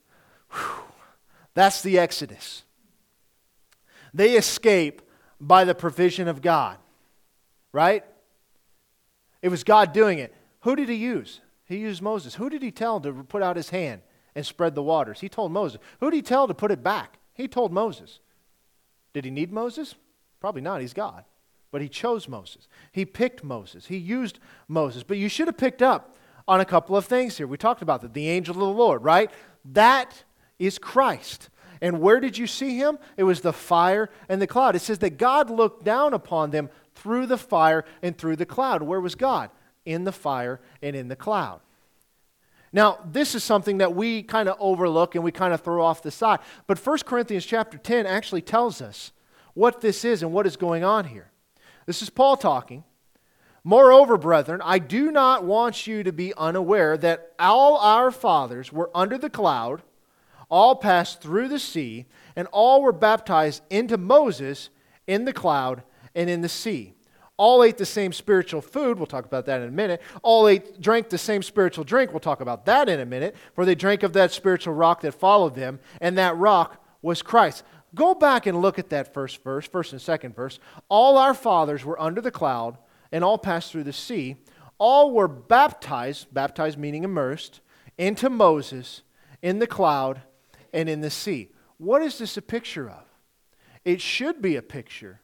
Whew. 0.52 0.84
That's 1.56 1.82
the 1.82 1.98
Exodus. 1.98 2.63
They 4.13 4.38
escape 4.38 5.02
by 5.42 5.63
the 5.63 5.74
provision 5.74 6.28
of 6.28 6.42
God, 6.42 6.78
right? 7.72 8.04
It 9.42 9.50
was 9.50 9.63
God 9.63 9.94
doing 9.94 10.20
it. 10.20 10.34
Who 10.67 10.75
did 10.75 10.89
he 10.89 10.95
use? 10.95 11.39
He 11.63 11.77
used 11.77 12.01
Moses. 12.01 12.36
Who 12.36 12.49
did 12.49 12.62
he 12.62 12.71
tell 12.71 12.99
to 12.99 13.13
put 13.13 13.41
out 13.41 13.56
his 13.56 13.69
hand 13.69 14.01
and 14.36 14.45
spread 14.45 14.75
the 14.75 14.84
waters? 14.84 15.21
He 15.21 15.30
told 15.30 15.53
Moses. 15.53 15.80
Who 16.01 16.12
did 16.12 16.17
he 16.17 16.21
tell 16.21 16.45
to 16.45 16.53
put 16.53 16.71
it 16.71 16.84
back? 16.84 17.19
He 17.34 17.47
told 17.47 17.71
Moses. 17.71 18.19
Did 19.13 19.23
he 19.23 19.32
need 19.32 19.49
Moses? 19.49 19.95
Probably 20.41 20.60
not. 20.60 20.82
He's 20.82 20.93
God. 20.93 21.23
But 21.71 21.82
he 21.82 21.88
chose 21.88 22.27
Moses. 22.27 22.67
He 22.91 23.06
picked 23.06 23.45
Moses. 23.45 23.86
He 23.86 23.95
used 23.95 24.39
Moses. 24.67 25.03
But 25.03 25.15
you 25.15 25.30
should 25.30 25.47
have 25.47 25.56
picked 25.56 25.82
up 25.82 26.17
on 26.49 26.60
a 26.60 26.65
couple 26.65 26.97
of 26.97 27.06
things 27.06 27.38
here. 27.38 27.47
We 27.47 27.56
talked 27.56 27.82
about 27.82 28.01
that. 28.01 28.13
The 28.13 28.27
angel 28.27 28.56
of 28.56 28.60
the 28.60 28.65
Lord, 28.65 29.06
right? 29.06 29.32
That 29.71 30.21
is 30.60 30.77
Christ. 30.77 31.47
And 31.82 32.01
where 32.01 32.19
did 32.19 32.38
you 32.38 32.45
see 32.45 32.77
him? 32.77 32.99
It 33.15 33.23
was 33.23 33.39
the 33.39 33.53
fire 33.53 34.10
and 34.27 34.41
the 34.41 34.47
cloud. 34.47 34.75
It 34.75 34.80
says 34.80 34.99
that 34.99 35.17
God 35.17 35.49
looked 35.49 35.86
down 35.86 36.13
upon 36.13 36.51
them 36.51 36.69
through 36.93 37.27
the 37.27 37.38
fire 37.38 37.86
and 38.01 38.17
through 38.17 38.36
the 38.36 38.45
cloud. 38.45 38.82
Where 38.82 38.99
was 38.99 39.15
God? 39.15 39.49
In 39.88 40.04
the 40.04 40.12
fire 40.12 40.60
and 40.84 40.95
in 40.95 41.08
the 41.08 41.15
cloud. 41.15 41.62
Now, 42.73 43.00
this 43.10 43.34
is 43.34 43.43
something 43.43 43.78
that 43.78 43.95
we 43.95 44.21
kind 44.21 44.50
of 44.50 44.58
overlook 44.60 45.15
and 45.15 45.23
we 45.23 45.32
kind 45.32 45.54
of 45.54 45.62
throw 45.62 45.82
off 45.82 46.04
the 46.04 46.12
side. 46.12 46.39
But 46.67 46.86
1 46.86 47.00
Corinthians 47.06 47.45
chapter 47.45 47.78
10 47.78 48.06
actually 48.06 48.41
tells 48.41 48.82
us 48.82 49.13
what 49.54 49.80
this 49.80 50.04
is 50.04 50.21
and 50.21 50.34
what 50.34 50.45
is 50.45 50.58
going 50.58 50.84
on 50.84 51.06
here. 51.06 51.32
This 51.86 52.02
is 52.02 52.10
Paul 52.10 52.36
talking. 52.36 52.84
Moreover, 53.63 54.17
brethren, 54.17 54.62
I 54.63 54.80
do 54.80 55.10
not 55.12 55.45
want 55.45 55.88
you 55.88 56.04
to 56.04 56.12
be 56.12 56.34
unaware 56.36 56.97
that 56.97 57.32
all 57.39 57.78
our 57.78 58.12
fathers 58.12 58.71
were 58.71 58.91
under 58.93 59.17
the 59.17 59.30
cloud, 59.30 59.82
all 60.50 60.76
passed 60.76 61.21
through 61.21 61.47
the 61.47 61.60
sea, 61.60 62.06
and 62.36 62.47
all 62.52 62.82
were 62.82 62.91
baptized 62.91 63.63
into 63.69 63.97
Moses 63.97 64.69
in 65.08 65.23
the 65.23 65.34
cloud 65.34 65.84
and 66.13 66.30
in 66.30 66.41
the 66.41 66.50
sea 66.50 66.97
all 67.38 67.63
ate 67.63 67.78
the 67.78 67.86
same 67.86 68.12
spiritual 68.12 68.62
food. 68.62 68.97
We'll 68.97 69.06
talk 69.06 69.26
about 69.26 69.45
that 69.45 69.62
in 69.62 69.67
a 69.67 69.71
minute. 69.71 70.02
All 70.23 70.47
ate, 70.47 70.82
drank 70.82 71.10
the 71.10 71.19
same 71.19 71.43
spiritual 71.43 71.84
drink. 71.84 72.12
We'll 72.12 72.19
talk 72.19 72.41
about 72.41 72.65
that 72.65 72.89
in 72.89 73.00
a 73.00 73.06
minute. 73.06 73.36
For 73.54 73.63
they 73.63 73.76
drank 73.76 74.02
of 74.02 74.13
that 74.13 74.32
spiritual 74.32 74.73
rock 74.73 75.02
that 75.02 75.13
followed 75.13 75.56
them, 75.56 75.80
and 76.02 76.17
that 76.17 76.36
rock 76.36 76.84
was 77.04 77.21
Christ. 77.21 77.63
Go 77.93 78.15
back 78.15 78.47
and 78.47 78.62
look 78.62 78.80
at 78.80 78.89
that 78.89 79.13
first 79.13 79.43
verse, 79.43 79.67
first 79.67 79.91
and 79.93 80.02
second 80.02 80.36
verse. 80.36 80.60
All 80.89 81.17
our 81.17 81.34
fathers 81.34 81.86
were 81.86 82.00
under 82.02 82.21
the 82.21 82.32
cloud 82.32 82.78
and 83.12 83.23
all 83.23 83.38
passed 83.38 83.71
through 83.71 83.84
the 83.84 83.93
sea. 83.93 84.38
All 84.80 85.12
were 85.12 85.28
baptized, 85.28 86.34
baptized 86.34 86.78
meaning 86.78 87.04
immersed, 87.04 87.62
into 87.97 88.30
Moses 88.30 89.04
in 89.41 89.60
the 89.60 89.67
cloud 89.67 90.21
and 90.73 90.89
in 90.89 91.02
the 91.02 91.10
sea. 91.10 91.50
What 91.78 92.02
is 92.02 92.17
this 92.17 92.36
a 92.36 92.41
picture 92.41 92.89
of? 92.89 93.04
It 93.86 94.02
should 94.02 94.41
be 94.41 94.56
a 94.56 94.62
picture 94.62 95.21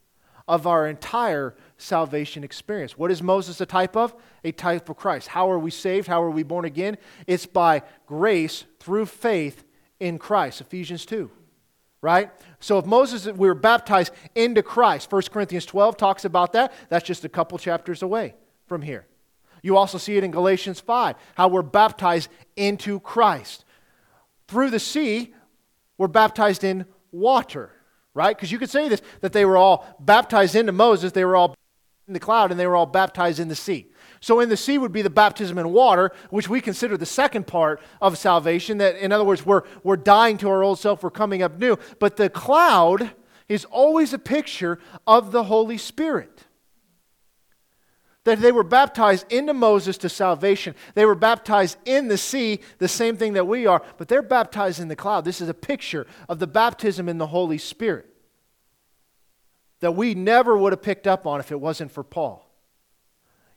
of 0.47 0.67
our 0.67 0.87
entire 0.87 1.55
salvation 1.77 2.43
experience. 2.43 2.97
What 2.97 3.11
is 3.11 3.23
Moses 3.23 3.61
a 3.61 3.65
type 3.65 3.95
of? 3.95 4.13
A 4.43 4.51
type 4.51 4.89
of 4.89 4.97
Christ. 4.97 5.29
How 5.29 5.49
are 5.49 5.59
we 5.59 5.71
saved? 5.71 6.07
How 6.07 6.21
are 6.21 6.31
we 6.31 6.43
born 6.43 6.65
again? 6.65 6.97
It's 7.27 7.45
by 7.45 7.83
grace 8.05 8.65
through 8.79 9.05
faith 9.05 9.63
in 9.99 10.17
Christ. 10.19 10.61
Ephesians 10.61 11.05
2. 11.05 11.31
Right? 12.01 12.31
So 12.59 12.77
if 12.77 12.85
Moses, 12.85 13.25
we 13.27 13.47
were 13.47 13.53
baptized 13.53 14.11
into 14.35 14.61
Christ, 14.61 15.09
1 15.09 15.21
Corinthians 15.31 15.65
12 15.65 15.95
talks 15.95 16.25
about 16.25 16.51
that. 16.53 16.73
That's 16.89 17.05
just 17.05 17.23
a 17.23 17.29
couple 17.29 17.57
chapters 17.57 18.01
away 18.01 18.35
from 18.65 18.81
here. 18.81 19.07
You 19.61 19.77
also 19.77 19.97
see 19.97 20.17
it 20.17 20.25
in 20.25 20.31
Galatians 20.31 20.81
5, 20.81 21.15
how 21.35 21.47
we're 21.47 21.61
baptized 21.61 22.29
into 22.57 22.99
Christ. 22.99 23.63
Through 24.49 24.71
the 24.71 24.79
sea, 24.79 25.33
we're 25.97 26.09
baptized 26.09 26.65
in 26.65 26.85
water 27.13 27.71
right? 28.13 28.35
Because 28.35 28.51
you 28.51 28.59
could 28.59 28.69
say 28.69 28.89
this 28.89 29.01
that 29.21 29.33
they 29.33 29.45
were 29.45 29.57
all 29.57 29.85
baptized 29.99 30.55
into 30.55 30.71
Moses, 30.71 31.11
they 31.11 31.25
were 31.25 31.35
all 31.35 31.55
in 32.07 32.13
the 32.13 32.19
cloud, 32.19 32.51
and 32.51 32.59
they 32.59 32.67
were 32.67 32.75
all 32.75 32.85
baptized 32.85 33.39
in 33.39 33.47
the 33.47 33.55
sea. 33.55 33.87
So 34.19 34.39
in 34.39 34.49
the 34.49 34.57
sea 34.57 34.77
would 34.77 34.91
be 34.91 35.01
the 35.01 35.09
baptism 35.09 35.57
in 35.57 35.71
water, 35.71 36.11
which 36.29 36.49
we 36.49 36.61
consider 36.61 36.97
the 36.97 37.05
second 37.05 37.45
part 37.47 37.81
of 38.01 38.17
salvation. 38.17 38.77
That, 38.77 38.95
in 38.97 39.11
other 39.11 39.23
words, 39.23 39.45
we're, 39.45 39.63
we're 39.83 39.97
dying 39.97 40.37
to 40.37 40.49
our 40.49 40.63
old 40.63 40.79
self, 40.79 41.03
we're 41.03 41.11
coming 41.11 41.41
up 41.41 41.57
new. 41.57 41.77
But 41.99 42.17
the 42.17 42.29
cloud 42.29 43.11
is 43.49 43.65
always 43.65 44.13
a 44.13 44.19
picture 44.19 44.79
of 45.05 45.31
the 45.31 45.43
Holy 45.43 45.77
Spirit 45.77 46.45
that 48.23 48.39
they 48.39 48.51
were 48.51 48.63
baptized 48.63 49.31
into 49.31 49.53
Moses 49.53 49.97
to 49.99 50.09
salvation. 50.09 50.75
They 50.95 51.05
were 51.05 51.15
baptized 51.15 51.77
in 51.85 52.07
the 52.07 52.17
sea, 52.17 52.61
the 52.77 52.87
same 52.87 53.17
thing 53.17 53.33
that 53.33 53.47
we 53.47 53.65
are, 53.67 53.81
but 53.97 54.07
they're 54.07 54.21
baptized 54.21 54.79
in 54.79 54.87
the 54.87 54.95
cloud. 54.95 55.25
This 55.25 55.41
is 55.41 55.49
a 55.49 55.53
picture 55.53 56.07
of 56.29 56.39
the 56.39 56.47
baptism 56.47 57.09
in 57.09 57.17
the 57.17 57.27
Holy 57.27 57.57
Spirit 57.57 58.07
that 59.81 59.91
we 59.91 60.15
never 60.15 60.57
would 60.57 60.71
have 60.71 60.81
picked 60.81 61.07
up 61.07 61.27
on 61.27 61.41
if 61.41 61.51
it 61.51 61.59
wasn't 61.59 61.91
for 61.91 62.03
Paul. 62.03 62.49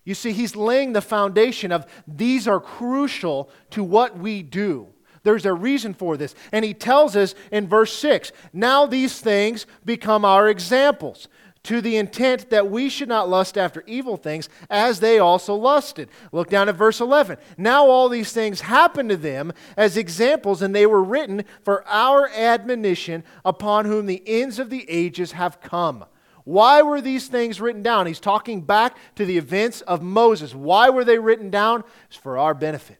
You 0.04 0.14
see, 0.14 0.32
he's 0.32 0.56
laying 0.56 0.92
the 0.92 1.00
foundation 1.00 1.70
of 1.70 1.86
these 2.06 2.48
are 2.48 2.60
crucial 2.60 3.50
to 3.70 3.84
what 3.84 4.18
we 4.18 4.42
do. 4.42 4.88
There's 5.22 5.46
a 5.46 5.52
reason 5.52 5.94
for 5.94 6.16
this. 6.16 6.34
And 6.52 6.64
he 6.64 6.74
tells 6.74 7.16
us 7.16 7.34
in 7.50 7.68
verse 7.68 7.92
6 7.96 8.32
now 8.52 8.86
these 8.86 9.20
things 9.20 9.66
become 9.84 10.24
our 10.24 10.48
examples 10.48 11.28
to 11.66 11.80
the 11.80 11.96
intent 11.96 12.50
that 12.50 12.70
we 12.70 12.88
should 12.88 13.08
not 13.08 13.28
lust 13.28 13.58
after 13.58 13.82
evil 13.86 14.16
things 14.16 14.48
as 14.70 15.00
they 15.00 15.18
also 15.18 15.54
lusted. 15.54 16.08
Look 16.30 16.48
down 16.48 16.68
at 16.68 16.76
verse 16.76 17.00
11. 17.00 17.38
Now 17.58 17.86
all 17.88 18.08
these 18.08 18.32
things 18.32 18.60
happened 18.60 19.10
to 19.10 19.16
them 19.16 19.52
as 19.76 19.96
examples, 19.96 20.62
and 20.62 20.74
they 20.74 20.86
were 20.86 21.02
written 21.02 21.44
for 21.64 21.86
our 21.88 22.28
admonition 22.28 23.24
upon 23.44 23.84
whom 23.84 24.06
the 24.06 24.22
ends 24.26 24.60
of 24.60 24.70
the 24.70 24.88
ages 24.88 25.32
have 25.32 25.60
come. 25.60 26.04
Why 26.44 26.82
were 26.82 27.00
these 27.00 27.26
things 27.26 27.60
written 27.60 27.82
down? 27.82 28.06
He's 28.06 28.20
talking 28.20 28.60
back 28.60 28.96
to 29.16 29.26
the 29.26 29.36
events 29.36 29.80
of 29.80 30.02
Moses. 30.02 30.54
Why 30.54 30.88
were 30.90 31.04
they 31.04 31.18
written 31.18 31.50
down? 31.50 31.82
It's 32.06 32.16
for 32.16 32.38
our 32.38 32.54
benefit, 32.54 32.98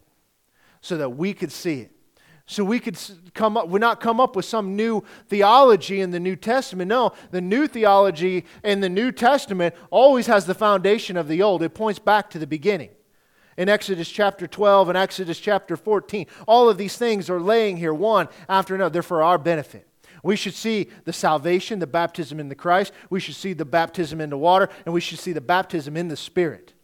so 0.81 0.97
that 0.97 1.11
we 1.11 1.33
could 1.33 1.53
see 1.53 1.83
it 1.83 1.96
So 2.49 2.63
we 2.63 2.79
could 2.79 2.97
come 3.35 3.57
up, 3.57 3.69
we 3.69 3.81
not 3.81 4.01
come 4.01 4.21
up 4.21 4.37
with 4.37 4.45
some 4.45 4.77
new 4.77 5.03
theology 5.29 6.01
in 6.01 6.13
the 6.13 6.21
New 6.21 6.37
Testament. 6.37 6.89
No, 6.89 7.13
the 7.33 7.41
new 7.41 7.67
theology 7.67 8.45
in 8.63 8.81
the 8.81 8.89
New 8.89 9.11
Testament 9.11 9.75
always 9.91 10.29
has 10.29 10.47
the 10.47 10.55
foundation 10.55 11.17
of 11.17 11.27
the 11.27 11.43
old. 11.43 11.63
It 11.63 11.75
points 11.75 11.99
back 11.99 12.31
to 12.31 12.39
the 12.39 12.47
beginning. 12.47 12.91
In 13.57 13.69
Exodus 13.69 14.09
chapter 14.09 14.47
12 14.47 14.91
and 14.91 14.99
Exodus 14.99 15.41
chapter 15.41 15.77
14, 15.77 16.27
all 16.47 16.69
of 16.69 16.79
these 16.79 16.97
things 16.97 17.29
are 17.29 17.41
laying 17.41 17.79
here 17.79 17.95
one 17.95 18.29
after 18.49 18.75
another. 18.75 18.93
They're 18.93 19.03
for 19.03 19.25
our 19.25 19.39
benefit. 19.39 19.89
We 20.23 20.37
should 20.37 20.55
see 20.55 20.89
the 21.05 21.13
salvation, 21.13 21.79
the 21.79 21.87
baptism 21.87 22.39
in 22.39 22.49
the 22.49 22.55
Christ. 22.55 22.93
We 23.11 23.19
should 23.19 23.35
see 23.35 23.55
the 23.55 23.65
baptism 23.65 24.21
in 24.21 24.31
the 24.31 24.39
water, 24.39 24.69
and 24.85 24.95
we 24.95 25.01
should 25.01 25.19
see 25.19 25.33
the 25.33 25.41
baptism 25.41 25.97
in 25.97 26.09
the 26.09 26.17
Spirit. 26.17 26.75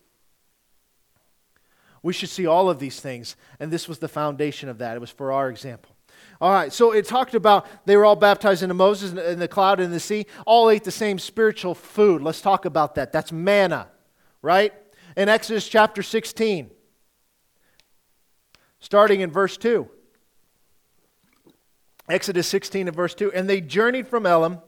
We 2.02 2.12
should 2.12 2.28
see 2.28 2.46
all 2.46 2.68
of 2.68 2.78
these 2.78 3.00
things, 3.00 3.36
and 3.60 3.70
this 3.70 3.88
was 3.88 3.98
the 3.98 4.08
foundation 4.08 4.68
of 4.68 4.78
that. 4.78 4.96
It 4.96 5.00
was 5.00 5.10
for 5.10 5.32
our 5.32 5.48
example. 5.48 5.94
All 6.40 6.52
right, 6.52 6.72
so 6.72 6.92
it 6.92 7.06
talked 7.06 7.34
about 7.34 7.66
they 7.86 7.96
were 7.96 8.04
all 8.04 8.16
baptized 8.16 8.62
into 8.62 8.74
Moses 8.74 9.12
in 9.12 9.38
the 9.38 9.46
cloud 9.46 9.78
and 9.78 9.92
the 9.92 10.00
sea, 10.00 10.26
all 10.44 10.70
ate 10.70 10.82
the 10.82 10.90
same 10.90 11.18
spiritual 11.18 11.74
food. 11.74 12.20
Let's 12.20 12.40
talk 12.40 12.64
about 12.64 12.96
that. 12.96 13.12
That's 13.12 13.30
manna, 13.30 13.88
right? 14.40 14.72
In 15.16 15.28
Exodus 15.28 15.68
chapter 15.68 16.02
16, 16.02 16.70
starting 18.80 19.20
in 19.20 19.30
verse 19.30 19.56
2. 19.56 19.88
Exodus 22.08 22.48
16 22.48 22.88
and 22.88 22.96
verse 22.96 23.14
2. 23.14 23.32
And 23.32 23.48
they 23.48 23.60
journeyed 23.60 24.08
from 24.08 24.26
Elim 24.26 24.58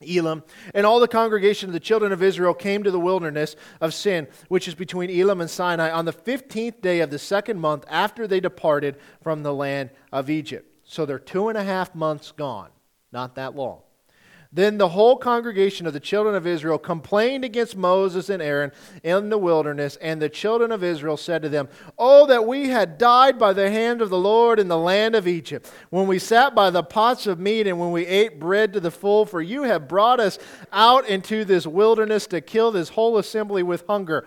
Elim, 0.00 0.42
and 0.74 0.86
all 0.86 1.00
the 1.00 1.08
congregation 1.08 1.68
of 1.68 1.72
the 1.72 1.80
children 1.80 2.12
of 2.12 2.22
Israel 2.22 2.54
came 2.54 2.82
to 2.82 2.90
the 2.90 2.98
wilderness 2.98 3.54
of 3.80 3.92
Sin, 3.92 4.28
which 4.48 4.66
is 4.66 4.74
between 4.74 5.10
Elim 5.10 5.40
and 5.40 5.50
Sinai, 5.50 5.90
on 5.90 6.06
the 6.06 6.12
15th 6.12 6.80
day 6.80 7.00
of 7.00 7.10
the 7.10 7.18
second 7.18 7.60
month 7.60 7.84
after 7.88 8.26
they 8.26 8.40
departed 8.40 8.96
from 9.22 9.42
the 9.42 9.54
land 9.54 9.90
of 10.10 10.30
Egypt. 10.30 10.66
So 10.84 11.04
they're 11.04 11.18
two 11.18 11.48
and 11.48 11.58
a 11.58 11.64
half 11.64 11.94
months 11.94 12.32
gone, 12.32 12.70
not 13.12 13.34
that 13.34 13.54
long. 13.54 13.82
Then 14.52 14.78
the 14.78 14.88
whole 14.88 15.16
congregation 15.16 15.86
of 15.86 15.92
the 15.92 16.00
children 16.00 16.34
of 16.34 16.44
Israel 16.44 16.76
complained 16.76 17.44
against 17.44 17.76
Moses 17.76 18.28
and 18.28 18.42
Aaron 18.42 18.72
in 19.04 19.28
the 19.28 19.38
wilderness, 19.38 19.96
and 20.02 20.20
the 20.20 20.28
children 20.28 20.72
of 20.72 20.82
Israel 20.82 21.16
said 21.16 21.42
to 21.42 21.48
them, 21.48 21.68
Oh, 21.96 22.26
that 22.26 22.44
we 22.44 22.68
had 22.68 22.98
died 22.98 23.38
by 23.38 23.52
the 23.52 23.70
hand 23.70 24.02
of 24.02 24.10
the 24.10 24.18
Lord 24.18 24.58
in 24.58 24.66
the 24.66 24.76
land 24.76 25.14
of 25.14 25.28
Egypt, 25.28 25.70
when 25.90 26.08
we 26.08 26.18
sat 26.18 26.52
by 26.52 26.68
the 26.70 26.82
pots 26.82 27.28
of 27.28 27.38
meat 27.38 27.68
and 27.68 27.78
when 27.78 27.92
we 27.92 28.04
ate 28.06 28.40
bread 28.40 28.72
to 28.72 28.80
the 28.80 28.90
full, 28.90 29.24
for 29.24 29.40
you 29.40 29.62
have 29.62 29.86
brought 29.86 30.18
us 30.18 30.36
out 30.72 31.06
into 31.08 31.44
this 31.44 31.64
wilderness 31.64 32.26
to 32.26 32.40
kill 32.40 32.72
this 32.72 32.88
whole 32.88 33.18
assembly 33.18 33.62
with 33.62 33.86
hunger. 33.86 34.26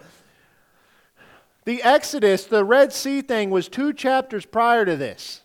The 1.65 1.83
Exodus, 1.83 2.45
the 2.45 2.63
Red 2.63 2.93
Sea 2.93 3.21
thing, 3.21 3.49
was 3.49 3.67
two 3.67 3.91
chapters 3.91 4.45
prior 4.45 4.85
to 4.85 4.95
this. 4.95 5.42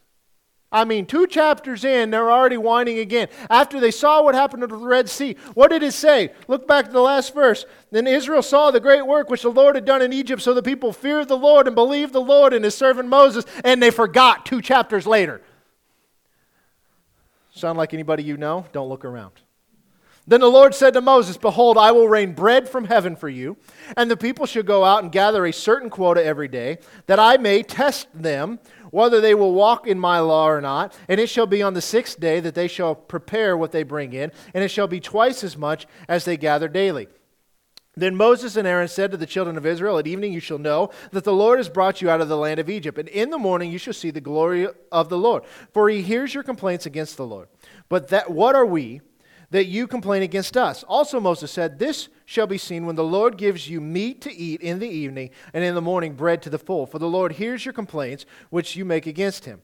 I 0.70 0.84
mean, 0.84 1.06
two 1.06 1.26
chapters 1.26 1.82
in, 1.82 2.10
they're 2.10 2.30
already 2.30 2.58
whining 2.58 2.98
again. 2.98 3.28
After 3.48 3.80
they 3.80 3.90
saw 3.90 4.22
what 4.22 4.34
happened 4.34 4.60
to 4.60 4.66
the 4.66 4.76
Red 4.76 5.08
Sea, 5.08 5.36
what 5.54 5.68
did 5.70 5.82
it 5.82 5.92
say? 5.92 6.32
Look 6.46 6.68
back 6.68 6.86
to 6.86 6.92
the 6.92 7.00
last 7.00 7.32
verse. 7.32 7.64
Then 7.90 8.06
Israel 8.06 8.42
saw 8.42 8.70
the 8.70 8.80
great 8.80 9.06
work 9.06 9.30
which 9.30 9.42
the 9.42 9.48
Lord 9.48 9.76
had 9.76 9.86
done 9.86 10.02
in 10.02 10.12
Egypt, 10.12 10.42
so 10.42 10.52
the 10.52 10.62
people 10.62 10.92
feared 10.92 11.28
the 11.28 11.38
Lord 11.38 11.66
and 11.66 11.74
believed 11.74 12.12
the 12.12 12.20
Lord 12.20 12.52
and 12.52 12.64
his 12.64 12.74
servant 12.74 13.08
Moses, 13.08 13.46
and 13.64 13.82
they 13.82 13.90
forgot 13.90 14.44
two 14.44 14.60
chapters 14.60 15.06
later. 15.06 15.40
Sound 17.50 17.78
like 17.78 17.94
anybody 17.94 18.22
you 18.22 18.36
know? 18.36 18.66
Don't 18.72 18.90
look 18.90 19.06
around. 19.06 19.32
Then 20.28 20.42
the 20.42 20.50
Lord 20.50 20.74
said 20.74 20.92
to 20.92 21.00
Moses, 21.00 21.38
Behold, 21.38 21.78
I 21.78 21.90
will 21.92 22.06
rain 22.06 22.34
bread 22.34 22.68
from 22.68 22.84
heaven 22.84 23.16
for 23.16 23.30
you, 23.30 23.56
and 23.96 24.10
the 24.10 24.16
people 24.16 24.44
shall 24.44 24.62
go 24.62 24.84
out 24.84 25.02
and 25.02 25.10
gather 25.10 25.46
a 25.46 25.52
certain 25.54 25.88
quota 25.88 26.22
every 26.22 26.48
day, 26.48 26.76
that 27.06 27.18
I 27.18 27.38
may 27.38 27.62
test 27.62 28.08
them 28.12 28.58
whether 28.90 29.20
they 29.20 29.34
will 29.34 29.52
walk 29.52 29.86
in 29.86 29.98
my 29.98 30.20
law 30.20 30.48
or 30.48 30.60
not. 30.60 30.96
And 31.08 31.20
it 31.20 31.28
shall 31.28 31.46
be 31.46 31.62
on 31.62 31.74
the 31.74 31.80
sixth 31.80 32.18
day 32.18 32.40
that 32.40 32.54
they 32.54 32.68
shall 32.68 32.94
prepare 32.94 33.56
what 33.56 33.72
they 33.72 33.82
bring 33.82 34.12
in, 34.12 34.32
and 34.54 34.64
it 34.64 34.68
shall 34.68 34.86
be 34.86 35.00
twice 35.00 35.44
as 35.44 35.56
much 35.56 35.86
as 36.08 36.24
they 36.24 36.36
gather 36.36 36.68
daily. 36.68 37.08
Then 37.98 38.14
Moses 38.14 38.56
and 38.56 38.66
Aaron 38.66 38.86
said 38.86 39.10
to 39.10 39.16
the 39.16 39.26
children 39.26 39.56
of 39.56 39.66
Israel, 39.66 39.98
At 39.98 40.06
evening 40.06 40.32
you 40.32 40.40
shall 40.40 40.58
know 40.58 40.90
that 41.10 41.24
the 41.24 41.32
Lord 41.32 41.58
has 41.58 41.68
brought 41.68 42.00
you 42.00 42.08
out 42.08 42.20
of 42.20 42.28
the 42.28 42.36
land 42.36 42.60
of 42.60 42.70
Egypt, 42.70 42.96
and 42.96 43.08
in 43.08 43.30
the 43.30 43.38
morning 43.38 43.72
you 43.72 43.78
shall 43.78 43.92
see 43.92 44.12
the 44.12 44.20
glory 44.20 44.68
of 44.92 45.08
the 45.08 45.18
Lord. 45.18 45.42
For 45.72 45.88
he 45.88 46.02
hears 46.02 46.32
your 46.32 46.44
complaints 46.44 46.86
against 46.86 47.16
the 47.16 47.26
Lord. 47.26 47.48
But 47.88 48.08
that 48.08 48.30
what 48.30 48.54
are 48.54 48.66
we? 48.66 49.00
That 49.50 49.66
you 49.66 49.86
complain 49.86 50.22
against 50.22 50.56
us. 50.56 50.82
Also, 50.84 51.20
Moses 51.20 51.50
said, 51.50 51.78
This 51.78 52.08
shall 52.24 52.46
be 52.46 52.58
seen 52.58 52.86
when 52.86 52.96
the 52.96 53.04
Lord 53.04 53.38
gives 53.38 53.68
you 53.68 53.80
meat 53.80 54.20
to 54.22 54.34
eat 54.34 54.60
in 54.60 54.78
the 54.78 54.88
evening, 54.88 55.30
and 55.52 55.64
in 55.64 55.74
the 55.74 55.80
morning 55.80 56.14
bread 56.14 56.42
to 56.42 56.50
the 56.50 56.58
full. 56.58 56.86
For 56.86 56.98
the 56.98 57.08
Lord 57.08 57.32
hears 57.32 57.64
your 57.64 57.72
complaints 57.72 58.26
which 58.50 58.76
you 58.76 58.84
make 58.84 59.06
against 59.06 59.44
him. 59.44 59.62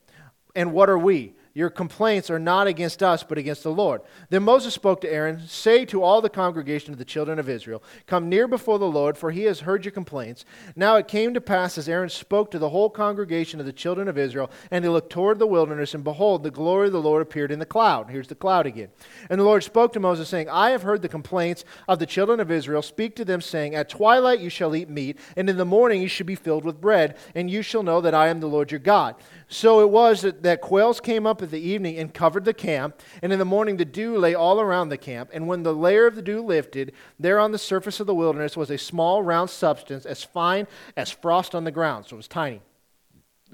And 0.54 0.72
what 0.72 0.88
are 0.88 0.98
we? 0.98 1.34
Your 1.56 1.70
complaints 1.70 2.30
are 2.30 2.40
not 2.40 2.66
against 2.66 3.00
us, 3.00 3.22
but 3.22 3.38
against 3.38 3.62
the 3.62 3.70
Lord. 3.70 4.00
Then 4.28 4.42
Moses 4.42 4.74
spoke 4.74 5.00
to 5.02 5.12
Aaron, 5.12 5.46
Say 5.46 5.84
to 5.84 6.02
all 6.02 6.20
the 6.20 6.28
congregation 6.28 6.92
of 6.92 6.98
the 6.98 7.04
children 7.04 7.38
of 7.38 7.48
Israel, 7.48 7.80
Come 8.08 8.28
near 8.28 8.48
before 8.48 8.80
the 8.80 8.88
Lord, 8.90 9.16
for 9.16 9.30
he 9.30 9.44
has 9.44 9.60
heard 9.60 9.84
your 9.84 9.92
complaints. 9.92 10.44
Now 10.74 10.96
it 10.96 11.06
came 11.06 11.32
to 11.32 11.40
pass, 11.40 11.78
as 11.78 11.88
Aaron 11.88 12.08
spoke 12.08 12.50
to 12.50 12.58
the 12.58 12.70
whole 12.70 12.90
congregation 12.90 13.60
of 13.60 13.66
the 13.66 13.72
children 13.72 14.08
of 14.08 14.18
Israel, 14.18 14.50
and 14.72 14.84
he 14.84 14.88
looked 14.88 15.12
toward 15.12 15.38
the 15.38 15.46
wilderness, 15.46 15.94
and 15.94 16.02
behold, 16.02 16.42
the 16.42 16.50
glory 16.50 16.88
of 16.88 16.92
the 16.92 17.00
Lord 17.00 17.22
appeared 17.22 17.52
in 17.52 17.60
the 17.60 17.66
cloud. 17.66 18.10
Here's 18.10 18.26
the 18.26 18.34
cloud 18.34 18.66
again. 18.66 18.88
And 19.30 19.38
the 19.38 19.44
Lord 19.44 19.62
spoke 19.62 19.92
to 19.92 20.00
Moses, 20.00 20.28
saying, 20.28 20.48
I 20.50 20.70
have 20.70 20.82
heard 20.82 21.02
the 21.02 21.08
complaints 21.08 21.64
of 21.86 22.00
the 22.00 22.06
children 22.06 22.40
of 22.40 22.50
Israel. 22.50 22.82
Speak 22.82 23.14
to 23.14 23.24
them, 23.24 23.40
saying, 23.40 23.76
At 23.76 23.88
twilight 23.88 24.40
you 24.40 24.50
shall 24.50 24.74
eat 24.74 24.90
meat, 24.90 25.20
and 25.36 25.48
in 25.48 25.56
the 25.56 25.64
morning 25.64 26.02
you 26.02 26.08
shall 26.08 26.26
be 26.26 26.34
filled 26.34 26.64
with 26.64 26.80
bread, 26.80 27.16
and 27.36 27.48
you 27.48 27.62
shall 27.62 27.84
know 27.84 28.00
that 28.00 28.12
I 28.12 28.26
am 28.26 28.40
the 28.40 28.48
Lord 28.48 28.72
your 28.72 28.80
God. 28.80 29.14
So 29.46 29.80
it 29.82 29.90
was 29.90 30.22
that, 30.22 30.42
that 30.42 30.60
quails 30.60 31.00
came 31.00 31.28
up 31.28 31.43
at 31.44 31.50
the 31.50 31.60
evening 31.60 31.96
and 31.98 32.12
covered 32.12 32.44
the 32.44 32.52
camp, 32.52 33.00
and 33.22 33.32
in 33.32 33.38
the 33.38 33.44
morning 33.44 33.76
the 33.76 33.84
dew 33.84 34.18
lay 34.18 34.34
all 34.34 34.60
around 34.60 34.88
the 34.88 34.98
camp. 34.98 35.30
And 35.32 35.46
when 35.46 35.62
the 35.62 35.74
layer 35.74 36.06
of 36.06 36.16
the 36.16 36.22
dew 36.22 36.42
lifted, 36.42 36.92
there 37.18 37.38
on 37.38 37.52
the 37.52 37.58
surface 37.58 38.00
of 38.00 38.08
the 38.08 38.14
wilderness 38.14 38.56
was 38.56 38.70
a 38.70 38.78
small 38.78 39.22
round 39.22 39.50
substance 39.50 40.04
as 40.04 40.24
fine 40.24 40.66
as 40.96 41.10
frost 41.10 41.54
on 41.54 41.64
the 41.64 41.70
ground. 41.70 42.06
So 42.06 42.14
it 42.14 42.16
was 42.16 42.28
tiny. 42.28 42.60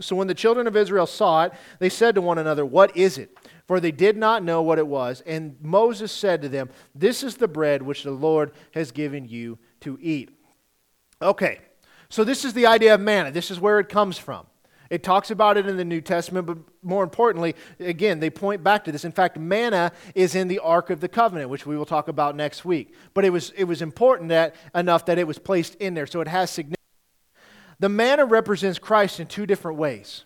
So 0.01 0.17
when 0.17 0.29
the 0.29 0.35
children 0.35 0.67
of 0.67 0.77
Israel 0.77 1.07
saw 1.07 1.45
it, 1.45 1.53
they 1.79 1.91
said 1.91 2.15
to 2.15 2.23
one 2.23 2.39
another, 2.39 2.65
What 2.65 2.97
is 2.97 3.19
it? 3.19 3.37
For 3.67 3.79
they 3.79 3.93
did 3.93 4.17
not 4.17 4.43
know 4.43 4.63
what 4.63 4.79
it 4.79 4.87
was. 4.87 5.23
And 5.27 5.57
Moses 5.61 6.11
said 6.11 6.43
to 6.43 6.49
them, 6.49 6.71
This 6.95 7.23
is 7.23 7.37
the 7.37 7.49
bread 7.49 7.83
which 7.83 8.03
the 8.03 8.11
Lord 8.11 8.53
has 8.73 8.93
given 8.93 9.29
you 9.29 9.59
to 9.81 9.99
eat. 10.01 10.31
Okay, 11.23 11.61
so 12.09 12.25
this 12.25 12.45
is 12.45 12.55
the 12.55 12.67
idea 12.67 12.95
of 12.95 13.01
manna. 13.01 13.31
This 13.31 13.51
is 13.51 13.61
where 13.61 13.79
it 13.79 13.89
comes 13.89 14.17
from. 14.17 14.47
It 14.91 15.05
talks 15.05 15.31
about 15.31 15.57
it 15.57 15.67
in 15.67 15.77
the 15.77 15.85
New 15.85 16.01
Testament, 16.01 16.47
but 16.47 16.59
more 16.83 17.05
importantly, 17.05 17.55
again, 17.79 18.19
they 18.19 18.29
point 18.29 18.65
back 18.65 18.85
to 18.85 18.93
this. 18.93 19.05
In 19.05 19.13
fact, 19.13 19.39
manna 19.39 19.93
is 20.17 20.35
in 20.35 20.49
the 20.49 20.59
Ark 20.59 20.91
of 20.91 21.01
the 21.01 21.09
Covenant, 21.09 21.49
which 21.49 21.65
we 21.65 21.77
will 21.77 21.87
talk 21.87 22.09
about 22.09 22.35
next 22.35 22.65
week. 22.65 22.93
But 23.15 23.25
it 23.25 23.31
was, 23.31 23.53
it 23.57 23.65
was 23.65 23.83
important 23.83 24.31
that, 24.31 24.57
enough 24.75 25.07
that 25.07 25.17
it 25.17 25.29
was 25.29 25.39
placed 25.39 25.77
in 25.77 25.95
there, 25.95 26.09
so 26.09 26.21
it 26.21 26.27
has 26.27 26.51
significance. 26.51 26.77
The 27.79 27.89
manna 27.89 28.27
represents 28.27 28.81
Christ 28.81 29.21
in 29.21 29.29
two 29.29 29.47
different 29.47 29.79
ways. 29.79 30.25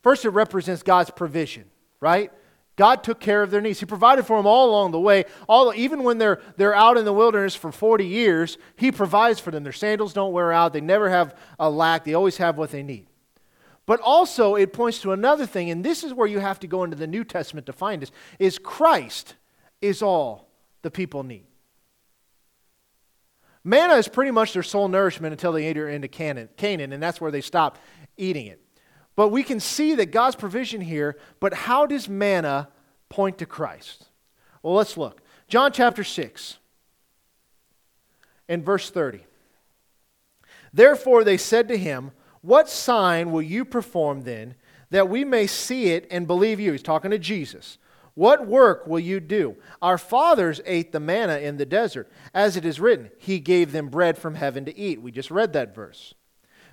First, 0.00 0.24
it 0.24 0.30
represents 0.30 0.84
God's 0.84 1.10
provision, 1.10 1.64
right? 2.00 2.32
God 2.76 3.04
took 3.04 3.20
care 3.20 3.42
of 3.42 3.50
their 3.50 3.60
needs. 3.60 3.80
He 3.80 3.86
provided 3.86 4.26
for 4.26 4.38
them 4.38 4.46
all 4.46 4.70
along 4.70 4.92
the 4.92 5.00
way. 5.00 5.24
All, 5.48 5.74
even 5.74 6.04
when 6.04 6.18
they're, 6.18 6.40
they're 6.56 6.74
out 6.74 6.96
in 6.96 7.04
the 7.04 7.12
wilderness 7.12 7.54
for 7.54 7.70
40 7.70 8.06
years, 8.06 8.58
He 8.76 8.90
provides 8.90 9.40
for 9.40 9.50
them. 9.50 9.64
Their 9.64 9.72
sandals 9.72 10.12
don't 10.12 10.32
wear 10.32 10.52
out. 10.52 10.72
They 10.72 10.80
never 10.80 11.10
have 11.10 11.36
a 11.58 11.68
lack. 11.68 12.04
They 12.04 12.14
always 12.14 12.38
have 12.38 12.56
what 12.56 12.70
they 12.70 12.82
need. 12.82 13.08
But 13.84 14.00
also, 14.00 14.54
it 14.54 14.72
points 14.72 15.00
to 15.00 15.12
another 15.12 15.44
thing, 15.44 15.70
and 15.70 15.84
this 15.84 16.04
is 16.04 16.14
where 16.14 16.28
you 16.28 16.38
have 16.38 16.60
to 16.60 16.66
go 16.66 16.84
into 16.84 16.96
the 16.96 17.06
New 17.06 17.24
Testament 17.24 17.66
to 17.66 17.72
find 17.72 18.00
this, 18.00 18.12
is 18.38 18.58
Christ 18.58 19.34
is 19.80 20.02
all 20.02 20.48
the 20.82 20.90
people 20.90 21.24
need. 21.24 21.46
Manna 23.64 23.94
is 23.94 24.08
pretty 24.08 24.30
much 24.30 24.52
their 24.52 24.62
sole 24.62 24.88
nourishment 24.88 25.32
until 25.32 25.52
they 25.52 25.66
enter 25.66 25.88
into 25.88 26.08
Canaan, 26.08 26.92
and 26.92 27.02
that's 27.02 27.20
where 27.20 27.30
they 27.30 27.40
stop 27.40 27.78
eating 28.16 28.46
it. 28.46 28.60
But 29.14 29.28
we 29.28 29.42
can 29.42 29.60
see 29.60 29.94
that 29.96 30.06
God's 30.06 30.36
provision 30.36 30.80
here, 30.80 31.18
but 31.38 31.52
how 31.52 31.86
does 31.86 32.08
manna 32.08 32.68
point 33.08 33.38
to 33.38 33.46
Christ? 33.46 34.06
Well, 34.62 34.74
let's 34.74 34.96
look. 34.96 35.20
John 35.48 35.70
chapter 35.72 36.02
6 36.02 36.58
and 38.48 38.64
verse 38.64 38.90
30. 38.90 39.26
Therefore 40.72 41.24
they 41.24 41.36
said 41.36 41.68
to 41.68 41.76
him, 41.76 42.12
what 42.42 42.68
sign 42.68 43.30
will 43.30 43.42
you 43.42 43.64
perform 43.64 44.22
then 44.22 44.56
that 44.90 45.08
we 45.08 45.24
may 45.24 45.46
see 45.46 45.86
it 45.86 46.06
and 46.10 46.26
believe 46.26 46.60
you? 46.60 46.72
He's 46.72 46.82
talking 46.82 47.12
to 47.12 47.18
Jesus. 47.18 47.78
What 48.14 48.46
work 48.46 48.86
will 48.86 49.00
you 49.00 49.20
do? 49.20 49.56
Our 49.80 49.96
fathers 49.96 50.60
ate 50.66 50.92
the 50.92 51.00
manna 51.00 51.38
in 51.38 51.56
the 51.56 51.64
desert. 51.64 52.10
As 52.34 52.56
it 52.56 52.64
is 52.64 52.78
written, 52.78 53.10
He 53.16 53.38
gave 53.38 53.72
them 53.72 53.88
bread 53.88 54.18
from 54.18 54.34
heaven 54.34 54.64
to 54.66 54.76
eat. 54.76 55.00
We 55.00 55.10
just 55.10 55.30
read 55.30 55.54
that 55.54 55.74
verse. 55.74 56.14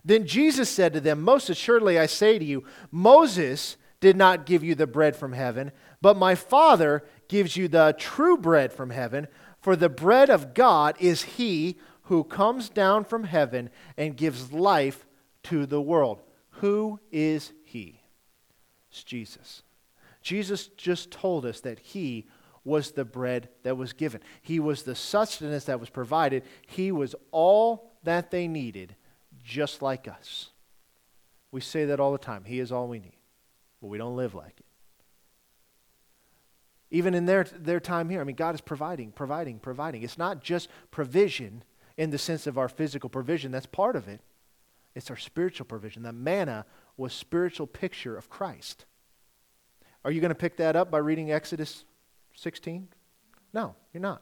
Then 0.03 0.25
Jesus 0.27 0.69
said 0.69 0.91
to 0.93 0.99
them, 0.99 1.21
Most 1.21 1.49
assuredly 1.49 1.97
I 1.97 2.07
say 2.07 2.39
to 2.39 2.45
you, 2.45 2.65
Moses 2.91 3.77
did 4.01 4.17
not 4.17 4.45
give 4.45 4.63
you 4.63 4.75
the 4.75 4.87
bread 4.87 5.15
from 5.15 5.33
heaven, 5.33 5.71
but 6.01 6.17
my 6.17 6.35
Father 6.35 7.03
gives 7.27 7.55
you 7.55 7.67
the 7.67 7.95
true 7.97 8.37
bread 8.37 8.73
from 8.73 8.89
heaven. 8.89 9.27
For 9.61 9.75
the 9.75 9.89
bread 9.89 10.29
of 10.29 10.53
God 10.53 10.95
is 10.99 11.23
He 11.23 11.77
who 12.03 12.23
comes 12.23 12.69
down 12.69 13.05
from 13.05 13.25
heaven 13.25 13.69
and 13.97 14.17
gives 14.17 14.51
life 14.51 15.05
to 15.49 15.65
the 15.65 15.81
world. 15.81 16.21
Who 16.51 16.99
is 17.11 17.53
he? 17.63 18.01
It's 18.91 19.03
Jesus. 19.03 19.63
Jesus 20.21 20.67
just 20.67 21.11
told 21.11 21.45
us 21.45 21.61
that 21.61 21.79
he 21.79 22.27
was 22.63 22.91
the 22.91 23.05
bread 23.05 23.49
that 23.63 23.77
was 23.77 23.93
given. 23.93 24.21
He 24.41 24.59
was 24.59 24.83
the 24.83 24.95
sustenance 24.95 25.65
that 25.65 25.79
was 25.79 25.89
provided. 25.89 26.43
He 26.67 26.91
was 26.91 27.15
all 27.31 27.91
that 28.03 28.31
they 28.31 28.47
needed, 28.47 28.95
just 29.43 29.81
like 29.81 30.07
us. 30.07 30.49
We 31.51 31.61
say 31.61 31.85
that 31.85 31.99
all 31.99 32.11
the 32.11 32.17
time. 32.17 32.43
He 32.43 32.59
is 32.59 32.71
all 32.71 32.87
we 32.87 32.99
need. 32.99 33.17
But 33.81 33.87
we 33.87 33.97
don't 33.97 34.17
live 34.17 34.35
like 34.35 34.53
it. 34.59 34.65
Even 36.91 37.13
in 37.13 37.25
their, 37.25 37.43
their 37.43 37.79
time 37.79 38.09
here, 38.09 38.19
I 38.19 38.23
mean, 38.23 38.35
God 38.35 38.55
is 38.55 38.61
providing, 38.61 39.11
providing, 39.11 39.59
providing. 39.59 40.03
It's 40.03 40.17
not 40.17 40.43
just 40.43 40.69
provision 40.91 41.63
in 41.97 42.09
the 42.09 42.17
sense 42.17 42.47
of 42.47 42.57
our 42.57 42.69
physical 42.69 43.09
provision, 43.09 43.51
that's 43.51 43.65
part 43.65 43.95
of 43.95 44.07
it. 44.07 44.21
It's 44.99 45.09
our 45.09 45.15
spiritual 45.15 45.65
provision. 45.65 46.03
That 46.03 46.13
manna 46.13 46.65
was 46.97 47.13
spiritual 47.13 47.67
picture 47.67 48.17
of 48.17 48.29
Christ. 48.29 48.83
Are 50.03 50.11
you 50.11 50.19
going 50.19 50.27
to 50.27 50.35
pick 50.35 50.57
that 50.57 50.75
up 50.75 50.91
by 50.91 50.97
reading 50.97 51.31
Exodus 51.31 51.85
16? 52.35 52.89
No, 53.53 53.75
you're 53.93 54.01
not. 54.01 54.21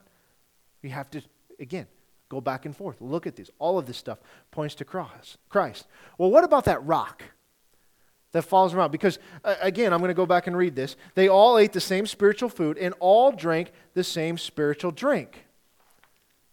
You 0.83 0.91
have 0.91 1.09
to, 1.09 1.23
again, 1.59 1.87
go 2.29 2.41
back 2.41 2.67
and 2.67 2.77
forth. 2.77 3.01
Look 3.01 3.25
at 3.25 3.35
this. 3.35 3.49
All 3.57 3.79
of 3.79 3.87
this 3.87 3.97
stuff 3.97 4.19
points 4.51 4.75
to 4.75 4.85
cross, 4.85 5.39
Christ. 5.49 5.87
Well, 6.19 6.29
what 6.29 6.43
about 6.43 6.65
that 6.65 6.85
rock? 6.85 7.23
that 8.33 8.43
falls 8.43 8.75
around. 8.75 8.91
Because, 8.91 9.17
uh, 9.43 9.55
again, 9.61 9.93
I'm 9.93 9.99
going 9.99 10.09
to 10.09 10.13
go 10.13 10.27
back 10.27 10.45
and 10.45 10.55
read 10.55 10.75
this. 10.75 10.95
They 11.15 11.27
all 11.27 11.57
ate 11.57 11.73
the 11.73 11.79
same 11.79 12.05
spiritual 12.05 12.49
food 12.49 12.77
and 12.77 12.93
all 12.99 13.31
drank 13.31 13.71
the 13.95 14.03
same 14.03 14.37
spiritual 14.37 14.91
drink. 14.91 15.47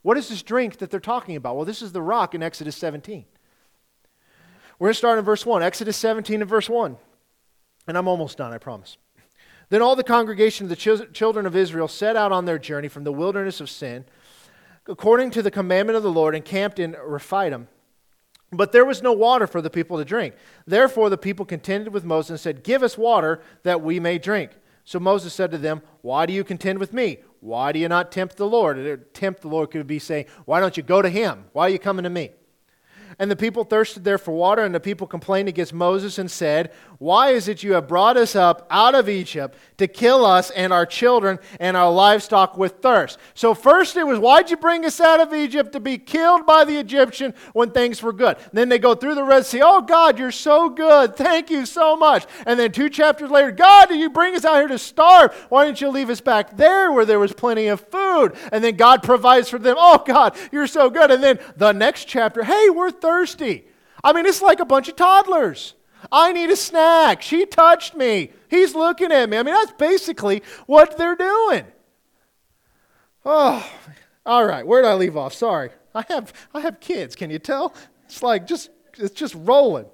What 0.00 0.16
is 0.16 0.30
this 0.30 0.42
drink 0.42 0.78
that 0.78 0.90
they're 0.90 0.98
talking 0.98 1.36
about? 1.36 1.56
Well, 1.56 1.66
this 1.66 1.82
is 1.82 1.92
the 1.92 2.00
rock 2.00 2.34
in 2.34 2.42
Exodus 2.42 2.76
17. 2.76 3.26
We're 4.78 4.86
going 4.86 4.94
to 4.94 4.98
start 4.98 5.18
in 5.18 5.24
verse 5.24 5.46
1. 5.46 5.62
Exodus 5.62 5.96
17 5.96 6.40
and 6.40 6.50
verse 6.50 6.68
1. 6.68 6.96
And 7.86 7.98
I'm 7.98 8.08
almost 8.08 8.38
done, 8.38 8.52
I 8.52 8.58
promise. 8.58 8.96
Then 9.68 9.82
all 9.82 9.96
the 9.96 10.04
congregation 10.04 10.64
of 10.64 10.70
the 10.70 10.76
ch- 10.76 11.12
children 11.12 11.46
of 11.46 11.56
Israel 11.56 11.88
set 11.88 12.16
out 12.16 12.32
on 12.32 12.44
their 12.44 12.58
journey 12.58 12.88
from 12.88 13.04
the 13.04 13.12
wilderness 13.12 13.60
of 13.60 13.70
sin, 13.70 14.04
according 14.86 15.30
to 15.32 15.42
the 15.42 15.50
commandment 15.50 15.96
of 15.96 16.02
the 16.02 16.12
Lord, 16.12 16.34
and 16.34 16.44
camped 16.44 16.78
in 16.78 16.96
Rephidim. 17.04 17.68
But 18.52 18.72
there 18.72 18.84
was 18.84 19.02
no 19.02 19.12
water 19.12 19.46
for 19.46 19.60
the 19.60 19.70
people 19.70 19.98
to 19.98 20.04
drink. 20.04 20.34
Therefore, 20.66 21.10
the 21.10 21.18
people 21.18 21.44
contended 21.44 21.92
with 21.92 22.04
Moses 22.04 22.30
and 22.30 22.40
said, 22.40 22.62
Give 22.62 22.82
us 22.82 22.98
water 22.98 23.40
that 23.62 23.82
we 23.82 23.98
may 23.98 24.18
drink. 24.18 24.52
So 24.84 25.00
Moses 25.00 25.32
said 25.32 25.50
to 25.50 25.58
them, 25.58 25.82
Why 26.02 26.26
do 26.26 26.32
you 26.32 26.44
contend 26.44 26.78
with 26.78 26.92
me? 26.92 27.18
Why 27.40 27.72
do 27.72 27.78
you 27.78 27.88
not 27.88 28.12
tempt 28.12 28.36
the 28.36 28.46
Lord? 28.46 29.12
Tempt 29.14 29.42
the 29.42 29.48
Lord 29.48 29.70
could 29.70 29.86
be 29.86 29.98
saying, 29.98 30.26
Why 30.44 30.60
don't 30.60 30.76
you 30.76 30.82
go 30.82 31.02
to 31.02 31.08
him? 31.08 31.46
Why 31.52 31.66
are 31.66 31.70
you 31.70 31.78
coming 31.78 32.04
to 32.04 32.10
me? 32.10 32.30
And 33.18 33.30
the 33.30 33.36
people 33.36 33.64
thirsted 33.64 34.04
there 34.04 34.18
for 34.18 34.32
water, 34.32 34.62
and 34.62 34.74
the 34.74 34.80
people 34.80 35.06
complained 35.06 35.48
against 35.48 35.72
Moses 35.72 36.18
and 36.18 36.30
said, 36.30 36.72
Why 36.98 37.30
is 37.30 37.48
it 37.48 37.62
you 37.62 37.74
have 37.74 37.88
brought 37.88 38.16
us 38.16 38.34
up 38.34 38.66
out 38.70 38.94
of 38.94 39.08
Egypt 39.08 39.56
to 39.78 39.86
kill 39.86 40.26
us 40.26 40.50
and 40.50 40.72
our 40.72 40.86
children 40.86 41.38
and 41.60 41.76
our 41.76 41.90
livestock 41.90 42.56
with 42.56 42.78
thirst? 42.80 43.18
So, 43.34 43.54
first 43.54 43.96
it 43.96 44.06
was, 44.06 44.18
Why'd 44.18 44.50
you 44.50 44.56
bring 44.56 44.84
us 44.84 45.00
out 45.00 45.20
of 45.20 45.32
Egypt 45.32 45.72
to 45.72 45.80
be 45.80 45.98
killed 45.98 46.46
by 46.46 46.64
the 46.64 46.78
Egyptian 46.78 47.34
when 47.52 47.70
things 47.70 48.02
were 48.02 48.12
good? 48.12 48.36
And 48.36 48.52
then 48.52 48.68
they 48.68 48.78
go 48.78 48.94
through 48.94 49.14
the 49.14 49.24
Red 49.24 49.46
Sea, 49.46 49.62
Oh, 49.62 49.80
God, 49.80 50.18
you're 50.18 50.32
so 50.32 50.68
good. 50.68 51.16
Thank 51.16 51.50
you 51.50 51.66
so 51.66 51.96
much. 51.96 52.26
And 52.46 52.58
then 52.58 52.72
two 52.72 52.88
chapters 52.88 53.30
later, 53.30 53.52
God, 53.52 53.88
did 53.88 54.00
you 54.00 54.10
bring 54.10 54.34
us 54.34 54.44
out 54.44 54.56
here 54.56 54.68
to 54.68 54.78
starve? 54.78 55.34
Why 55.48 55.64
didn't 55.64 55.80
you 55.80 55.88
leave 55.88 56.10
us 56.10 56.20
back 56.20 56.56
there 56.56 56.90
where 56.90 57.04
there 57.04 57.18
was 57.18 57.32
plenty 57.32 57.68
of 57.68 57.80
food? 57.80 58.34
And 58.52 58.62
then 58.64 58.76
God 58.76 59.02
provides 59.02 59.48
for 59.48 59.58
them, 59.58 59.76
Oh, 59.78 60.02
God, 60.04 60.36
you're 60.50 60.66
so 60.66 60.90
good. 60.90 61.10
And 61.10 61.22
then 61.22 61.38
the 61.56 61.72
next 61.72 62.06
chapter, 62.06 62.42
Hey, 62.44 62.70
we're 62.70 62.90
thirsty. 63.04 63.66
I 64.02 64.14
mean, 64.14 64.24
it's 64.24 64.40
like 64.40 64.60
a 64.60 64.64
bunch 64.64 64.88
of 64.88 64.96
toddlers. 64.96 65.74
I 66.10 66.32
need 66.32 66.48
a 66.48 66.56
snack. 66.56 67.20
She 67.20 67.44
touched 67.44 67.94
me. 67.94 68.30
He's 68.48 68.74
looking 68.74 69.12
at 69.12 69.28
me. 69.28 69.36
I 69.36 69.42
mean, 69.42 69.54
that's 69.54 69.72
basically 69.72 70.42
what 70.66 70.96
they're 70.96 71.16
doing. 71.16 71.66
Oh, 73.24 73.70
all 74.24 74.46
right. 74.46 74.66
Where 74.66 74.80
did 74.80 74.88
I 74.88 74.94
leave 74.94 75.18
off? 75.18 75.34
Sorry. 75.34 75.70
I 75.94 76.04
have 76.08 76.32
I 76.54 76.60
have 76.60 76.80
kids. 76.80 77.14
Can 77.14 77.30
you 77.30 77.38
tell? 77.38 77.74
It's 78.06 78.22
like 78.22 78.46
just 78.46 78.70
it's 78.98 79.14
just 79.14 79.34
rolling. 79.36 79.86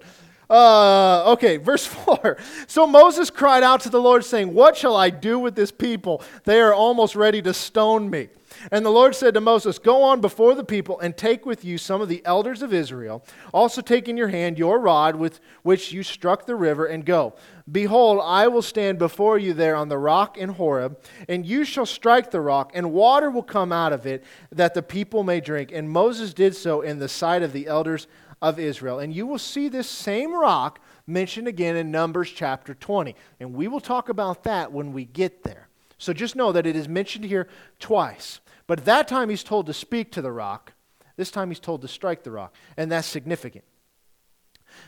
Uh, 0.51 1.33
okay, 1.33 1.57
verse 1.59 1.87
4. 1.87 2.37
So 2.67 2.87
Moses 2.87 3.31
cried 3.31 3.63
out 3.63 3.81
to 3.83 3.89
the 3.89 4.01
Lord, 4.01 4.25
saying, 4.25 4.53
What 4.53 4.77
shall 4.77 4.97
I 4.97 5.11
do 5.11 5.39
with 5.39 5.55
this 5.55 5.71
people? 5.71 6.23
They 6.45 6.61
are 6.61 6.75
almost 6.75 7.15
ready 7.15 7.41
to 7.43 7.55
stone 7.55 8.11
me. 8.11 8.29
And 8.73 8.85
the 8.85 8.91
Lord 8.91 9.15
said 9.15 9.35
to 9.35 9.41
Moses, 9.41 9.79
Go 9.79 10.03
on 10.03 10.21
before 10.21 10.57
the 10.57 10.65
people 10.65 10.99
and 10.99 11.17
take 11.17 11.47
with 11.47 11.65
you 11.65 11.79
some 11.79 12.01
of 12.01 12.09
the 12.09 12.21
elders 12.25 12.63
of 12.63 12.75
Israel. 12.75 13.25
Also 13.55 13.81
take 13.81 14.09
in 14.09 14.17
your 14.17 14.29
hand 14.29 14.59
your 14.59 14.81
rod 14.81 15.17
with 15.17 15.41
which 15.63 15.93
you 15.93 16.03
struck 16.03 16.47
the 16.47 16.57
river, 16.57 16.87
and 16.87 17.07
go. 17.07 17.35
Behold, 17.71 18.21
I 18.25 18.49
will 18.49 18.63
stand 18.63 18.99
before 18.99 19.39
you 19.39 19.53
there 19.53 19.77
on 19.77 19.89
the 19.89 19.99
rock 19.99 20.37
in 20.37 20.49
Horeb, 20.51 20.99
and 21.29 21.47
you 21.47 21.65
shall 21.65 21.87
strike 21.87 22.33
the 22.33 22.41
rock, 22.41 22.73
and 22.75 22.93
water 22.93 23.31
will 23.31 23.45
come 23.45 23.71
out 23.71 23.93
of 23.93 24.07
it, 24.07 24.25
that 24.51 24.75
the 24.75 24.83
people 24.83 25.23
may 25.23 25.41
drink. 25.41 25.71
And 25.73 25.89
Moses 25.89 26.35
did 26.35 26.57
so 26.57 26.81
in 26.81 26.99
the 26.99 27.09
sight 27.09 27.43
of 27.45 27.53
the 27.53 27.69
elders 27.69 28.09
of 28.43 28.59
Israel. 28.59 28.99
And 28.99 29.15
you 29.15 29.27
will 29.27 29.39
see 29.39 29.69
this 29.69 29.89
same 29.89 30.35
rock 30.35 30.81
mentioned 31.07 31.49
again 31.49 31.77
in 31.77 31.91
Numbers 31.91 32.31
chapter 32.31 32.75
20. 32.75 33.15
And 33.39 33.55
we 33.55 33.69
will 33.69 33.81
talk 33.81 34.09
about 34.09 34.45
that 34.45 34.73
when 34.73 34.93
we 34.93 35.05
get 35.05 35.43
there. 35.43 35.69
So 35.99 36.13
just 36.13 36.37
know 36.37 36.53
that 36.53 36.67
it 36.67 36.77
is 36.77 36.89
mentioned 36.89 37.27
here 37.27 37.49
twice. 37.79 38.41
But 38.67 38.85
that 38.85 39.09
time 39.09 39.29
he's 39.29 39.43
told 39.43 39.67
to 39.67 39.75
speak 39.75 40.13
to 40.13 40.23
the 40.23 40.33
rock. 40.33 40.73
This 41.17 41.31
time 41.31 41.51
he's 41.51 41.61
told 41.61 41.83
to 41.83 41.89
strike 41.89 42.23
the 42.23 42.31
rock. 42.31 42.55
And 42.77 42.91
that's 42.91 43.07
significant. 43.07 43.65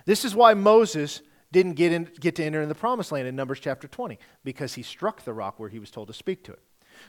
This 0.06 0.24
is 0.24 0.34
why 0.34 0.54
Moses 0.54 1.20
didn't 1.50 1.74
get, 1.74 1.92
in, 1.92 2.08
get 2.18 2.36
to 2.36 2.44
enter 2.44 2.62
in 2.62 2.68
the 2.68 2.74
promised 2.74 3.12
land 3.12 3.28
in 3.28 3.36
Numbers 3.36 3.60
chapter 3.60 3.86
20, 3.86 4.18
because 4.42 4.74
he 4.74 4.82
struck 4.82 5.22
the 5.24 5.34
rock 5.34 5.60
where 5.60 5.68
he 5.68 5.78
was 5.78 5.90
told 5.90 6.08
to 6.08 6.14
speak 6.14 6.42
to 6.44 6.52
it. 6.52 6.60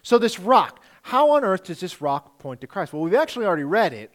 So, 0.01 0.17
this 0.17 0.39
rock, 0.39 0.83
how 1.03 1.31
on 1.31 1.43
earth 1.43 1.65
does 1.65 1.79
this 1.79 2.01
rock 2.01 2.39
point 2.39 2.59
to 2.61 2.67
Christ? 2.67 2.93
Well, 2.93 3.03
we've 3.03 3.13
actually 3.13 3.45
already 3.45 3.63
read 3.63 3.93
it 3.93 4.13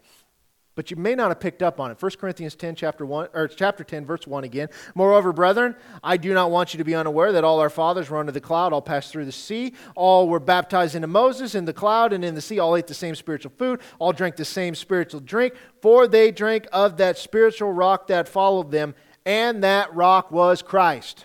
but 0.79 0.93
you 0.93 0.97
may 0.97 1.17
not 1.17 1.27
have 1.27 1.41
picked 1.41 1.61
up 1.61 1.81
on 1.81 1.91
it. 1.91 2.01
1 2.01 2.13
Corinthians 2.21 2.55
10, 2.55 2.77
chapter 2.77 3.05
1, 3.05 3.31
or 3.35 3.49
chapter 3.49 3.83
10, 3.83 4.07
verse 4.07 4.29
1 4.29 4.45
again. 4.45 4.69
Moreover, 4.95 5.33
brethren, 5.33 5.75
I 6.05 6.17
do 6.17 6.33
not 6.33 6.53
want 6.53 6.73
you 6.73 6.79
to 6.79 6.85
be 6.85 6.95
unaware 6.95 7.33
that 7.33 7.43
all 7.43 7.59
our 7.59 7.69
fathers 7.69 8.09
were 8.09 8.19
under 8.19 8.31
the 8.31 8.41
cloud, 8.41 8.73
all 8.73 8.81
passed 8.81 9.11
through 9.11 9.25
the 9.25 9.33
sea, 9.33 9.75
all 9.97 10.29
were 10.29 10.39
baptized 10.39 10.95
into 10.95 11.09
Moses 11.09 11.57
in 11.57 11.65
the 11.65 11.73
cloud 11.73 12.13
and 12.13 12.25
in 12.25 12.37
the 12.37 12.41
sea, 12.41 12.61
all 12.61 12.77
ate 12.77 12.87
the 12.87 12.95
same 12.95 13.17
spiritual 13.17 13.51
food, 13.59 13.81
all 13.99 14.13
drank 14.13 14.37
the 14.37 14.45
same 14.45 14.77
spiritual 14.77 15.19
drink, 15.19 15.55
for 15.83 16.07
they 16.07 16.31
drank 16.31 16.69
of 16.73 16.97
that 16.99 17.19
spiritual 17.19 17.73
rock 17.73 18.07
that 18.07 18.29
followed 18.29 18.71
them, 18.71 18.95
and 19.27 19.65
that 19.65 19.93
rock 19.93 20.31
was 20.31 20.63
Christ. 20.63 21.25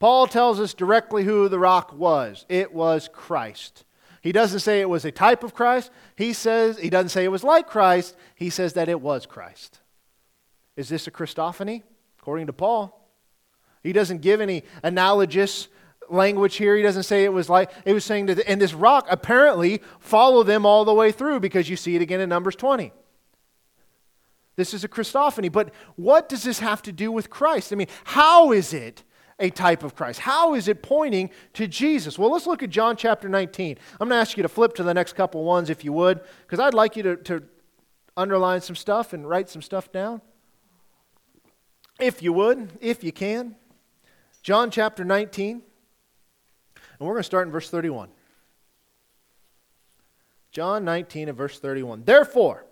Paul 0.00 0.26
tells 0.26 0.58
us 0.58 0.74
directly 0.74 1.22
who 1.22 1.48
the 1.48 1.60
rock 1.60 1.92
was. 1.92 2.44
It 2.48 2.74
was 2.74 3.08
Christ. 3.12 3.84
He 4.22 4.30
doesn't 4.30 4.60
say 4.60 4.80
it 4.80 4.88
was 4.88 5.04
a 5.04 5.10
type 5.10 5.42
of 5.42 5.52
Christ. 5.52 5.90
He 6.16 6.32
says 6.32 6.78
he 6.78 6.90
doesn't 6.90 7.08
say 7.08 7.24
it 7.24 7.28
was 7.28 7.42
like 7.42 7.66
Christ. 7.66 8.16
He 8.36 8.50
says 8.50 8.74
that 8.74 8.88
it 8.88 9.00
was 9.00 9.26
Christ. 9.26 9.80
Is 10.76 10.88
this 10.88 11.06
a 11.08 11.10
Christophany? 11.10 11.82
According 12.20 12.46
to 12.46 12.52
Paul. 12.52 12.98
He 13.82 13.92
doesn't 13.92 14.22
give 14.22 14.40
any 14.40 14.62
analogous 14.84 15.66
language 16.08 16.54
here. 16.54 16.76
He 16.76 16.82
doesn't 16.82 17.02
say 17.02 17.24
it 17.24 17.32
was 17.32 17.48
like 17.48 17.70
it 17.84 17.92
was 17.92 18.04
saying 18.04 18.26
that 18.26 18.48
and 18.48 18.60
this 18.60 18.74
rock 18.74 19.06
apparently 19.10 19.82
follow 19.98 20.44
them 20.44 20.64
all 20.64 20.84
the 20.84 20.94
way 20.94 21.10
through 21.10 21.40
because 21.40 21.68
you 21.68 21.76
see 21.76 21.96
it 21.96 22.02
again 22.02 22.20
in 22.20 22.28
Numbers 22.28 22.54
20. 22.54 22.92
This 24.54 24.72
is 24.72 24.84
a 24.84 24.88
Christophany. 24.88 25.50
But 25.50 25.72
what 25.96 26.28
does 26.28 26.44
this 26.44 26.60
have 26.60 26.80
to 26.82 26.92
do 26.92 27.10
with 27.10 27.28
Christ? 27.28 27.72
I 27.72 27.76
mean, 27.76 27.88
how 28.04 28.52
is 28.52 28.72
it 28.72 29.02
a 29.42 29.50
type 29.50 29.82
of 29.82 29.94
Christ? 29.94 30.20
How 30.20 30.54
is 30.54 30.68
it 30.68 30.82
pointing 30.82 31.28
to 31.54 31.66
Jesus? 31.66 32.18
Well, 32.18 32.32
let's 32.32 32.46
look 32.46 32.62
at 32.62 32.70
John 32.70 32.96
chapter 32.96 33.28
19. 33.28 33.76
I'm 34.00 34.08
going 34.08 34.16
to 34.16 34.20
ask 34.20 34.36
you 34.36 34.42
to 34.42 34.48
flip 34.48 34.74
to 34.76 34.82
the 34.82 34.94
next 34.94 35.14
couple 35.14 35.44
ones 35.44 35.68
if 35.68 35.84
you 35.84 35.92
would, 35.92 36.20
because 36.46 36.60
I'd 36.60 36.72
like 36.72 36.96
you 36.96 37.02
to, 37.02 37.16
to 37.16 37.42
underline 38.16 38.60
some 38.60 38.76
stuff 38.76 39.12
and 39.12 39.28
write 39.28 39.50
some 39.50 39.60
stuff 39.60 39.92
down. 39.92 40.22
If 42.00 42.22
you 42.22 42.32
would, 42.32 42.70
if 42.80 43.04
you 43.04 43.12
can. 43.12 43.56
John 44.42 44.70
chapter 44.70 45.04
19. 45.04 45.50
And 45.60 45.62
we're 47.00 47.14
going 47.14 47.18
to 47.18 47.24
start 47.24 47.46
in 47.46 47.52
verse 47.52 47.68
31. 47.68 48.08
John 50.52 50.84
19 50.84 51.28
and 51.28 51.36
verse 51.36 51.58
31. 51.58 52.04
Therefore, 52.04 52.64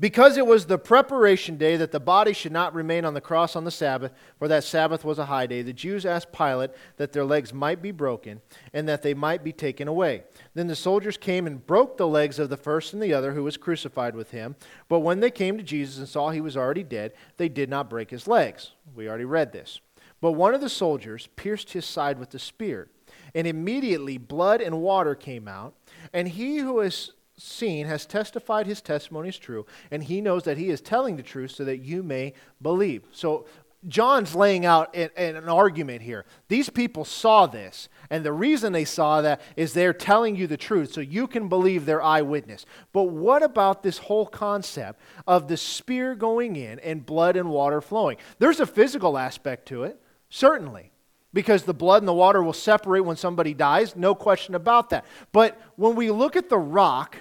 because 0.00 0.36
it 0.36 0.46
was 0.46 0.66
the 0.66 0.78
preparation 0.78 1.56
day 1.56 1.76
that 1.76 1.92
the 1.92 2.00
body 2.00 2.32
should 2.32 2.52
not 2.52 2.74
remain 2.74 3.04
on 3.04 3.14
the 3.14 3.20
cross 3.20 3.54
on 3.54 3.64
the 3.64 3.70
Sabbath, 3.70 4.12
for 4.38 4.48
that 4.48 4.64
Sabbath 4.64 5.04
was 5.04 5.18
a 5.18 5.26
high 5.26 5.46
day, 5.46 5.62
the 5.62 5.72
Jews 5.72 6.04
asked 6.04 6.32
Pilate 6.32 6.70
that 6.96 7.12
their 7.12 7.24
legs 7.24 7.52
might 7.52 7.80
be 7.80 7.90
broken 7.90 8.40
and 8.72 8.88
that 8.88 9.02
they 9.02 9.14
might 9.14 9.44
be 9.44 9.52
taken 9.52 9.88
away. 9.88 10.24
Then 10.54 10.66
the 10.66 10.76
soldiers 10.76 11.16
came 11.16 11.46
and 11.46 11.66
broke 11.66 11.96
the 11.96 12.08
legs 12.08 12.38
of 12.38 12.50
the 12.50 12.56
first 12.56 12.92
and 12.92 13.02
the 13.02 13.14
other 13.14 13.32
who 13.32 13.44
was 13.44 13.56
crucified 13.56 14.16
with 14.16 14.30
him. 14.30 14.56
But 14.88 15.00
when 15.00 15.20
they 15.20 15.30
came 15.30 15.56
to 15.56 15.62
Jesus 15.62 15.98
and 15.98 16.08
saw 16.08 16.30
he 16.30 16.40
was 16.40 16.56
already 16.56 16.84
dead, 16.84 17.12
they 17.36 17.48
did 17.48 17.68
not 17.68 17.90
break 17.90 18.10
his 18.10 18.26
legs. 18.26 18.72
We 18.94 19.08
already 19.08 19.24
read 19.24 19.52
this. 19.52 19.80
But 20.20 20.32
one 20.32 20.54
of 20.54 20.60
the 20.60 20.68
soldiers 20.68 21.28
pierced 21.34 21.72
his 21.72 21.84
side 21.84 22.18
with 22.18 22.32
a 22.34 22.38
spear, 22.38 22.88
and 23.34 23.46
immediately 23.46 24.18
blood 24.18 24.60
and 24.60 24.80
water 24.80 25.14
came 25.16 25.48
out, 25.48 25.74
and 26.12 26.28
he 26.28 26.58
who 26.58 26.80
is 26.80 27.12
seen 27.36 27.86
has 27.86 28.06
testified 28.06 28.66
his 28.66 28.80
testimony 28.80 29.28
is 29.28 29.38
true, 29.38 29.66
and 29.90 30.04
he 30.04 30.20
knows 30.20 30.44
that 30.44 30.58
he 30.58 30.70
is 30.70 30.80
telling 30.80 31.16
the 31.16 31.22
truth 31.22 31.52
so 31.52 31.64
that 31.64 31.78
you 31.78 32.02
may 32.02 32.34
believe. 32.60 33.04
So 33.12 33.46
John's 33.88 34.36
laying 34.36 34.64
out 34.64 34.94
an, 34.94 35.10
an, 35.16 35.48
argument 35.48 36.02
here. 36.02 36.24
These 36.46 36.70
people 36.70 37.04
saw 37.04 37.46
this, 37.46 37.88
and 38.10 38.24
the 38.24 38.32
reason 38.32 38.72
they 38.72 38.84
saw 38.84 39.22
that 39.22 39.40
is 39.56 39.72
they're 39.72 39.92
telling 39.92 40.36
you 40.36 40.46
the 40.46 40.56
truth, 40.56 40.92
so 40.92 41.00
you 41.00 41.26
can 41.26 41.48
believe 41.48 41.84
their 41.84 42.00
eyewitness. 42.00 42.64
But 42.92 43.04
what 43.04 43.42
about 43.42 43.82
this 43.82 43.98
whole 43.98 44.26
concept 44.26 45.00
of 45.26 45.48
the 45.48 45.56
spear 45.56 46.14
going 46.14 46.54
in 46.54 46.78
and 46.78 47.04
blood 47.04 47.36
and 47.36 47.50
water 47.50 47.80
flowing? 47.80 48.18
There's 48.38 48.60
a 48.60 48.66
physical 48.66 49.18
aspect 49.18 49.66
to 49.68 49.82
it, 49.82 50.00
certainly, 50.30 50.91
because 51.32 51.62
the 51.62 51.74
blood 51.74 52.02
and 52.02 52.08
the 52.08 52.12
water 52.12 52.42
will 52.42 52.52
separate 52.52 53.00
when 53.00 53.16
somebody 53.16 53.54
dies, 53.54 53.96
no 53.96 54.14
question 54.14 54.54
about 54.54 54.90
that. 54.90 55.04
But 55.32 55.60
when 55.76 55.96
we 55.96 56.10
look 56.10 56.36
at 56.36 56.48
the 56.48 56.58
rock 56.58 57.16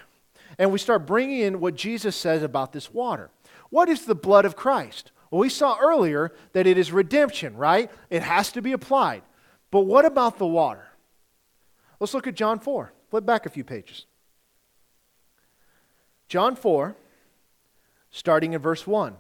and 0.57 0.72
we 0.72 0.80
start 0.80 1.05
bringing 1.05 1.39
in 1.39 1.59
what 1.59 1.76
Jesus 1.76 2.16
says 2.16 2.43
about 2.43 2.74
this 2.74 2.93
water, 2.93 3.30
what 3.70 3.89
is 3.89 4.05
the 4.05 4.16
blood 4.16 4.45
of 4.45 4.55
Christ? 4.55 5.12
Well, 5.30 5.39
we 5.39 5.49
saw 5.49 5.78
earlier 5.80 6.34
that 6.51 6.68
it 6.68 6.78
is 6.78 6.91
redemption, 6.91 7.55
right? 7.55 7.89
It 8.09 8.22
has 8.22 8.51
to 8.51 8.62
be 8.62 8.74
applied. 8.74 9.24
But 9.72 9.82
what 9.82 10.03
about 10.03 10.38
the 10.38 10.45
water? 10.45 10.88
Let's 11.99 12.14
look 12.14 12.28
at 12.28 12.36
John 12.36 12.59
4. 12.59 12.91
Flip 13.09 13.26
back 13.26 13.45
a 13.45 13.49
few 13.49 13.64
pages. 13.64 14.05
John 16.28 16.55
4, 16.55 16.95
starting 18.09 18.53
in 18.53 18.62
verse 18.62 18.86
1. 18.86 19.16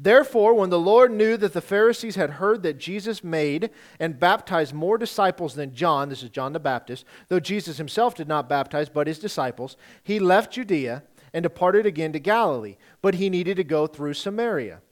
Therefore, 0.00 0.54
when 0.54 0.70
the 0.70 0.78
Lord 0.78 1.10
knew 1.10 1.36
that 1.36 1.54
the 1.54 1.60
Pharisees 1.60 2.14
had 2.14 2.30
heard 2.30 2.62
that 2.62 2.78
Jesus 2.78 3.24
made 3.24 3.70
and 3.98 4.20
baptized 4.20 4.72
more 4.72 4.96
disciples 4.96 5.56
than 5.56 5.74
John, 5.74 6.08
this 6.08 6.22
is 6.22 6.30
John 6.30 6.52
the 6.52 6.60
Baptist, 6.60 7.04
though 7.26 7.40
Jesus 7.40 7.78
himself 7.78 8.14
did 8.14 8.28
not 8.28 8.48
baptize 8.48 8.88
but 8.88 9.08
his 9.08 9.18
disciples, 9.18 9.76
he 10.04 10.20
left 10.20 10.52
Judea 10.52 11.02
and 11.34 11.42
departed 11.42 11.84
again 11.84 12.12
to 12.12 12.20
Galilee. 12.20 12.76
But 13.02 13.14
he 13.14 13.28
needed 13.28 13.56
to 13.56 13.64
go 13.64 13.88
through 13.88 14.14
Samaria. 14.14 14.82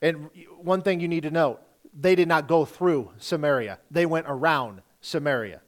And 0.00 0.30
one 0.58 0.80
thing 0.80 0.98
you 0.98 1.08
need 1.08 1.24
to 1.24 1.30
note 1.30 1.60
they 1.92 2.14
did 2.14 2.26
not 2.26 2.48
go 2.48 2.64
through 2.64 3.10
Samaria, 3.18 3.80
they 3.90 4.06
went 4.06 4.26
around 4.30 4.80
Samaria. 5.02 5.60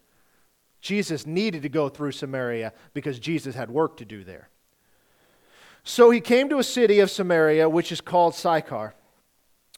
Jesus 0.80 1.26
needed 1.26 1.60
to 1.62 1.68
go 1.68 1.90
through 1.90 2.12
Samaria 2.12 2.72
because 2.94 3.18
Jesus 3.18 3.54
had 3.54 3.70
work 3.70 3.98
to 3.98 4.06
do 4.06 4.24
there. 4.24 4.48
So 5.88 6.10
he 6.10 6.20
came 6.20 6.48
to 6.48 6.58
a 6.58 6.64
city 6.64 6.98
of 6.98 7.12
Samaria, 7.12 7.68
which 7.68 7.92
is 7.92 8.00
called 8.00 8.34
Sychar, 8.34 8.96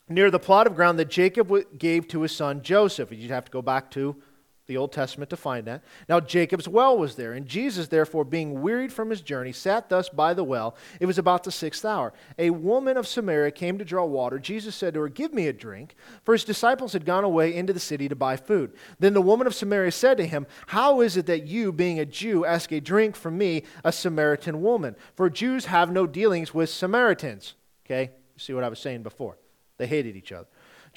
near 0.08 0.30
the 0.30 0.38
plot 0.38 0.66
of 0.66 0.74
ground 0.74 0.98
that 0.98 1.10
Jacob 1.10 1.52
gave 1.76 2.08
to 2.08 2.22
his 2.22 2.34
son 2.34 2.62
Joseph. 2.62 3.12
You'd 3.12 3.30
have 3.30 3.44
to 3.44 3.50
go 3.50 3.60
back 3.60 3.90
to 3.90 4.16
the 4.68 4.76
Old 4.76 4.92
Testament 4.92 5.30
to 5.30 5.36
find 5.36 5.66
that. 5.66 5.82
Now 6.10 6.20
Jacob's 6.20 6.68
well 6.68 6.96
was 6.96 7.16
there, 7.16 7.32
and 7.32 7.46
Jesus, 7.46 7.88
therefore, 7.88 8.24
being 8.24 8.60
wearied 8.60 8.92
from 8.92 9.08
his 9.08 9.22
journey, 9.22 9.50
sat 9.50 9.88
thus 9.88 10.10
by 10.10 10.34
the 10.34 10.44
well. 10.44 10.76
It 11.00 11.06
was 11.06 11.16
about 11.16 11.42
the 11.42 11.50
sixth 11.50 11.86
hour. 11.86 12.12
A 12.38 12.50
woman 12.50 12.98
of 12.98 13.06
Samaria 13.08 13.50
came 13.50 13.78
to 13.78 13.84
draw 13.84 14.04
water. 14.04 14.38
Jesus 14.38 14.76
said 14.76 14.92
to 14.94 15.00
her, 15.00 15.08
Give 15.08 15.32
me 15.32 15.48
a 15.48 15.54
drink, 15.54 15.96
for 16.22 16.34
his 16.34 16.44
disciples 16.44 16.92
had 16.92 17.06
gone 17.06 17.24
away 17.24 17.54
into 17.54 17.72
the 17.72 17.80
city 17.80 18.10
to 18.10 18.14
buy 18.14 18.36
food. 18.36 18.74
Then 18.98 19.14
the 19.14 19.22
woman 19.22 19.46
of 19.46 19.54
Samaria 19.54 19.90
said 19.90 20.18
to 20.18 20.26
him, 20.26 20.46
How 20.66 21.00
is 21.00 21.16
it 21.16 21.24
that 21.26 21.46
you, 21.46 21.72
being 21.72 21.98
a 21.98 22.04
Jew, 22.04 22.44
ask 22.44 22.70
a 22.70 22.80
drink 22.80 23.16
from 23.16 23.38
me, 23.38 23.62
a 23.82 23.90
Samaritan 23.90 24.60
woman? 24.60 24.96
For 25.16 25.30
Jews 25.30 25.64
have 25.64 25.90
no 25.90 26.06
dealings 26.06 26.52
with 26.52 26.68
Samaritans. 26.68 27.54
Okay, 27.86 28.10
see 28.36 28.52
what 28.52 28.64
I 28.64 28.68
was 28.68 28.80
saying 28.80 29.02
before? 29.02 29.38
They 29.78 29.86
hated 29.86 30.14
each 30.14 30.32
other. 30.32 30.48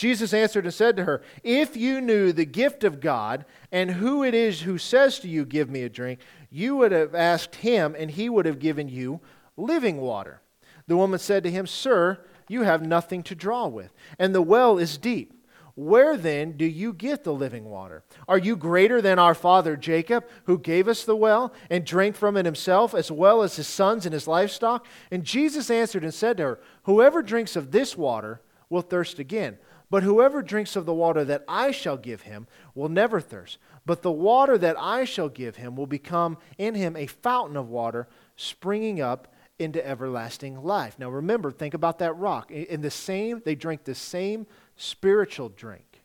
Jesus 0.02 0.34
answered 0.34 0.66
and 0.66 0.74
said 0.74 0.98
to 0.98 1.04
her, 1.04 1.22
If 1.44 1.78
you 1.78 2.02
knew 2.02 2.34
the 2.34 2.44
gift 2.44 2.84
of 2.84 3.02
God 3.02 3.46
and 3.72 3.92
who 3.92 4.24
it 4.24 4.34
is 4.34 4.62
who 4.62 4.80
says 4.80 5.20
to 5.20 5.28
you, 5.28 5.46
Give 5.46 5.70
me 5.70 5.84
a 5.84 5.90
drink, 5.90 6.22
you 6.50 6.76
would 6.78 6.92
have 6.92 7.14
asked 7.14 7.58
him, 7.58 7.96
and 7.96 8.10
he 8.10 8.28
would 8.28 8.48
have 8.48 8.58
given 8.58 8.90
you 8.90 9.22
living 9.56 9.98
water. 10.02 10.42
The 10.88 10.98
woman 10.98 11.20
said 11.20 11.44
to 11.44 11.52
him, 11.52 11.68
Sir, 11.68 12.18
you 12.50 12.64
have 12.64 12.82
nothing 12.82 13.22
to 13.22 13.36
draw 13.36 13.68
with, 13.68 13.94
and 14.18 14.34
the 14.34 14.42
well 14.42 14.80
is 14.80 14.98
deep. 14.98 15.36
Where 15.76 16.18
then 16.18 16.54
do 16.58 16.66
you 16.66 16.94
get 16.94 17.24
the 17.24 17.32
living 17.32 17.66
water? 17.66 18.04
Are 18.28 18.40
you 18.40 18.56
greater 18.56 19.04
than 19.04 19.20
our 19.20 19.36
father 19.36 19.78
Jacob, 19.78 20.26
who 20.46 20.58
gave 20.58 20.88
us 20.88 21.04
the 21.04 21.16
well 21.16 21.54
and 21.70 21.86
drank 21.86 22.16
from 22.16 22.38
it 22.38 22.46
himself, 22.46 22.96
as 22.96 23.12
well 23.12 23.44
as 23.44 23.56
his 23.56 23.68
sons 23.68 24.08
and 24.08 24.14
his 24.14 24.28
livestock? 24.28 24.84
And 25.12 25.24
Jesus 25.24 25.70
answered 25.70 26.04
and 26.04 26.12
said 26.14 26.38
to 26.38 26.44
her, 26.44 26.60
Whoever 26.86 27.22
drinks 27.22 27.56
of 27.56 27.70
this 27.70 27.96
water 27.96 28.42
will 28.68 28.82
thirst 28.82 29.20
again. 29.20 29.60
But 29.92 30.04
whoever 30.04 30.42
drinks 30.42 30.78
of 30.78 30.86
the 30.86 30.94
water 30.94 31.26
that 31.26 31.44
I 31.50 31.72
shall 31.72 31.98
give 31.98 32.22
him 32.22 32.48
will 32.74 32.88
never 32.88 33.20
thirst. 33.20 33.58
But 33.86 34.02
the 34.02 34.12
water 34.12 34.58
that 34.58 34.78
I 34.80 35.04
shall 35.04 35.28
give 35.28 35.58
him 35.58 35.76
will 35.76 35.86
become 35.86 36.38
in 36.58 36.76
him 36.76 36.96
a 36.96 37.08
fountain 37.08 37.58
of 37.58 37.70
water 37.70 38.08
springing 38.38 39.02
up 39.02 39.28
into 39.60 39.86
everlasting 39.86 40.64
life. 40.64 40.98
Now 40.98 41.10
remember, 41.10 41.52
think 41.52 41.74
about 41.74 42.00
that 42.00 42.16
rock. 42.16 42.50
In 42.52 42.80
the 42.80 42.90
same, 42.90 43.42
they 43.44 43.54
drink 43.54 43.84
the 43.84 43.94
same 43.94 44.48
spiritual 44.78 45.50
drink. 45.50 46.02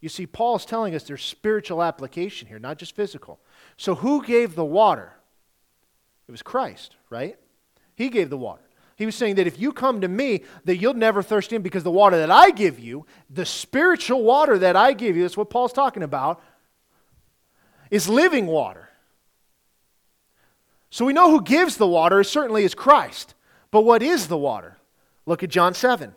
You 0.00 0.08
see, 0.08 0.26
Paul 0.26 0.56
is 0.56 0.64
telling 0.64 0.94
us 0.94 1.02
there's 1.04 1.22
spiritual 1.22 1.82
application 1.82 2.48
here, 2.48 2.58
not 2.58 2.78
just 2.78 2.96
physical. 2.96 3.40
So 3.76 3.94
who 3.94 4.24
gave 4.24 4.54
the 4.54 4.64
water? 4.64 5.12
It 6.26 6.32
was 6.32 6.42
Christ, 6.42 6.96
right? 7.10 7.36
He 7.94 8.08
gave 8.08 8.30
the 8.30 8.38
water. 8.38 8.65
He 8.96 9.06
was 9.06 9.14
saying 9.14 9.34
that 9.36 9.46
if 9.46 9.60
you 9.60 9.72
come 9.72 10.00
to 10.00 10.08
me, 10.08 10.42
that 10.64 10.78
you'll 10.78 10.94
never 10.94 11.22
thirst 11.22 11.52
in 11.52 11.62
because 11.62 11.84
the 11.84 11.90
water 11.90 12.16
that 12.16 12.30
I 12.30 12.50
give 12.50 12.80
you, 12.80 13.06
the 13.28 13.44
spiritual 13.44 14.22
water 14.22 14.58
that 14.58 14.74
I 14.74 14.94
give 14.94 15.16
you, 15.16 15.22
that's 15.22 15.36
what 15.36 15.50
Paul's 15.50 15.72
talking 15.72 16.02
about, 16.02 16.42
is 17.90 18.08
living 18.08 18.46
water. 18.46 18.88
So 20.88 21.04
we 21.04 21.12
know 21.12 21.30
who 21.30 21.42
gives 21.42 21.76
the 21.76 21.86
water 21.86 22.24
certainly 22.24 22.64
is 22.64 22.74
Christ. 22.74 23.34
But 23.70 23.82
what 23.82 24.02
is 24.02 24.28
the 24.28 24.38
water? 24.38 24.78
Look 25.26 25.42
at 25.42 25.50
John 25.50 25.74
7. 25.74 26.14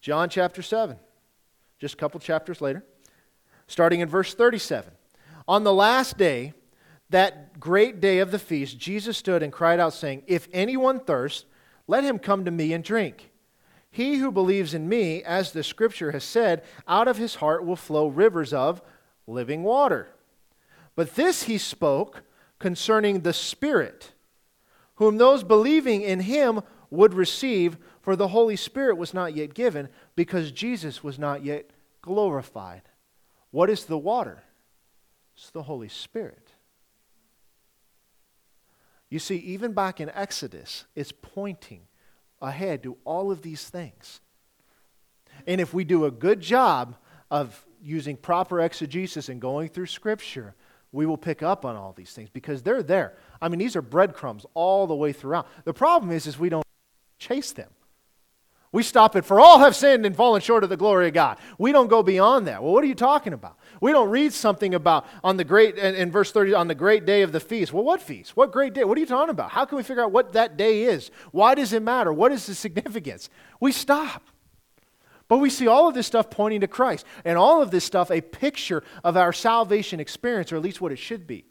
John 0.00 0.28
chapter 0.28 0.62
7, 0.62 0.96
just 1.78 1.94
a 1.94 1.96
couple 1.96 2.18
chapters 2.18 2.60
later, 2.60 2.84
starting 3.68 4.00
in 4.00 4.08
verse 4.08 4.34
37. 4.34 4.90
On 5.46 5.62
the 5.62 5.72
last 5.72 6.18
day, 6.18 6.54
that 7.12 7.58
great 7.60 8.00
day 8.00 8.18
of 8.18 8.30
the 8.30 8.38
feast, 8.38 8.78
Jesus 8.78 9.16
stood 9.16 9.42
and 9.42 9.52
cried 9.52 9.80
out, 9.80 9.94
saying, 9.94 10.22
If 10.26 10.48
anyone 10.52 11.00
thirsts, 11.00 11.44
let 11.86 12.04
him 12.04 12.18
come 12.18 12.44
to 12.44 12.50
me 12.50 12.72
and 12.72 12.82
drink. 12.82 13.30
He 13.90 14.16
who 14.16 14.32
believes 14.32 14.74
in 14.74 14.88
me, 14.88 15.22
as 15.22 15.52
the 15.52 15.62
scripture 15.62 16.12
has 16.12 16.24
said, 16.24 16.62
out 16.88 17.08
of 17.08 17.18
his 17.18 17.36
heart 17.36 17.64
will 17.64 17.76
flow 17.76 18.08
rivers 18.08 18.52
of 18.52 18.82
living 19.26 19.62
water. 19.62 20.08
But 20.96 21.14
this 21.14 21.44
he 21.44 21.58
spoke 21.58 22.22
concerning 22.58 23.20
the 23.20 23.32
Spirit, 23.32 24.12
whom 24.96 25.18
those 25.18 25.44
believing 25.44 26.02
in 26.02 26.20
him 26.20 26.62
would 26.90 27.14
receive, 27.14 27.76
for 28.00 28.16
the 28.16 28.28
Holy 28.28 28.56
Spirit 28.56 28.96
was 28.96 29.12
not 29.12 29.36
yet 29.36 29.54
given, 29.54 29.88
because 30.16 30.52
Jesus 30.52 31.04
was 31.04 31.18
not 31.18 31.44
yet 31.44 31.70
glorified. 32.00 32.82
What 33.50 33.68
is 33.68 33.84
the 33.84 33.98
water? 33.98 34.42
It's 35.36 35.50
the 35.50 35.62
Holy 35.62 35.88
Spirit. 35.88 36.41
You 39.12 39.18
see, 39.18 39.36
even 39.36 39.74
back 39.74 40.00
in 40.00 40.10
Exodus, 40.14 40.86
it's 40.94 41.12
pointing 41.12 41.82
ahead 42.40 42.82
to 42.84 42.96
all 43.04 43.30
of 43.30 43.42
these 43.42 43.68
things. 43.68 44.22
And 45.46 45.60
if 45.60 45.74
we 45.74 45.84
do 45.84 46.06
a 46.06 46.10
good 46.10 46.40
job 46.40 46.96
of 47.30 47.62
using 47.82 48.16
proper 48.16 48.62
exegesis 48.62 49.28
and 49.28 49.38
going 49.38 49.68
through 49.68 49.84
Scripture, 49.84 50.54
we 50.92 51.04
will 51.04 51.18
pick 51.18 51.42
up 51.42 51.66
on 51.66 51.76
all 51.76 51.92
these 51.92 52.14
things 52.14 52.30
because 52.30 52.62
they're 52.62 52.82
there. 52.82 53.18
I 53.42 53.50
mean, 53.50 53.58
these 53.58 53.76
are 53.76 53.82
breadcrumbs 53.82 54.46
all 54.54 54.86
the 54.86 54.94
way 54.94 55.12
throughout. 55.12 55.46
The 55.66 55.74
problem 55.74 56.10
is, 56.10 56.26
is 56.26 56.38
we 56.38 56.48
don't 56.48 56.64
chase 57.18 57.52
them. 57.52 57.68
We 58.72 58.82
stop 58.82 59.16
it, 59.16 59.26
for 59.26 59.38
all 59.38 59.58
have 59.58 59.76
sinned 59.76 60.06
and 60.06 60.16
fallen 60.16 60.40
short 60.40 60.64
of 60.64 60.70
the 60.70 60.78
glory 60.78 61.08
of 61.08 61.12
God. 61.12 61.36
We 61.58 61.72
don't 61.72 61.88
go 61.88 62.02
beyond 62.02 62.46
that. 62.46 62.62
Well, 62.62 62.72
what 62.72 62.82
are 62.82 62.86
you 62.86 62.94
talking 62.94 63.34
about? 63.34 63.58
We 63.82 63.92
don't 63.92 64.08
read 64.08 64.32
something 64.32 64.74
about 64.74 65.06
on 65.22 65.36
the 65.36 65.44
great, 65.44 65.76
in, 65.76 66.10
verse 66.10 66.32
30, 66.32 66.54
on 66.54 66.68
the 66.68 66.74
great 66.74 67.04
day 67.04 67.20
of 67.20 67.32
the 67.32 67.40
feast. 67.40 67.74
Well, 67.74 67.84
what 67.84 68.00
feast? 68.00 68.34
What 68.34 68.50
great 68.50 68.72
day? 68.72 68.84
What 68.84 68.96
are 68.96 69.00
you 69.00 69.06
talking 69.06 69.28
about? 69.28 69.50
How 69.50 69.66
can 69.66 69.76
we 69.76 69.82
figure 69.82 70.02
out 70.02 70.10
what 70.10 70.32
that 70.32 70.56
day 70.56 70.84
is? 70.84 71.10
Why 71.32 71.54
does 71.54 71.74
it 71.74 71.82
matter? 71.82 72.14
What 72.14 72.32
is 72.32 72.46
the 72.46 72.54
significance? 72.54 73.28
We 73.60 73.72
stop. 73.72 74.22
But 75.28 75.36
we 75.36 75.50
see 75.50 75.66
all 75.66 75.86
of 75.86 75.94
this 75.94 76.06
stuff 76.06 76.30
pointing 76.30 76.62
to 76.62 76.66
Christ, 76.66 77.04
and 77.26 77.36
all 77.36 77.60
of 77.60 77.70
this 77.70 77.84
stuff 77.84 78.10
a 78.10 78.22
picture 78.22 78.82
of 79.04 79.18
our 79.18 79.34
salvation 79.34 80.00
experience, 80.00 80.50
or 80.50 80.56
at 80.56 80.62
least 80.62 80.80
what 80.80 80.92
it 80.92 80.98
should 80.98 81.26
be. 81.26 81.44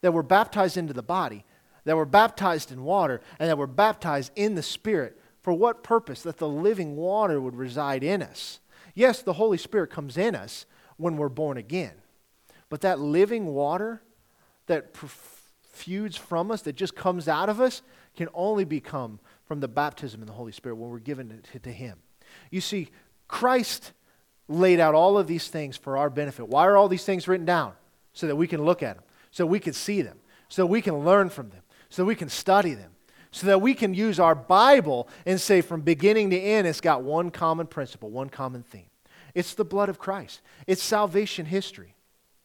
That 0.00 0.12
we're 0.12 0.22
baptized 0.22 0.78
into 0.78 0.94
the 0.94 1.02
body, 1.02 1.44
that 1.84 1.96
we're 1.96 2.06
baptized 2.06 2.72
in 2.72 2.82
water, 2.82 3.20
and 3.38 3.50
that 3.50 3.58
we're 3.58 3.66
baptized 3.66 4.32
in 4.36 4.54
the 4.54 4.62
Spirit 4.62 5.18
for 5.42 5.52
what 5.52 5.82
purpose? 5.82 6.22
That 6.22 6.38
the 6.38 6.48
living 6.48 6.96
water 6.96 7.40
would 7.40 7.56
reside 7.56 8.02
in 8.02 8.22
us. 8.22 8.60
Yes, 8.94 9.22
the 9.22 9.34
Holy 9.34 9.58
Spirit 9.58 9.90
comes 9.90 10.16
in 10.16 10.34
us 10.34 10.66
when 10.96 11.16
we're 11.16 11.28
born 11.28 11.56
again. 11.56 11.94
But 12.68 12.80
that 12.82 13.00
living 13.00 13.46
water 13.46 14.02
that 14.66 14.96
feuds 15.62 16.16
from 16.16 16.50
us, 16.50 16.62
that 16.62 16.76
just 16.76 16.94
comes 16.94 17.28
out 17.28 17.48
of 17.48 17.60
us, 17.60 17.82
can 18.16 18.28
only 18.34 18.64
become 18.64 19.18
from 19.44 19.60
the 19.60 19.68
baptism 19.68 20.20
in 20.20 20.26
the 20.26 20.32
Holy 20.32 20.52
Spirit 20.52 20.76
when 20.76 20.90
we're 20.90 20.98
given 20.98 21.42
to, 21.52 21.58
to 21.58 21.70
Him. 21.70 21.98
You 22.50 22.60
see, 22.60 22.88
Christ 23.28 23.92
laid 24.48 24.80
out 24.80 24.94
all 24.94 25.18
of 25.18 25.26
these 25.26 25.48
things 25.48 25.76
for 25.76 25.96
our 25.96 26.10
benefit. 26.10 26.48
Why 26.48 26.66
are 26.66 26.76
all 26.76 26.88
these 26.88 27.04
things 27.04 27.26
written 27.28 27.46
down? 27.46 27.72
So 28.12 28.26
that 28.26 28.36
we 28.36 28.46
can 28.46 28.62
look 28.62 28.82
at 28.82 28.96
them, 28.96 29.04
so 29.30 29.46
we 29.46 29.58
can 29.58 29.72
see 29.72 30.02
them, 30.02 30.18
so 30.48 30.66
we 30.66 30.82
can 30.82 30.98
learn 30.98 31.30
from 31.30 31.48
them, 31.48 31.62
so 31.88 32.04
we 32.04 32.14
can 32.14 32.28
study 32.28 32.74
them, 32.74 32.91
so 33.32 33.46
that 33.48 33.60
we 33.60 33.74
can 33.74 33.94
use 33.94 34.20
our 34.20 34.34
Bible 34.34 35.08
and 35.26 35.40
say 35.40 35.62
from 35.62 35.80
beginning 35.80 36.30
to 36.30 36.38
end, 36.38 36.66
it's 36.66 36.80
got 36.80 37.02
one 37.02 37.30
common 37.30 37.66
principle, 37.66 38.10
one 38.10 38.28
common 38.28 38.62
theme. 38.62 38.86
It's 39.34 39.54
the 39.54 39.64
blood 39.64 39.88
of 39.88 39.98
Christ, 39.98 40.40
it's 40.66 40.82
salvation 40.82 41.46
history. 41.46 41.96